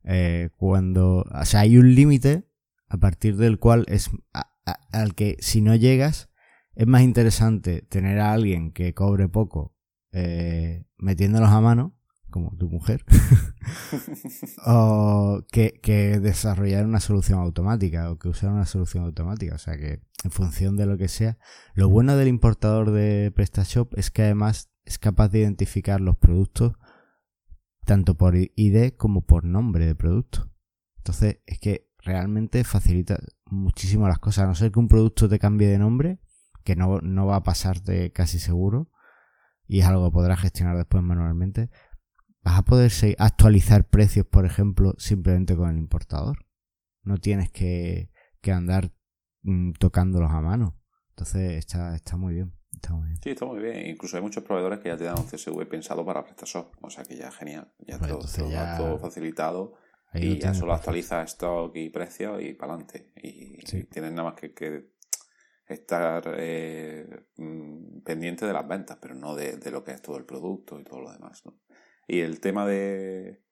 eh, 0.05 0.51
cuando, 0.57 1.25
o 1.31 1.45
sea, 1.45 1.61
hay 1.61 1.77
un 1.77 1.95
límite 1.95 2.49
a 2.89 2.97
partir 2.97 3.37
del 3.37 3.59
cual 3.59 3.85
es 3.89 4.11
al 4.93 5.15
que 5.15 5.37
si 5.41 5.61
no 5.61 5.75
llegas, 5.75 6.31
es 6.75 6.87
más 6.87 7.03
interesante 7.03 7.83
tener 7.83 8.21
a 8.21 8.33
alguien 8.33 8.73
que 8.73 8.95
cobre 8.95 9.29
poco 9.29 9.75
eh, 10.13 10.87
metiéndolos 10.97 11.51
a 11.51 11.61
mano 11.61 11.98
como 12.31 12.57
tu 12.57 12.69
mujer, 12.69 13.05
o 14.67 15.43
que, 15.51 16.19
desarrollar 16.21 16.85
una 16.87 17.01
solución 17.01 17.41
automática 17.41 18.11
o 18.11 18.19
que 18.19 18.29
usar 18.29 18.51
una 18.51 18.67
solución 18.67 19.05
automática. 19.05 19.55
O 19.55 19.59
sea 19.59 19.77
que 19.77 20.03
en 20.25 20.31
función 20.31 20.77
de 20.77 20.87
lo 20.87 20.99
que 20.99 21.09
sea. 21.09 21.39
Lo 21.75 21.89
bueno 21.89 22.17
del 22.17 22.29
importador 22.29 22.91
de 22.91 23.33
PrestaShop 23.35 23.97
es 23.97 24.11
que 24.11 24.23
además 24.23 24.71
es 24.85 24.99
capaz 24.99 25.29
de 25.29 25.41
identificar 25.41 26.01
los 26.01 26.17
productos 26.17 26.75
tanto 27.85 28.17
por 28.17 28.37
ID 28.37 28.95
como 28.97 29.23
por 29.23 29.45
nombre 29.45 29.87
de 29.87 29.95
producto. 29.95 30.51
Entonces 30.99 31.39
es 31.47 31.59
que 31.59 31.89
realmente 31.99 32.65
facilita 32.65 33.19
muchísimo 33.47 34.09
las 34.09 34.19
cosas. 34.19 34.45
A 34.45 34.47
no 34.49 34.55
ser 34.55 34.73
que 34.73 34.79
un 34.79 34.89
producto 34.89 35.29
te 35.29 35.39
cambie 35.39 35.69
de 35.69 35.79
nombre, 35.79 36.21
que 36.65 36.77
no, 36.77 37.01
no 37.01 37.27
va 37.27 37.37
a 37.37 37.43
pasarte 37.43 38.13
casi 38.13 38.39
seguro 38.39 38.91
y 39.69 39.81
es 39.81 39.87
algo 39.87 40.07
que 40.07 40.15
podrás 40.15 40.41
gestionar 40.41 40.77
después 40.77 41.03
manualmente, 41.05 41.71
vas 42.43 42.59
a 42.59 42.63
poder 42.63 42.91
actualizar 43.19 43.89
precios, 43.89 44.27
por 44.27 44.45
ejemplo, 44.45 44.95
simplemente 44.99 45.57
con 45.57 45.71
el 45.71 45.79
importador. 45.79 46.47
No 47.03 47.19
tienes 47.19 47.51
que, 47.51 48.11
que 48.41 48.53
andar 48.53 48.93
mm, 49.43 49.73
tocándolos 49.73 50.31
a 50.31 50.41
mano. 50.41 50.79
Entonces 51.11 51.53
está, 51.53 51.95
está 51.95 52.17
muy 52.17 52.35
bien. 52.35 52.53
Está 52.73 52.93
muy 52.93 53.09
bien. 53.09 53.21
Sí, 53.23 53.31
está 53.31 53.45
muy 53.45 53.61
bien. 53.61 53.87
Incluso 53.89 54.17
hay 54.17 54.23
muchos 54.23 54.45
proveedores 54.45 54.79
que 54.79 54.89
ya 54.89 54.97
te 54.97 55.05
dan 55.05 55.19
un 55.19 55.27
CSV 55.27 55.67
pensado 55.69 56.05
para 56.05 56.25
PrestaShop. 56.25 56.75
O 56.81 56.91
sea 56.91 57.05
que 57.05 57.17
ya 57.17 57.31
genial. 57.31 57.73
Ya 57.79 57.99
pues 57.99 58.11
todo, 58.11 58.51
todo, 58.77 58.99
facilitado. 58.99 59.75
y 60.15 60.39
ya 60.39 60.55
solo 60.55 60.75
actualiza 60.75 61.23
stock 61.25 61.75
y 61.77 61.91
precio 61.91 62.41
y 62.41 62.55
para 62.55 62.75
adelante. 62.75 63.13
Y, 63.17 63.59
tienes 63.87 64.13
nada 64.13 64.31
más 64.31 64.35
que, 64.35 64.55
que 64.55 64.93
estar 65.67 66.35
eh, 66.37 67.27
mm, 67.37 68.01
pendiente 68.03 68.47
de 68.47 68.53
las 68.53 68.67
ventas, 68.67 68.99
pero 69.01 69.15
no 69.15 69.35
de, 69.35 69.57
de, 69.57 69.71
lo 69.71 69.83
que 69.83 69.93
es 69.93 70.03
todo 70.03 70.17
el 70.17 70.25
producto 70.25 70.79
y 70.79 70.85
todo 70.85 71.01
lo 71.01 71.13
demás. 71.13 71.43
¿no? 71.45 71.59
Y 72.09 72.21
el 72.21 72.41
tema 72.41 72.67
de, 72.67 73.43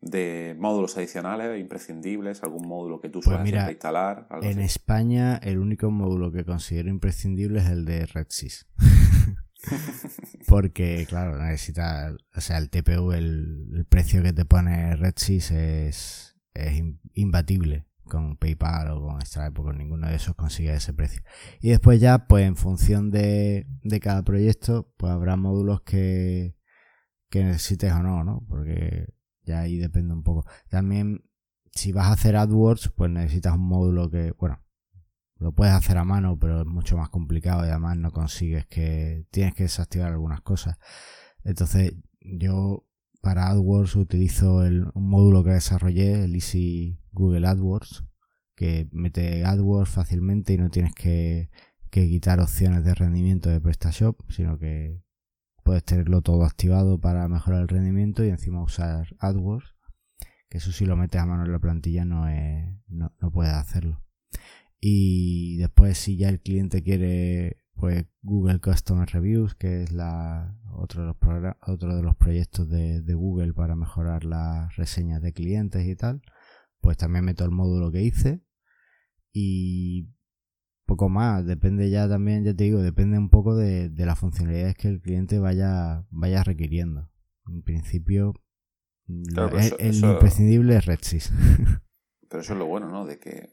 de 0.00 0.56
módulos 0.58 0.96
adicionales, 0.96 1.60
imprescindibles, 1.60 2.42
algún 2.42 2.66
módulo 2.66 3.00
que 3.00 3.08
tú 3.08 3.20
pues 3.20 3.36
suelas 3.36 3.70
instalar. 3.70 4.28
en 4.42 4.60
España 4.60 5.36
el 5.42 5.58
único 5.58 5.90
módulo 5.90 6.32
que 6.32 6.44
considero 6.44 6.88
imprescindible 6.88 7.60
es 7.60 7.68
el 7.68 7.84
de 7.84 8.06
RedSys. 8.06 8.66
Porque, 10.48 11.04
claro, 11.08 11.36
necesita, 11.38 12.14
o 12.34 12.40
sea, 12.40 12.58
el 12.58 12.70
TPU, 12.70 13.12
el, 13.12 13.86
precio 13.88 14.22
que 14.22 14.32
te 14.32 14.46
pone 14.46 14.96
RedSys 14.96 15.50
es, 15.50 16.36
es 16.54 16.82
imbatible 17.12 17.86
con 18.04 18.36
PayPal 18.36 18.90
o 18.90 19.02
con 19.02 19.20
Stripe, 19.20 19.52
porque 19.52 19.78
ninguno 19.78 20.08
de 20.08 20.16
esos 20.16 20.34
consigue 20.34 20.74
ese 20.74 20.94
precio. 20.94 21.22
Y 21.60 21.68
después 21.70 22.00
ya, 22.00 22.26
pues 22.26 22.46
en 22.46 22.56
función 22.56 23.10
de, 23.10 23.66
de 23.82 24.00
cada 24.00 24.22
proyecto, 24.22 24.92
pues 24.96 25.12
habrá 25.12 25.36
módulos 25.36 25.82
que, 25.82 26.56
que 27.30 27.44
necesites 27.44 27.92
o 27.92 28.02
no, 28.02 28.24
¿no? 28.24 28.44
Porque 28.48 29.14
ya 29.44 29.60
ahí 29.60 29.78
depende 29.78 30.12
un 30.12 30.22
poco. 30.22 30.44
También, 30.68 31.24
si 31.72 31.92
vas 31.92 32.08
a 32.08 32.12
hacer 32.12 32.36
AdWords, 32.36 32.90
pues 32.90 33.10
necesitas 33.10 33.54
un 33.54 33.66
módulo 33.66 34.10
que, 34.10 34.32
bueno, 34.32 34.60
lo 35.36 35.52
puedes 35.52 35.72
hacer 35.72 35.96
a 35.96 36.04
mano, 36.04 36.38
pero 36.38 36.60
es 36.60 36.66
mucho 36.66 36.96
más 36.96 37.08
complicado 37.08 37.64
y 37.64 37.70
además 37.70 37.96
no 37.96 38.10
consigues 38.10 38.66
que, 38.66 39.26
tienes 39.30 39.54
que 39.54 39.62
desactivar 39.62 40.12
algunas 40.12 40.42
cosas. 40.42 40.76
Entonces, 41.44 41.94
yo 42.20 42.86
para 43.22 43.48
AdWords 43.48 43.96
utilizo 43.96 44.64
el, 44.64 44.86
un 44.94 45.08
módulo 45.08 45.44
que 45.44 45.50
desarrollé, 45.50 46.24
el 46.24 46.34
Easy 46.34 47.00
Google 47.12 47.46
AdWords, 47.46 48.04
que 48.54 48.88
mete 48.92 49.44
AdWords 49.44 49.90
fácilmente 49.90 50.52
y 50.52 50.58
no 50.58 50.68
tienes 50.68 50.94
que, 50.94 51.50
que 51.90 52.08
quitar 52.08 52.40
opciones 52.40 52.84
de 52.84 52.94
rendimiento 52.94 53.48
de 53.48 53.60
PrestaShop, 53.60 54.20
sino 54.30 54.58
que 54.58 55.00
puedes 55.70 55.84
tenerlo 55.84 56.20
todo 56.20 56.42
activado 56.42 56.98
para 56.98 57.28
mejorar 57.28 57.60
el 57.60 57.68
rendimiento 57.68 58.24
y 58.24 58.28
encima 58.28 58.60
usar 58.60 59.06
AdWords, 59.20 59.76
que 60.48 60.58
eso 60.58 60.72
si 60.72 60.84
lo 60.84 60.96
metes 60.96 61.20
a 61.20 61.26
mano 61.26 61.44
en 61.44 61.52
la 61.52 61.60
plantilla 61.60 62.04
no, 62.04 62.26
es, 62.26 62.66
no, 62.88 63.12
puedes 63.32 63.52
hacerlo. 63.52 64.02
Y 64.80 65.58
después 65.58 65.96
si 65.96 66.16
ya 66.16 66.28
el 66.28 66.40
cliente 66.40 66.82
quiere 66.82 67.62
pues 67.76 68.04
Google 68.20 68.58
Customer 68.58 69.08
Reviews, 69.08 69.54
que 69.54 69.84
es 69.84 69.92
la, 69.92 70.58
otro, 70.72 71.02
de 71.02 71.06
los 71.06 71.54
otro 71.68 71.94
de 71.94 72.02
los 72.02 72.16
proyectos 72.16 72.68
de, 72.68 73.00
de 73.00 73.14
Google 73.14 73.54
para 73.54 73.76
mejorar 73.76 74.24
las 74.24 74.74
reseñas 74.74 75.22
de 75.22 75.32
clientes 75.32 75.86
y 75.86 75.94
tal, 75.94 76.20
pues 76.80 76.96
también 76.96 77.26
meto 77.26 77.44
el 77.44 77.52
módulo 77.52 77.92
que 77.92 78.02
hice 78.02 78.42
y 79.32 80.08
poco 80.90 81.08
más. 81.08 81.46
Depende 81.46 81.88
ya 81.88 82.08
también, 82.08 82.44
ya 82.44 82.52
te 82.52 82.64
digo, 82.64 82.82
depende 82.82 83.16
un 83.16 83.30
poco 83.30 83.54
de, 83.54 83.92
las 83.96 84.18
funcionalidades 84.18 84.74
que 84.74 84.88
el 84.88 85.00
cliente 85.00 85.38
vaya, 85.38 86.04
vaya 86.10 86.42
requiriendo. 86.42 87.08
En 87.46 87.62
principio, 87.62 88.34
el, 89.06 89.94
imprescindible 89.94 90.76
es 90.76 90.86
RedSys. 90.86 91.32
Pero 92.28 92.40
eso 92.42 92.52
es 92.52 92.58
lo 92.58 92.66
bueno, 92.66 92.88
¿no? 92.88 93.06
De 93.06 93.20
que 93.20 93.50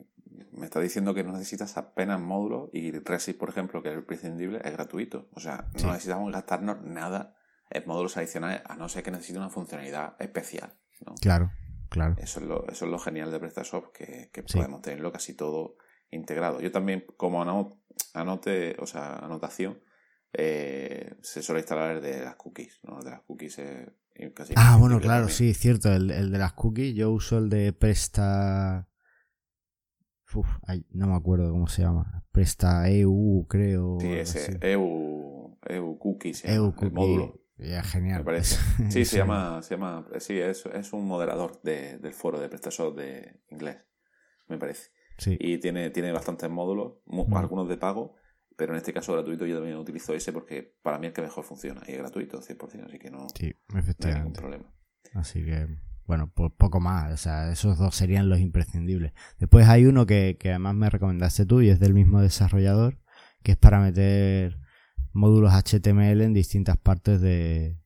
me 0.52 0.66
está 0.66 0.80
diciendo 0.80 1.14
que 1.14 1.24
no 1.24 1.32
necesitas 1.32 1.78
apenas 1.78 2.20
módulos 2.20 2.70
y 2.74 2.92
RedSys, 2.92 3.36
por 3.36 3.50
ejemplo, 3.50 3.84
que 3.84 3.90
es 3.90 3.94
el 3.94 4.00
imprescindible, 4.00 4.60
es 4.64 4.74
gratuito. 4.74 5.30
O 5.34 5.40
sea, 5.40 5.70
no 5.82 5.92
necesitamos 5.92 6.32
gastarnos 6.34 6.82
nada 6.82 7.36
en 7.70 7.84
módulos 7.86 8.18
adicionales, 8.18 8.62
a 8.66 8.76
no 8.76 8.90
ser 8.90 9.04
que 9.04 9.12
necesite 9.12 9.38
una 9.38 9.50
funcionalidad 9.50 10.16
especial. 10.20 10.74
Claro, 11.22 11.52
claro. 11.90 12.16
Eso 12.18 12.40
es 12.40 12.48
lo, 12.48 12.68
eso 12.68 12.86
es 12.86 12.92
lo 12.92 12.98
genial 12.98 13.32
de 13.32 13.40
PrestaShop, 13.40 13.92
que, 13.94 14.32
que 14.34 14.42
podemos 14.42 14.82
tenerlo 14.82 15.12
casi 15.12 15.36
todo 15.36 15.78
integrado. 16.12 16.60
Yo 16.62 16.72
también, 16.72 17.06
como 17.18 17.42
anote, 18.14 18.76
o 18.80 18.86
sea, 18.86 19.16
anotación, 19.18 19.80
eh, 20.34 21.16
se 21.22 21.42
suele 21.42 21.62
instalar 21.62 21.98
el 21.98 22.02
de 22.02 22.24
las 22.24 22.36
cookies, 22.36 22.80
¿no? 22.84 23.00
El 23.00 23.06
de 23.06 23.12
las 23.12 23.22
cookies 23.22 23.60
es 23.60 24.34
casi 24.34 24.54
Ah, 24.56 24.78
bueno, 24.80 25.00
claro, 25.00 25.30
sí, 25.30 25.54
cierto. 25.54 25.92
El, 25.92 26.08
de 26.08 26.38
las 26.38 26.54
cookies, 26.54 26.96
yo 26.96 27.12
uso 27.12 27.38
el 27.38 27.50
de 27.50 27.74
Presta. 27.74 28.88
Uf, 30.34 30.48
no 30.92 31.08
me 31.08 31.16
acuerdo 31.16 31.52
cómo 31.52 31.68
se 31.68 31.84
llama. 31.84 32.26
Presta 32.32 32.90
EU, 32.90 33.48
creo. 33.48 33.98
Sí, 34.00 34.12
ese 34.12 34.58
EU, 34.62 35.58
EU 35.68 35.98
Cookies, 35.98 36.46
EU 36.46 36.74
el 36.82 36.92
módulo. 36.92 37.40
Ya, 37.58 37.82
genial. 37.82 38.20
Me 38.20 38.26
parece. 38.26 38.58
Sí, 38.92 39.06
se 39.06 39.18
llama, 39.18 39.62
se 39.64 39.76
llama, 39.76 40.06
sí, 40.20 40.38
es, 40.38 40.66
es 40.66 40.94
un 40.94 41.06
moderador 41.06 41.60
de, 41.64 41.98
del 41.98 42.14
foro 42.14 42.40
de 42.40 42.50
PrestaShop 42.50 42.96
de 42.96 43.42
inglés, 43.50 43.78
me 44.48 44.58
parece. 44.58 44.92
Y 45.40 45.58
tiene, 45.60 45.90
tiene 45.90 46.12
bastantes 46.12 46.50
módulos, 46.50 46.94
algunos 47.32 47.68
de 47.68 47.78
pago, 47.78 48.16
pero 48.56 48.74
en 48.74 48.78
este 48.78 48.94
caso 48.94 49.14
gratuito 49.14 49.46
yo 49.46 49.56
también 49.56 49.78
utilizo 49.78 50.14
ese 50.14 50.32
porque 50.32 50.76
para 50.82 51.00
mí 51.00 51.08
es 51.08 51.14
que 51.14 51.22
mejor 51.22 51.44
funciona 51.44 51.82
y 51.88 51.92
es 51.92 51.98
gratuito 51.98 52.42
100%, 52.42 52.86
así 52.86 53.00
que 53.00 53.10
no, 53.10 53.28
sí, 53.30 53.56
hay 54.04 54.14
ningún 54.16 54.34
problema. 54.34 54.74
Así 55.14 55.44
que, 55.44 55.68
bueno, 56.06 56.32
pues 56.34 56.52
poco 56.58 56.80
más, 56.80 57.14
o 57.14 57.18
sea, 57.18 57.52
esos 57.52 57.78
dos 57.78 57.96
serían 57.96 58.30
los 58.30 58.40
imprescindibles. 58.40 59.14
Después 59.40 59.68
hay 59.68 59.86
uno 59.86 60.06
que, 60.06 60.38
que 60.40 60.50
además 60.50 60.76
me 60.76 60.90
recomendaste 60.90 61.46
tú 61.46 61.62
y 61.62 61.70
es 61.70 61.80
del 61.80 61.94
mismo 61.94 62.22
desarrollador, 62.22 63.00
que 63.44 63.54
es 63.54 63.58
para 63.58 63.80
meter 63.80 64.60
módulos 65.14 65.54
HTML 65.54 66.22
en 66.22 66.34
distintas 66.34 66.78
partes 66.78 67.22
de, 67.22 67.78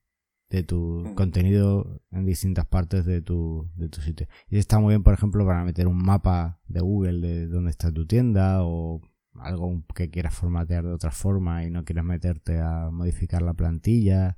de 0.51 0.63
tu 0.63 1.03
mm. 1.05 1.15
contenido 1.15 2.01
en 2.11 2.25
distintas 2.25 2.65
partes 2.65 3.05
de 3.05 3.21
tu, 3.21 3.71
de 3.75 3.87
tu 3.87 4.01
sitio. 4.01 4.27
Y 4.49 4.57
está 4.57 4.79
muy 4.79 4.91
bien, 4.91 5.01
por 5.01 5.13
ejemplo, 5.13 5.45
para 5.45 5.63
meter 5.63 5.87
un 5.87 5.97
mapa 5.97 6.59
de 6.67 6.81
Google 6.81 7.25
de 7.25 7.47
dónde 7.47 7.71
está 7.71 7.91
tu 7.91 8.05
tienda 8.05 8.63
o 8.63 9.01
algo 9.35 9.81
que 9.95 10.09
quieras 10.09 10.35
formatear 10.35 10.83
de 10.83 10.91
otra 10.91 11.11
forma 11.11 11.63
y 11.63 11.71
no 11.71 11.85
quieras 11.85 12.03
meterte 12.03 12.59
a 12.59 12.89
modificar 12.91 13.41
la 13.41 13.53
plantilla 13.53 14.37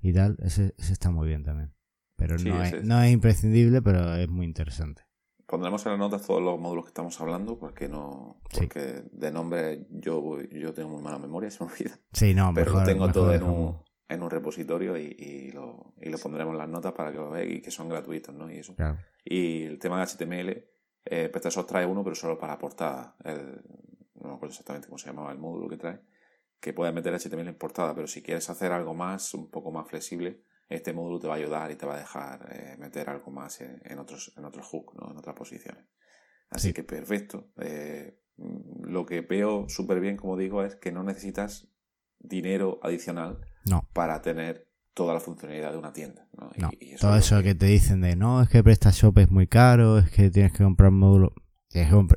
y 0.00 0.12
tal. 0.12 0.36
Ese, 0.40 0.74
está 0.78 1.12
muy 1.12 1.28
bien 1.28 1.44
también. 1.44 1.72
Pero 2.16 2.36
no, 2.38 2.62
es, 2.62 2.84
no 2.84 3.00
es 3.00 3.12
imprescindible, 3.12 3.82
pero 3.82 4.14
es 4.16 4.28
muy 4.28 4.46
interesante. 4.46 5.02
Pondremos 5.46 5.84
en 5.86 5.92
las 5.92 5.98
notas 5.98 6.26
todos 6.26 6.42
los 6.42 6.58
módulos 6.58 6.86
que 6.86 6.90
estamos 6.90 7.20
hablando, 7.20 7.58
porque 7.58 7.88
no, 7.88 8.40
porque 8.52 9.04
de 9.12 9.30
nombre 9.30 9.86
yo 9.90 10.40
yo 10.50 10.72
tengo 10.72 10.88
muy 10.88 11.02
mala 11.02 11.18
memoria, 11.18 11.50
se 11.52 11.62
me 11.62 11.70
olvida. 11.70 12.00
Sí, 12.12 12.34
no, 12.34 12.52
pero 12.52 12.72
lo 12.72 12.84
tengo 12.84 13.12
todo 13.12 13.32
en 13.32 13.42
un, 13.42 13.76
en 14.12 14.22
un 14.22 14.30
repositorio 14.30 14.96
y, 14.96 15.50
lo, 15.52 15.94
y 16.00 16.10
lo 16.10 16.18
pondremos 16.18 16.52
en 16.52 16.58
las 16.58 16.68
notas 16.68 16.92
para 16.92 17.10
que 17.10 17.18
lo 17.18 17.30
veáis 17.30 17.56
y 17.56 17.62
que 17.62 17.70
son 17.70 17.88
gratuitos, 17.88 18.34
¿no? 18.34 18.50
Y 18.50 18.58
eso. 18.58 18.74
Y 19.24 19.64
el 19.64 19.78
tema 19.78 19.98
de 19.98 20.06
HTML, 20.06 20.64
eh, 21.04 21.28
PrestaShop 21.28 21.66
trae 21.66 21.86
uno, 21.86 22.04
pero 22.04 22.14
solo 22.14 22.38
para 22.38 22.58
portada. 22.58 23.16
no 23.24 24.28
me 24.28 24.34
acuerdo 24.34 24.52
exactamente 24.52 24.88
cómo 24.88 24.98
se 24.98 25.06
llamaba 25.06 25.32
el 25.32 25.38
módulo 25.38 25.68
que 25.68 25.76
trae. 25.76 26.00
Que 26.60 26.72
puedes 26.72 26.94
meter 26.94 27.12
HTML 27.14 27.48
en 27.48 27.58
portada, 27.58 27.94
pero 27.94 28.06
si 28.06 28.22
quieres 28.22 28.48
hacer 28.50 28.70
algo 28.72 28.94
más, 28.94 29.34
un 29.34 29.50
poco 29.50 29.72
más 29.72 29.88
flexible, 29.88 30.44
este 30.68 30.92
módulo 30.92 31.18
te 31.18 31.26
va 31.26 31.34
a 31.34 31.36
ayudar 31.36 31.70
y 31.70 31.76
te 31.76 31.86
va 31.86 31.94
a 31.94 31.98
dejar 31.98 32.48
eh, 32.52 32.76
meter 32.78 33.10
algo 33.10 33.30
más 33.30 33.60
en, 33.60 33.98
otros, 33.98 34.32
en 34.36 34.44
otros 34.44 34.66
hooks, 34.66 34.94
¿no? 34.94 35.10
En 35.10 35.16
otras 35.16 35.34
posiciones. 35.34 35.84
Así 36.50 36.72
que 36.72 36.84
perfecto. 36.84 37.50
Eh, 37.60 38.18
lo 38.36 39.06
que 39.06 39.22
veo 39.22 39.68
súper 39.68 40.00
bien, 40.00 40.16
como 40.16 40.36
digo, 40.36 40.64
es 40.64 40.76
que 40.76 40.92
no 40.92 41.02
necesitas 41.02 41.71
dinero 42.22 42.78
adicional 42.82 43.38
no. 43.64 43.88
para 43.92 44.22
tener 44.22 44.68
toda 44.94 45.14
la 45.14 45.20
funcionalidad 45.20 45.72
de 45.72 45.78
una 45.78 45.92
tienda. 45.92 46.26
todo 47.00 47.16
eso 47.16 47.42
que... 47.42 47.54
te 47.54 47.66
dicen 47.66 48.00
de 48.00 48.16
no, 48.16 48.42
es 48.42 48.48
que 48.48 48.62
PrestaShop 48.62 49.18
es 49.18 49.30
muy 49.30 49.46
caro, 49.46 49.98
es 49.98 50.10
que 50.10 50.30
tienes 50.30 50.52
que 50.52 50.64
comprar 50.64 50.90
módulos. 50.90 51.32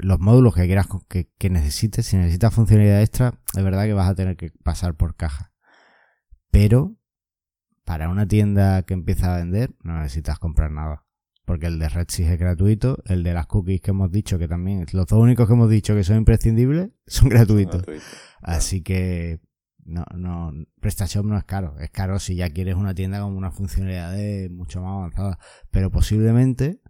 Los 0.01 0.19
módulos 0.19 0.53
que 0.53 0.65
quieras 0.65 0.87
que, 1.07 1.29
que 1.37 1.49
necesites, 1.49 2.05
si 2.05 2.17
necesitas 2.17 2.53
funcionalidad 2.53 3.01
extra, 3.01 3.39
es 3.55 3.63
verdad 3.63 3.85
que 3.85 3.93
vas 3.93 4.09
a 4.09 4.15
tener 4.15 4.35
que 4.35 4.51
pasar 4.63 4.95
por 4.95 5.15
caja. 5.15 5.53
Pero 6.51 6.97
para 7.85 8.09
una 8.09 8.27
tienda 8.27 8.83
que 8.83 8.93
empieza 8.93 9.33
a 9.33 9.37
vender, 9.37 9.73
no 9.81 9.97
necesitas 9.99 10.39
comprar 10.39 10.71
nada. 10.71 11.05
Porque 11.45 11.67
el 11.67 11.79
de 11.79 11.87
RedSys 11.87 12.27
es 12.27 12.39
gratuito, 12.39 12.97
el 13.05 13.23
de 13.23 13.33
las 13.33 13.45
cookies 13.45 13.79
que 13.79 13.91
hemos 13.91 14.11
dicho 14.11 14.39
que 14.39 14.47
también, 14.47 14.85
los 14.91 15.05
dos 15.05 15.19
únicos 15.19 15.47
que 15.47 15.53
hemos 15.53 15.69
dicho 15.69 15.93
que 15.93 16.03
son 16.03 16.17
imprescindibles, 16.17 16.89
son 17.07 17.29
gratuitos. 17.29 17.83
Así 18.41 18.81
que 18.81 19.39
no, 19.85 20.03
no, 20.15 20.51
PrestaShop 20.81 21.25
no 21.25 21.37
es 21.37 21.43
caro. 21.45 21.79
Es 21.79 21.91
caro 21.91 22.19
si 22.19 22.35
ya 22.35 22.49
quieres 22.49 22.75
una 22.75 22.93
tienda 22.93 23.21
con 23.21 23.35
una 23.35 23.51
funcionalidad 23.51 24.49
mucho 24.49 24.81
más 24.81 24.91
avanzada. 24.91 25.39
Pero 25.71 25.91
posiblemente 25.91 26.81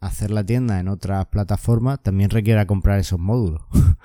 hacer 0.00 0.30
la 0.30 0.44
tienda 0.44 0.80
en 0.80 0.88
otras 0.88 1.26
plataformas 1.26 2.02
también 2.02 2.30
requiera 2.30 2.66
comprar 2.66 2.98
esos 2.98 3.18
módulos. 3.18 3.62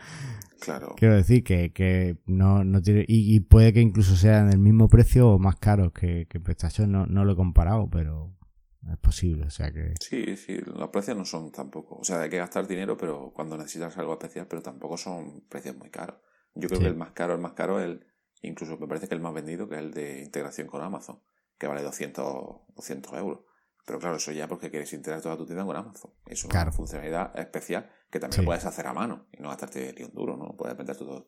Claro. 0.58 0.96
Quiero 0.98 1.16
decir 1.16 1.44
que, 1.44 1.74
que 1.74 2.18
no, 2.26 2.64
no 2.64 2.82
tiene. 2.82 3.06
Y, 3.08 3.40
puede 3.42 3.72
que 3.72 3.82
incluso 3.82 4.16
sean 4.16 4.50
el 4.50 4.58
mismo 4.58 4.88
precio 4.88 5.30
o 5.30 5.38
más 5.38 5.58
caros 5.58 5.92
que, 5.92 6.26
que 6.28 6.40
PrestaShop. 6.40 6.88
No, 6.88 7.06
no 7.06 7.24
lo 7.24 7.34
he 7.34 7.36
comparado, 7.36 7.88
pero 7.88 8.36
es 8.92 8.98
posible. 8.98 9.46
O 9.46 9.50
sea 9.52 9.72
que. 9.72 9.94
Sí, 10.00 10.36
sí, 10.38 10.58
los 10.66 10.90
precios 10.90 11.18
no 11.18 11.26
son 11.26 11.52
tampoco. 11.52 11.98
O 11.98 12.04
sea, 12.04 12.22
hay 12.22 12.30
que 12.32 12.38
gastar 12.38 12.68
dinero, 12.68 12.98
pero 12.98 13.32
cuando 13.36 13.58
necesitas 13.58 13.96
algo 14.00 14.14
especial, 14.14 14.48
pero 14.48 14.64
tampoco 14.64 14.98
son 14.98 15.42
precios 15.50 15.76
muy 15.76 15.92
caros. 15.92 16.18
Yo 16.56 16.68
creo 16.70 16.80
que 16.80 16.88
el 16.88 16.96
más 16.96 17.12
caro, 17.12 17.36
el 17.36 17.42
más 17.42 17.54
caro 17.54 17.80
es 17.80 17.86
el. 17.86 18.06
Incluso 18.48 18.78
me 18.78 18.88
parece 18.88 19.08
que 19.08 19.16
el 19.16 19.22
más 19.22 19.34
vendido, 19.34 19.68
que 19.68 19.76
es 19.76 19.82
el 19.82 19.92
de 19.92 20.24
integración 20.24 20.68
con 20.68 20.82
Amazon, 20.82 21.20
que 21.58 21.68
vale 21.68 21.82
200, 21.82 22.24
200 22.76 23.14
euros. 23.14 23.40
Pero 23.86 24.00
claro, 24.00 24.18
eso 24.18 24.32
ya 24.32 24.48
porque 24.48 24.72
quieres 24.72 24.92
integrar 24.94 25.22
toda 25.22 25.38
tu 25.38 25.46
tienda 25.46 25.64
con 25.64 25.76
Amazon. 25.76 26.12
Es 26.26 26.44
una 26.44 26.72
funcionalidad 26.72 27.38
especial 27.38 27.90
que 28.10 28.20
también 28.20 28.46
puedes 28.46 28.66
hacer 28.66 28.88
a 28.88 28.94
mano 28.94 29.28
y 29.32 29.42
no 29.42 29.50
gastarte 29.50 29.94
ni 29.98 30.04
un 30.04 30.14
duro, 30.14 30.38
¿no? 30.38 30.56
Puedes 30.58 30.76
vender 30.76 30.98
tus 30.98 31.24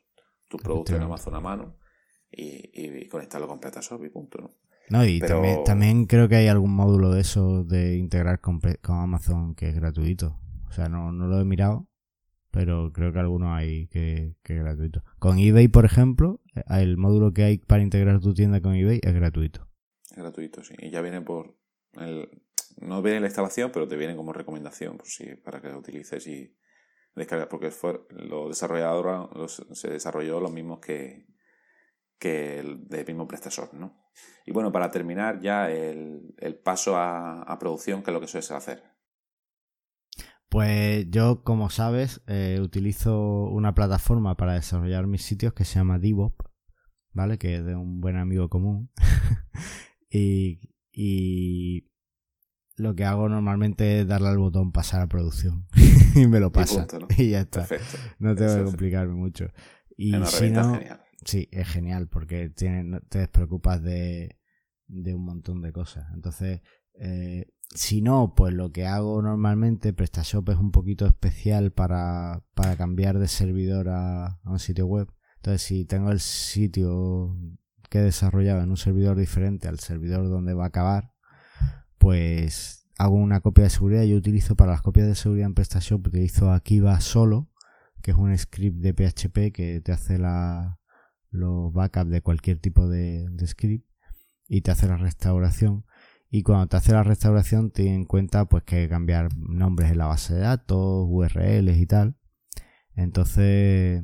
tu 0.48 0.58
productos 0.58 0.96
en 0.96 1.04
Amazon 1.04 1.36
a 1.36 1.40
mano 1.40 1.78
y, 2.32 3.08
conectarlo 3.10 3.48
con 3.48 3.60
PrestaShop 3.60 4.04
y 4.06 4.10
punto, 4.10 4.40
¿no? 4.40 4.56
No, 4.90 5.06
y 5.06 5.20
también, 5.20 6.06
creo 6.06 6.30
que 6.30 6.38
hay 6.38 6.48
algún 6.48 6.74
módulo 6.74 7.12
de 7.12 7.22
eso 7.22 7.66
de 7.66 7.98
integrar 7.98 8.40
con, 8.40 8.62
Amazon 8.84 9.54
que 9.54 9.68
es 9.70 9.76
gratuito. 9.76 10.40
O 10.70 10.72
sea, 10.72 10.88
no, 10.88 11.12
no 11.12 11.28
lo 11.28 11.40
he 11.42 11.46
mirado, 11.46 11.90
pero 12.58 12.92
creo 12.92 13.14
que 13.14 13.20
algunos 13.20 13.56
hay 13.56 13.86
que, 13.90 14.36
que 14.42 14.58
es 14.58 14.64
gratuito. 14.64 15.04
Con 15.20 15.38
eBay, 15.38 15.68
por 15.68 15.86
ejemplo, 15.86 16.42
el 16.72 16.98
módulo 16.98 17.32
que 17.32 17.44
hay 17.44 17.60
para 17.60 17.84
integrar 17.84 18.20
tu 18.20 18.34
tienda 18.34 18.62
con 18.62 18.74
eBay 18.74 19.00
es 19.04 19.14
gratuito. 19.14 19.68
Es 20.10 20.18
gratuito, 20.18 20.64
sí. 20.64 20.74
Y 20.80 20.90
ya 20.90 21.02
viene 21.02 21.22
por 21.22 21.56
el, 22.00 22.28
no 22.78 23.04
viene 23.04 23.20
la 23.20 23.28
instalación, 23.28 23.70
pero 23.72 23.88
te 23.88 23.96
viene 23.96 24.16
como 24.16 24.34
recomendación 24.34 24.98
por 24.98 25.06
si, 25.06 25.36
para 25.36 25.62
que 25.62 25.70
lo 25.70 25.78
utilices 25.78 26.26
y 26.26 26.58
descargas, 27.14 27.46
porque 27.46 27.70
lo 28.10 28.48
desarrolladores 28.48 29.62
se 29.74 29.92
desarrolló 29.92 30.40
los 30.40 30.52
mismos 30.52 30.80
que, 30.80 31.28
que 32.18 32.58
el 32.58 32.88
del 32.88 33.06
mismo 33.06 33.28
PrestaShop, 33.28 33.74
¿no? 33.74 34.02
Y 34.48 34.52
bueno, 34.52 34.72
para 34.72 34.90
terminar 34.90 35.40
ya 35.42 35.70
el, 35.70 36.34
paso 36.64 36.98
a, 36.98 37.56
producción, 37.60 38.02
¿qué 38.02 38.10
es 38.10 38.14
lo 38.16 38.20
que 38.22 38.28
sueles 38.28 38.50
hacer? 38.50 38.84
Pues 40.50 41.08
yo, 41.10 41.44
como 41.44 41.70
sabes, 41.70 42.22
eh, 42.28 42.60
utilizo 42.62 43.44
una 43.46 43.74
plataforma 43.74 44.38
para 44.38 44.54
desarrollar 44.54 45.06
mis 45.06 45.24
sitios 45.24 45.54
que 45.54 45.66
se 45.66 45.76
llama 45.76 46.00
Divop, 46.00 46.42
¿vale? 47.12 47.38
Que 47.38 47.58
es 47.58 47.66
de 47.66 47.76
un 47.76 48.00
buen 48.00 48.16
amigo 48.16 48.50
común. 48.50 48.90
y, 50.10 50.62
y 50.92 51.92
lo 52.78 52.96
que 52.96 53.04
hago 53.04 53.28
normalmente 53.28 54.02
es 54.02 54.08
darle 54.08 54.30
al 54.30 54.38
botón 54.38 54.72
pasar 54.72 55.02
a 55.02 55.08
producción 55.08 55.68
y 56.16 56.28
me 56.28 56.40
lo 56.40 56.52
pasa 56.52 56.88
y, 57.18 57.32
ya 57.32 57.42
está. 57.42 57.68
No 58.20 58.36
tengo 58.36 58.56
que 58.56 58.64
complicarme 58.64 59.16
mucho. 59.16 59.48
Y 59.98 60.14
si 60.26 60.52
no, 60.52 60.80
sí, 61.26 61.50
es 61.52 61.68
genial 61.68 62.08
porque 62.08 62.50
tiene, 62.50 63.02
te 63.10 63.20
despreocupas 63.20 63.82
de, 63.82 64.40
de 64.86 65.16
un 65.16 65.26
montón 65.26 65.62
de 65.62 65.74
cosas. 65.74 66.06
Entonces, 66.14 66.62
eh, 67.00 67.48
si 67.74 68.02
no, 68.02 68.34
pues 68.36 68.54
lo 68.54 68.72
que 68.72 68.86
hago 68.86 69.22
normalmente, 69.22 69.94
PrestaShop 69.94 70.50
es 70.50 70.58
un 70.58 70.72
poquito 70.72 71.06
especial 71.06 71.72
para, 71.72 72.44
para 72.54 72.76
cambiar 72.78 73.20
de 73.20 73.28
servidor 73.28 73.90
a, 73.90 74.40
un 74.46 74.60
sitio 74.60 74.88
web. 74.88 75.08
Entonces, 75.38 75.62
si 75.62 75.86
tengo 75.86 76.12
el 76.12 76.20
sitio 76.20 77.36
que 77.90 78.00
he 78.00 78.04
desarrollado 78.04 78.62
en 78.62 78.70
un 78.70 78.78
servidor 78.78 79.18
diferente 79.18 79.68
al 79.68 79.80
servidor 79.80 80.30
donde 80.30 80.54
va 80.54 80.66
a 80.66 80.68
acabar, 80.68 81.14
pues 81.98 82.88
hago 82.98 83.16
una 83.16 83.42
copia 83.42 83.66
de 83.66 83.70
seguridad. 83.70 84.04
Yo 84.04 84.18
utilizo 84.18 84.56
para 84.56 84.72
las 84.72 84.82
copias 84.82 85.08
de 85.08 85.16
seguridad 85.16 85.48
en 85.48 85.54
PrestaShop, 85.54 86.08
utilizo 86.08 86.52
Akiva 86.52 87.00
solo, 87.00 87.50
que 88.02 88.12
es 88.12 88.18
un 88.18 88.36
script 88.38 88.78
de 88.78 88.94
PHP 88.94 89.54
que 89.54 89.82
te 89.82 89.92
hace 89.92 90.18
la, 90.18 90.80
los 91.32 91.74
backups 91.74 92.10
de 92.10 92.22
cualquier 92.22 92.60
tipo 92.60 92.88
de, 92.88 93.28
script 93.46 93.88
y 94.48 94.62
te 94.62 94.72
hace 94.72 94.88
la 94.88 94.98
restauración. 94.98 95.86
Y 96.30 96.44
cuando 96.44 96.68
te 96.68 96.78
hace 96.78 96.92
la 96.92 97.04
restauración, 97.04 97.72
ten 97.72 97.88
en 97.88 98.06
cuenta 98.06 98.46
pues 98.46 98.64
que 98.64 98.90
cambiar 98.90 99.30
nombres 99.38 99.92
en 99.92 99.98
la 99.98 100.08
base 100.08 100.36
de 100.36 100.42
datos, 100.42 101.06
URLs 101.08 101.78
y 101.78 101.86
tal. 101.88 102.18
Entonces, 102.96 104.04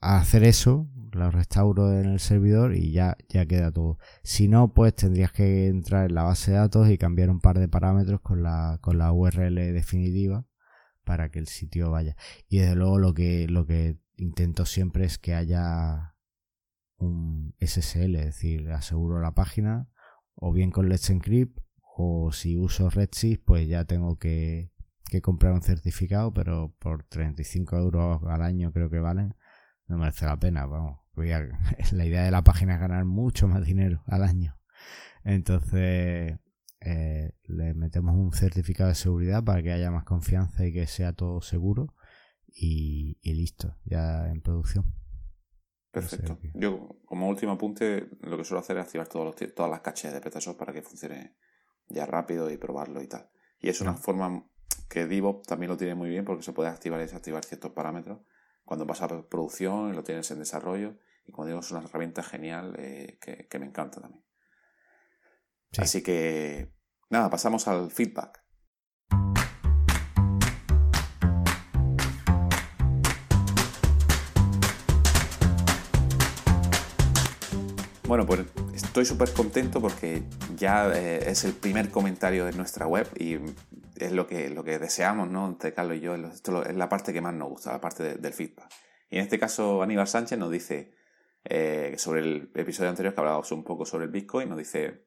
al 0.00 0.20
hacer 0.20 0.44
eso, 0.44 0.88
lo 1.12 1.30
restauro 1.30 1.92
en 1.92 2.06
el 2.06 2.20
servidor 2.20 2.74
y 2.74 2.92
ya, 2.92 3.16
ya 3.28 3.46
queda 3.46 3.72
todo. 3.72 3.98
Si 4.22 4.48
no, 4.48 4.72
pues 4.72 4.94
tendrías 4.94 5.32
que 5.32 5.66
entrar 5.66 6.08
en 6.08 6.14
la 6.14 6.22
base 6.22 6.52
de 6.52 6.58
datos 6.58 6.88
y 6.88 6.98
cambiar 6.98 7.30
un 7.30 7.40
par 7.40 7.58
de 7.58 7.68
parámetros 7.68 8.20
con 8.20 8.42
la, 8.42 8.78
con 8.80 8.98
la 8.98 9.12
URL 9.12 9.54
definitiva 9.54 10.46
para 11.04 11.30
que 11.30 11.38
el 11.38 11.48
sitio 11.48 11.90
vaya. 11.90 12.16
Y 12.48 12.58
desde 12.58 12.76
luego 12.76 12.98
lo 12.98 13.14
que, 13.14 13.48
lo 13.48 13.66
que 13.66 13.98
intento 14.16 14.66
siempre 14.66 15.04
es 15.04 15.18
que 15.18 15.34
haya 15.34 16.14
un 16.98 17.54
SSL, 17.60 18.16
es 18.16 18.24
decir, 18.26 18.70
aseguro 18.70 19.20
la 19.20 19.34
página 19.34 19.88
o 20.40 20.52
bien 20.52 20.70
con 20.70 20.88
Let's 20.88 21.10
Encrypt 21.10 21.60
o 21.96 22.32
si 22.32 22.56
uso 22.56 22.90
Redshift 22.90 23.42
pues 23.44 23.68
ya 23.68 23.84
tengo 23.84 24.18
que, 24.18 24.72
que 25.10 25.20
comprar 25.20 25.52
un 25.52 25.62
certificado 25.62 26.32
pero 26.32 26.74
por 26.78 27.04
35 27.04 27.76
euros 27.76 28.22
al 28.26 28.42
año 28.42 28.72
creo 28.72 28.90
que 28.90 29.00
valen 29.00 29.34
no 29.88 29.96
merece 29.96 30.26
la 30.26 30.38
pena, 30.38 30.66
vamos. 30.66 31.00
la 31.92 32.04
idea 32.04 32.22
de 32.22 32.30
la 32.30 32.42
página 32.42 32.74
es 32.74 32.80
ganar 32.80 33.04
mucho 33.04 33.48
más 33.48 33.64
dinero 33.64 34.02
al 34.06 34.22
año. 34.22 34.56
Entonces, 35.24 36.38
eh, 36.80 37.32
le 37.44 37.74
metemos 37.74 38.14
un 38.14 38.32
certificado 38.32 38.88
de 38.88 38.94
seguridad 38.94 39.42
para 39.42 39.62
que 39.62 39.72
haya 39.72 39.90
más 39.90 40.04
confianza 40.04 40.64
y 40.64 40.72
que 40.72 40.86
sea 40.86 41.12
todo 41.12 41.40
seguro. 41.40 41.94
Y, 42.46 43.18
listo, 43.24 43.76
ya 43.84 44.28
en 44.28 44.40
producción. 44.40 44.94
Perfecto. 45.90 46.38
Yo, 46.54 47.00
como 47.06 47.28
último 47.28 47.52
apunte, 47.52 48.08
lo 48.20 48.36
que 48.36 48.44
suelo 48.44 48.60
hacer 48.60 48.76
es 48.76 48.84
activar 48.84 49.08
todos 49.08 49.26
los, 49.26 49.54
todas 49.54 49.70
las 49.70 49.80
caches 49.80 50.12
de 50.12 50.20
PrestaShop 50.20 50.56
para 50.56 50.72
que 50.72 50.82
funcione 50.82 51.36
ya 51.88 52.06
rápido 52.06 52.50
y 52.50 52.56
probarlo 52.56 53.02
y 53.02 53.06
tal. 53.06 53.30
Y 53.58 53.68
es 53.68 53.80
una 53.80 53.94
forma 53.94 54.46
que 54.88 55.06
Divo 55.06 55.42
también 55.46 55.70
lo 55.70 55.76
tiene 55.76 55.94
muy 55.94 56.08
bien 56.08 56.24
porque 56.24 56.42
se 56.42 56.52
puede 56.52 56.68
activar 56.68 57.00
y 57.00 57.04
desactivar 57.04 57.44
ciertos 57.44 57.72
parámetros 57.72 58.20
cuando 58.64 58.84
vas 58.84 59.00
a 59.02 59.08
producción 59.28 59.90
y 59.90 59.94
lo 59.94 60.04
tienes 60.04 60.30
en 60.30 60.38
desarrollo. 60.38 60.98
Y 61.26 61.32
como 61.32 61.46
digo, 61.46 61.60
es 61.60 61.70
una 61.70 61.80
herramienta 61.80 62.22
genial 62.22 62.74
eh, 62.78 63.18
que, 63.20 63.58
me 63.58 63.66
encanta 63.66 64.00
también. 64.00 64.24
Así 65.78 66.02
que, 66.02 66.72
nada, 67.10 67.28
pasamos 67.28 67.68
al 67.68 67.90
feedback. 67.90 68.42
Bueno, 78.08 78.24
pues 78.24 78.40
estoy 78.72 79.04
súper 79.04 79.34
contento 79.34 79.82
porque 79.82 80.22
ya 80.56 80.90
eh, 80.96 81.28
es 81.28 81.44
el 81.44 81.52
primer 81.52 81.90
comentario 81.90 82.46
de 82.46 82.52
nuestra 82.52 82.86
web 82.86 83.06
y 83.18 83.34
es 83.96 84.12
lo 84.12 84.26
que, 84.26 84.48
lo 84.48 84.64
que 84.64 84.78
deseamos, 84.78 85.28
¿no? 85.28 85.46
Entre 85.46 85.74
Carlos 85.74 85.98
y 85.98 86.00
yo, 86.00 86.14
esto 86.14 86.64
es 86.64 86.74
la 86.74 86.88
parte 86.88 87.12
que 87.12 87.20
más 87.20 87.34
nos 87.34 87.50
gusta, 87.50 87.70
la 87.70 87.82
parte 87.82 88.16
del 88.16 88.32
feedback. 88.32 88.70
Y 89.10 89.18
en 89.18 89.24
este 89.24 89.38
caso, 89.38 89.82
Aníbal 89.82 90.08
Sánchez 90.08 90.38
nos 90.38 90.50
dice, 90.50 90.94
eh, 91.44 91.96
sobre 91.98 92.22
el 92.22 92.50
episodio 92.54 92.88
anterior 92.88 93.12
que 93.12 93.20
hablábamos 93.20 93.52
un 93.52 93.62
poco 93.62 93.84
sobre 93.84 94.06
el 94.06 94.10
Bitcoin, 94.10 94.48
nos 94.48 94.56
dice, 94.56 95.04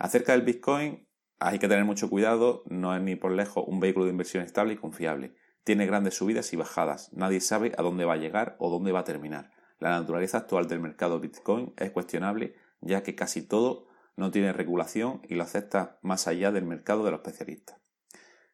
acerca 0.00 0.32
del 0.32 0.42
Bitcoin 0.42 1.06
hay 1.38 1.60
que 1.60 1.68
tener 1.68 1.84
mucho 1.84 2.10
cuidado, 2.10 2.64
no 2.66 2.96
es 2.96 3.00
ni 3.00 3.14
por 3.14 3.30
lejos 3.30 3.62
un 3.64 3.78
vehículo 3.78 4.06
de 4.06 4.10
inversión 4.10 4.42
estable 4.42 4.72
y 4.72 4.76
confiable. 4.76 5.36
Tiene 5.62 5.86
grandes 5.86 6.14
subidas 6.14 6.52
y 6.52 6.56
bajadas, 6.56 7.12
nadie 7.12 7.40
sabe 7.40 7.70
a 7.78 7.82
dónde 7.82 8.06
va 8.06 8.14
a 8.14 8.16
llegar 8.16 8.56
o 8.58 8.70
dónde 8.70 8.90
va 8.90 9.00
a 9.00 9.04
terminar. 9.04 9.52
La 9.80 9.90
naturaleza 9.98 10.36
actual 10.36 10.68
del 10.68 10.78
mercado 10.78 11.20
Bitcoin 11.20 11.72
es 11.78 11.90
cuestionable, 11.90 12.54
ya 12.82 13.02
que 13.02 13.14
casi 13.14 13.40
todo 13.40 13.86
no 14.14 14.30
tiene 14.30 14.52
regulación 14.52 15.22
y 15.26 15.34
lo 15.34 15.42
acepta 15.42 15.98
más 16.02 16.28
allá 16.28 16.52
del 16.52 16.66
mercado 16.66 17.02
de 17.02 17.10
los 17.10 17.20
especialistas. 17.20 17.78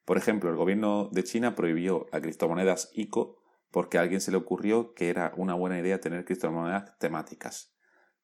Por 0.05 0.19
ejemplo, 0.19 0.51
el 0.51 0.57
gobierno 0.57 1.09
de 1.11 1.25
China 1.25 1.57
prohibió 1.57 2.07
a 2.13 2.21
criptomonedas 2.21 2.91
ICO 2.95 3.43
porque 3.73 3.99
a 3.99 4.03
alguien 4.03 4.21
se 4.21 4.31
le 4.31 4.37
ocurrió 4.37 4.95
que 4.95 5.11
era 5.11 5.33
una 5.37 5.55
buena 5.55 5.81
idea 5.81 6.01
tener 6.01 6.25
criptomonedas 6.25 6.97
temáticas. 6.99 7.75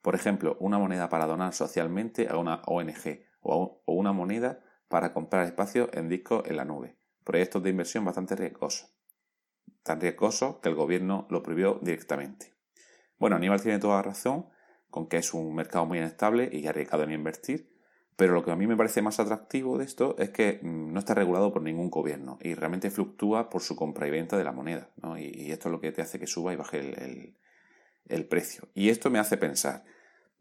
Por 0.00 0.14
ejemplo, 0.14 0.57
una 0.61 0.78
moneda 0.78 1.09
para 1.09 1.26
donar 1.26 1.55
socialmente 1.55 2.28
a 2.28 2.36
una 2.36 2.62
ONG 2.66 3.24
o 3.40 3.82
una 3.86 4.12
moneda 4.12 4.61
para 4.86 5.12
comprar 5.12 5.44
espacio 5.44 5.90
en 5.92 6.09
discos 6.09 6.44
en 6.46 6.57
la 6.57 6.64
nube. 6.64 6.96
Proyectos 7.24 7.64
de 7.64 7.70
inversión 7.70 8.05
bastante 8.05 8.36
riesgosos. 8.36 8.94
Tan 9.82 10.00
riesgosos 10.00 10.59
que 10.59 10.68
el 10.68 10.76
gobierno 10.76 11.26
lo 11.30 11.42
prohibió 11.42 11.80
directamente. 11.82 12.61
Bueno, 13.23 13.37
Aníbal 13.37 13.62
tiene 13.62 13.79
toda 13.79 14.03
razón 14.03 14.47
con 14.91 15.07
que 15.07 15.18
es 15.18 15.33
un 15.33 15.55
mercado 15.55 15.87
muy 15.87 15.99
inestable 15.99 16.51
y 16.53 16.66
arriesgado 16.66 17.05
en 17.05 17.12
invertir, 17.12 17.73
pero 18.16 18.33
lo 18.33 18.45
que 18.45 18.51
a 18.51 18.57
mí 18.57 18.66
me 18.66 18.77
parece 18.77 19.01
más 19.01 19.20
atractivo 19.20 19.79
de 19.79 19.85
esto 19.85 20.16
es 20.18 20.31
que 20.31 20.59
mm, 20.61 20.93
no 20.93 20.99
está 20.99 21.14
regulado 21.14 21.53
por 21.53 21.62
ningún 21.62 21.89
gobierno 21.89 22.37
y 22.43 22.55
realmente 22.55 22.91
fluctúa 22.91 23.49
por 23.49 23.62
su 23.62 23.77
compra 23.77 24.09
y 24.09 24.11
venta 24.11 24.37
de 24.37 24.43
la 24.43 24.51
moneda. 24.51 24.91
Y, 25.18 25.53
esto 25.53 25.68
es 25.68 25.73
lo 25.73 25.81
que 25.81 25.93
te 25.93 26.03
hace 26.03 26.18
que 26.18 26.27
suba 26.27 26.53
y 26.53 26.57
baje 26.57 26.81
el, 28.09 28.27
precio. 28.27 28.66
Y 28.75 28.89
esto 28.89 29.09
me 29.09 29.20
hace 29.20 29.37
pensar, 29.37 29.85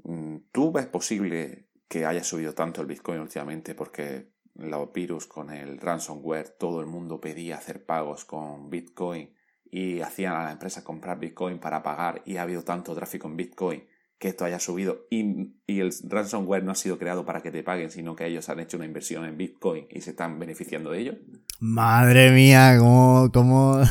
mm, 0.01 0.37
¿tú 0.51 0.71
ves 0.71 0.87
posible 0.87 1.67
que 1.87 2.07
haya 2.07 2.23
subido 2.23 2.55
tanto 2.55 2.81
el 2.81 2.87
Bitcoin 2.87 3.19
últimamente 3.19 3.75
porque 3.75 4.31
los 4.55 4.91
virus 4.91 5.27
con 5.27 5.51
el 5.51 5.77
ransomware, 5.77 6.49
todo 6.49 6.81
el 6.81 6.87
mundo 6.87 7.21
pedía 7.21 7.57
hacer 7.57 7.85
pagos 7.85 8.25
con 8.25 8.71
Bitcoin 8.71 9.35
y 9.71 10.01
hacían 10.01 10.35
a 10.35 10.43
las 10.43 10.53
empresas 10.53 10.83
comprar 10.83 11.19
Bitcoin 11.19 11.57
para 11.57 11.81
pagar 11.81 12.21
y 12.25 12.37
ha 12.37 12.43
habido 12.43 12.63
tanto 12.63 12.93
tráfico 12.93 13.27
en 13.27 13.37
Bitcoin 13.37 13.83
que 14.19 14.27
esto 14.27 14.45
haya 14.45 14.59
subido 14.59 15.07
y, 15.09 15.55
el 15.67 15.91
ransomware 16.03 16.63
no 16.63 16.73
ha 16.73 16.75
sido 16.75 16.99
creado 16.99 17.25
para 17.25 17.41
que 17.41 17.49
te 17.49 17.63
paguen, 17.63 17.89
sino 17.89 18.15
que 18.15 18.27
ellos 18.27 18.49
han 18.49 18.59
hecho 18.59 18.77
una 18.77 18.85
inversión 18.85 19.25
en 19.25 19.37
Bitcoin 19.37 19.87
y 19.89 20.01
se 20.01 20.11
están 20.11 20.37
beneficiando 20.37 20.91
de 20.91 20.99
ello. 20.99 21.13
Madre 21.59 22.31
mía, 22.31 22.75
cómo, 22.77 23.31
cómo, 23.33 23.81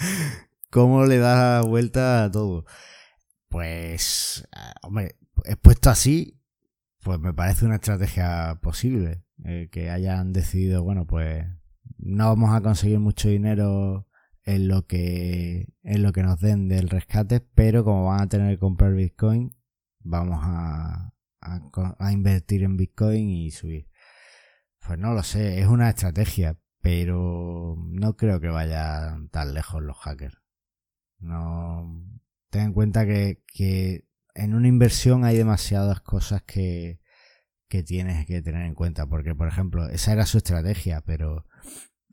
cómo 0.70 1.04
le 1.04 1.18
da 1.18 1.60
vuelta 1.60 2.24
a 2.24 2.30
todo. 2.30 2.64
Pues, 3.48 4.48
eh, 4.56 4.72
hombre, 4.82 5.16
expuesto 5.44 5.90
así, 5.90 6.40
pues 7.02 7.18
me 7.18 7.34
parece 7.34 7.66
una 7.66 7.74
estrategia 7.74 8.58
posible. 8.62 9.26
Eh, 9.44 9.68
que 9.70 9.90
hayan 9.90 10.32
decidido, 10.32 10.82
bueno, 10.82 11.06
pues 11.06 11.44
no 11.98 12.28
vamos 12.28 12.54
a 12.54 12.62
conseguir 12.62 12.98
mucho 12.98 13.28
dinero 13.28 14.05
en 14.46 14.68
lo 14.68 14.86
que 14.86 15.74
en 15.82 16.02
lo 16.02 16.12
que 16.12 16.22
nos 16.22 16.40
den 16.40 16.68
del 16.68 16.88
rescate, 16.88 17.40
pero 17.40 17.84
como 17.84 18.06
van 18.06 18.22
a 18.22 18.28
tener 18.28 18.54
que 18.54 18.60
comprar 18.60 18.94
Bitcoin, 18.94 19.56
vamos 20.00 20.40
a, 20.42 21.12
a, 21.40 22.12
invertir 22.12 22.62
en 22.62 22.76
Bitcoin 22.76 23.28
y 23.28 23.50
subir. 23.50 23.88
Pues 24.86 24.98
no 24.98 25.12
lo 25.14 25.22
sé, 25.22 25.60
es 25.60 25.66
una 25.66 25.90
estrategia, 25.90 26.58
pero 26.80 27.76
no 27.88 28.16
creo 28.16 28.40
que 28.40 28.48
vayan 28.48 29.28
tan 29.30 29.52
lejos 29.52 29.82
los 29.82 29.96
hackers. 29.98 30.38
No 31.18 32.04
ten 32.50 32.62
en 32.66 32.72
cuenta 32.72 33.04
que, 33.04 33.42
que 33.48 34.08
en 34.34 34.54
una 34.54 34.68
inversión 34.68 35.24
hay 35.24 35.36
demasiadas 35.36 36.00
cosas 36.02 36.42
que, 36.42 37.00
que 37.68 37.82
tienes 37.82 38.26
que 38.26 38.42
tener 38.42 38.64
en 38.64 38.74
cuenta, 38.74 39.06
porque 39.06 39.34
por 39.34 39.48
ejemplo, 39.48 39.88
esa 39.88 40.12
era 40.12 40.26
su 40.26 40.38
estrategia, 40.38 41.00
pero 41.00 41.46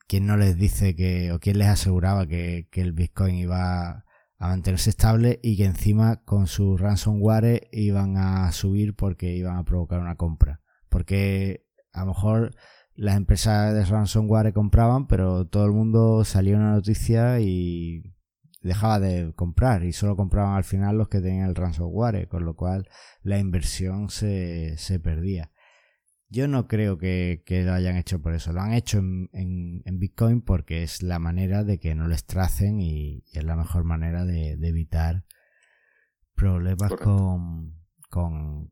¿quién 0.07 0.25
no 0.25 0.37
les 0.37 0.57
dice 0.57 0.95
que, 0.95 1.31
o 1.31 1.39
quién 1.39 1.59
les 1.59 1.67
aseguraba 1.69 2.27
que, 2.27 2.67
el 2.71 2.93
Bitcoin 2.93 3.35
iba 3.35 4.05
a 4.37 4.47
mantenerse 4.47 4.89
estable 4.89 5.39
y 5.41 5.57
que 5.57 5.65
encima 5.65 6.23
con 6.23 6.47
su 6.47 6.77
ransomware 6.77 7.69
iban 7.71 8.17
a 8.17 8.51
subir 8.51 8.95
porque 8.95 9.35
iban 9.35 9.57
a 9.57 9.63
provocar 9.63 9.99
una 9.99 10.15
compra. 10.15 10.61
Porque 10.89 11.65
a 11.93 12.01
lo 12.01 12.07
mejor 12.07 12.55
las 12.95 13.15
empresas 13.15 13.73
de 13.73 13.85
ransomware 13.85 14.53
compraban, 14.53 15.07
pero 15.07 15.47
todo 15.47 15.65
el 15.65 15.71
mundo 15.71 16.23
salió 16.25 16.57
una 16.57 16.73
noticia 16.73 17.39
y 17.39 18.13
dejaba 18.61 18.99
de 18.99 19.33
comprar 19.33 19.83
y 19.83 19.93
solo 19.93 20.15
compraban 20.15 20.55
al 20.55 20.63
final 20.63 20.97
los 20.97 21.09
que 21.09 21.21
tenían 21.21 21.49
el 21.49 21.55
ransomware, 21.55 22.27
con 22.27 22.45
lo 22.45 22.55
cual 22.55 22.87
la 23.21 23.39
inversión 23.39 24.09
se, 24.09 24.77
se 24.77 24.99
perdía. 24.99 25.51
Yo 26.33 26.47
no 26.47 26.67
creo 26.67 26.97
que, 26.97 27.43
lo 27.63 27.73
hayan 27.73 27.95
hecho 27.95 28.19
por 28.19 28.33
eso. 28.33 28.53
Lo 28.53 28.61
han 28.61 28.73
hecho 28.73 28.97
en, 28.97 29.83
Bitcoin 29.99 30.41
porque 30.41 30.81
es 30.81 31.03
la 31.03 31.19
manera 31.19 31.63
de 31.63 31.77
que 31.77 31.93
no 31.93 32.07
les 32.07 32.25
tracen 32.25 32.81
y, 32.81 33.23
es 33.33 33.43
la 33.43 33.55
mejor 33.55 33.83
manera 33.83 34.25
de, 34.25 34.53
evitar 34.53 35.25
problemas 36.33 36.91
con, 36.95 37.77
con, 38.09 38.71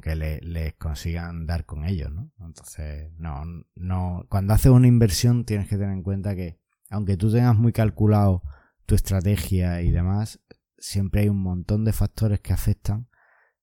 que 0.00 0.16
les 0.16 0.74
consigan 0.76 1.44
dar 1.44 1.66
con 1.66 1.84
ellos, 1.84 2.10
¿no? 2.10 2.32
Entonces, 2.40 3.12
no, 3.18 3.42
no. 3.74 4.24
Cuando 4.30 4.54
haces 4.54 4.72
una 4.72 4.88
inversión 4.88 5.44
tienes 5.44 5.68
que 5.68 5.76
tener 5.76 5.92
en 5.92 6.02
cuenta 6.02 6.34
que, 6.34 6.58
aunque 6.88 7.18
tú 7.18 7.30
tengas 7.30 7.54
muy 7.54 7.72
calculado 7.72 8.42
tu 8.86 8.94
estrategia 8.94 9.82
y 9.82 9.90
demás, 9.90 10.40
siempre 10.78 11.20
hay 11.20 11.28
un 11.28 11.42
montón 11.42 11.84
de 11.84 11.92
factores 11.92 12.40
que 12.40 12.54
afectan 12.54 13.08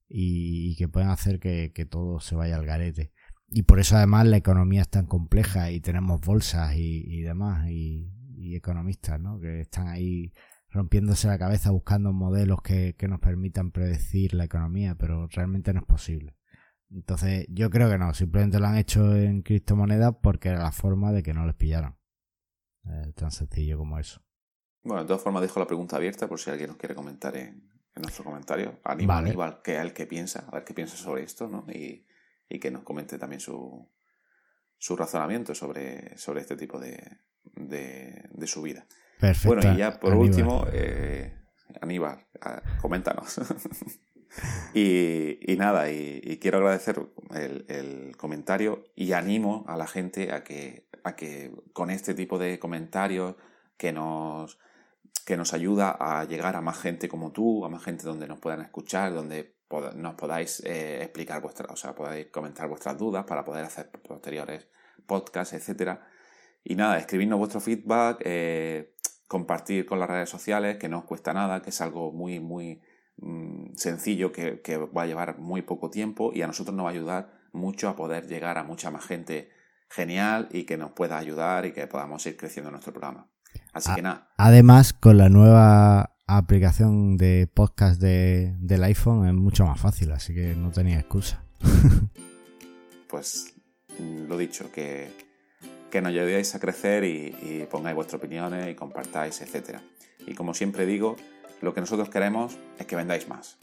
y, 0.07 0.75
que 0.75 0.87
pueden 0.87 1.09
hacer 1.09 1.39
que, 1.39 1.71
que 1.73 1.87
todo 1.87 2.19
se 2.19 2.35
vaya 2.35 2.55
al 2.55 2.67
garete. 2.67 3.11
Y 3.53 3.63
por 3.63 3.81
eso 3.81 3.97
además 3.97 4.25
la 4.27 4.37
economía 4.37 4.81
es 4.81 4.89
tan 4.89 5.05
compleja 5.05 5.71
y 5.71 5.81
tenemos 5.81 6.21
bolsas 6.21 6.73
y, 6.77 7.21
demás 7.21 7.69
y, 7.69 8.55
economistas, 8.55 9.19
¿no? 9.19 9.39
Que 9.39 9.59
están 9.59 9.89
ahí 9.89 10.31
rompiéndose 10.69 11.27
la 11.27 11.37
cabeza 11.37 11.69
buscando 11.71 12.13
modelos 12.13 12.61
que, 12.61 12.95
nos 13.09 13.19
permitan 13.19 13.71
predecir 13.71 14.33
la 14.35 14.45
economía, 14.45 14.95
pero 14.95 15.27
realmente 15.27 15.73
no 15.73 15.81
es 15.81 15.85
posible. 15.85 16.37
Entonces 16.89 17.45
yo 17.49 17.69
creo 17.69 17.89
que 17.89 17.97
no, 17.97 18.13
simplemente 18.13 18.57
lo 18.57 18.67
han 18.67 18.77
hecho 18.77 19.15
en 19.17 19.41
criptomonedas 19.41 20.15
porque 20.21 20.47
era 20.49 20.63
la 20.63 20.71
forma 20.71 21.11
de 21.11 21.21
que 21.21 21.33
no 21.33 21.45
les 21.45 21.55
pillaran. 21.55 21.97
tan 23.15 23.31
sencillo 23.31 23.77
como 23.77 23.99
eso. 23.99 24.21
Bueno, 24.81 25.01
de 25.01 25.07
todas 25.07 25.23
formas 25.23 25.41
dejo 25.41 25.59
la 25.59 25.67
pregunta 25.67 25.97
abierta 25.97 26.27
por 26.27 26.39
si 26.39 26.49
alguien 26.49 26.69
nos 26.69 26.77
quiere 26.77 26.95
comentar 26.95 27.35
en, 27.35 27.69
nuestro 27.95 28.23
comentario. 28.23 28.79
Aníbal, 28.85 29.27
igual 29.27 29.61
que 29.61 29.75
el 29.75 29.93
que 29.93 30.07
piensa, 30.07 30.45
a 30.47 30.51
ver 30.51 30.63
qué 30.63 30.73
piensa 30.73 30.95
sobre 30.95 31.23
esto, 31.23 31.49
¿no? 31.49 31.65
Y, 31.69 32.05
y 32.51 32.59
que 32.59 32.71
nos 32.71 32.83
comente 32.83 33.17
también 33.17 33.39
su, 33.39 33.89
su 34.77 34.95
razonamiento 34.95 35.55
sobre, 35.55 36.17
sobre 36.17 36.41
este 36.41 36.55
tipo 36.55 36.79
de, 36.79 37.19
de, 37.55 38.47
su 38.47 38.61
vida. 38.61 38.85
Perfecto. 39.19 39.55
Bueno, 39.55 39.73
y 39.73 39.77
ya 39.77 39.99
por 39.99 40.13
último, 40.15 40.65
eh, 40.73 41.37
Aníbal, 41.79 42.25
coméntanos. 42.81 43.39
y, 44.73 45.39
y, 45.51 45.55
nada, 45.55 45.89
y, 45.91 46.39
quiero 46.41 46.57
agradecer 46.57 46.99
el, 47.33 47.65
el, 47.69 48.17
comentario 48.17 48.83
y 48.95 49.13
animo 49.13 49.63
a 49.67 49.77
la 49.77 49.87
gente 49.87 50.33
a 50.33 50.43
que, 50.43 50.89
a 51.03 51.15
que 51.15 51.51
con 51.73 51.89
este 51.89 52.13
tipo 52.13 52.37
de 52.37 52.59
comentarios 52.59 53.35
que 53.77 53.93
nos, 53.93 54.59
que 55.25 55.37
nos 55.37 55.53
ayuda 55.53 55.91
a 55.91 56.25
llegar 56.25 56.55
a 56.55 56.61
más 56.61 56.79
gente 56.79 57.07
como 57.07 57.31
tú, 57.31 57.63
a 57.63 57.69
más 57.69 57.83
gente 57.83 58.03
donde 58.03 58.27
nos 58.27 58.39
puedan 58.39 58.61
escuchar, 58.61 59.13
donde 59.13 59.60
nos 59.95 60.15
podáis 60.15 60.61
eh, 60.65 61.01
explicar 61.01 61.41
vuestras, 61.41 61.71
o 61.71 61.75
sea, 61.75 61.95
podáis 61.95 62.27
comentar 62.27 62.67
vuestras 62.67 62.97
dudas 62.97 63.25
para 63.25 63.43
poder 63.43 63.65
hacer 63.65 63.89
posteriores 63.89 64.67
podcasts, 65.05 65.53
etcétera. 65.53 66.07
Y 66.63 66.75
nada, 66.75 66.97
escribirnos 66.97 67.39
vuestro 67.39 67.59
feedback, 67.59 68.21
eh, 68.23 68.95
compartir 69.27 69.85
con 69.85 69.99
las 69.99 70.09
redes 70.09 70.29
sociales, 70.29 70.77
que 70.77 70.89
no 70.89 70.99
os 70.99 71.05
cuesta 71.05 71.33
nada, 71.33 71.61
que 71.61 71.69
es 71.69 71.81
algo 71.81 72.11
muy, 72.11 72.39
muy 72.39 72.81
mm, 73.17 73.75
sencillo, 73.75 74.31
que, 74.31 74.61
que, 74.61 74.77
va 74.77 75.03
a 75.03 75.07
llevar 75.07 75.39
muy 75.39 75.61
poco 75.61 75.89
tiempo 75.89 76.31
y 76.33 76.41
a 76.41 76.47
nosotros 76.47 76.75
nos 76.75 76.85
va 76.85 76.89
a 76.89 76.93
ayudar 76.93 77.41
mucho 77.53 77.89
a 77.89 77.95
poder 77.95 78.27
llegar 78.27 78.57
a 78.57 78.63
mucha 78.63 78.91
más 78.91 79.05
gente 79.05 79.49
genial 79.89 80.47
y 80.51 80.65
que 80.65 80.77
nos 80.77 80.91
pueda 80.91 81.17
ayudar 81.17 81.65
y 81.65 81.73
que 81.73 81.87
podamos 81.87 82.25
ir 82.25 82.37
creciendo 82.37 82.71
nuestro 82.71 82.93
programa. 82.93 83.29
Así 83.73 83.93
que 83.95 84.01
nada. 84.01 84.29
Además, 84.37 84.93
con 84.93 85.17
la 85.17 85.29
nueva 85.29 86.15
aplicación 86.27 87.17
de 87.17 87.49
podcast 87.53 88.01
de, 88.01 88.55
del 88.59 88.83
iPhone 88.83 89.27
es 89.27 89.33
mucho 89.33 89.65
más 89.65 89.79
fácil, 89.79 90.11
así 90.11 90.33
que 90.33 90.55
no 90.55 90.71
tenía 90.71 90.99
excusa. 90.99 91.43
pues 93.09 93.53
lo 93.99 94.37
dicho, 94.37 94.71
que, 94.71 95.11
que 95.89 96.01
nos 96.01 96.09
ayudéis 96.09 96.55
a 96.55 96.59
crecer 96.59 97.03
y, 97.03 97.67
pongáis 97.69 97.95
vuestras 97.95 98.19
opiniones 98.19 98.69
y 98.69 98.75
compartáis, 98.75 99.41
etc. 99.41 99.79
Y 100.25 100.33
como 100.33 100.53
siempre 100.53 100.85
digo, 100.85 101.17
lo 101.61 101.73
que 101.73 101.81
nosotros 101.81 102.09
queremos 102.09 102.57
es 102.79 102.85
que 102.85 102.95
vendáis 102.95 103.27
más. 103.27 103.57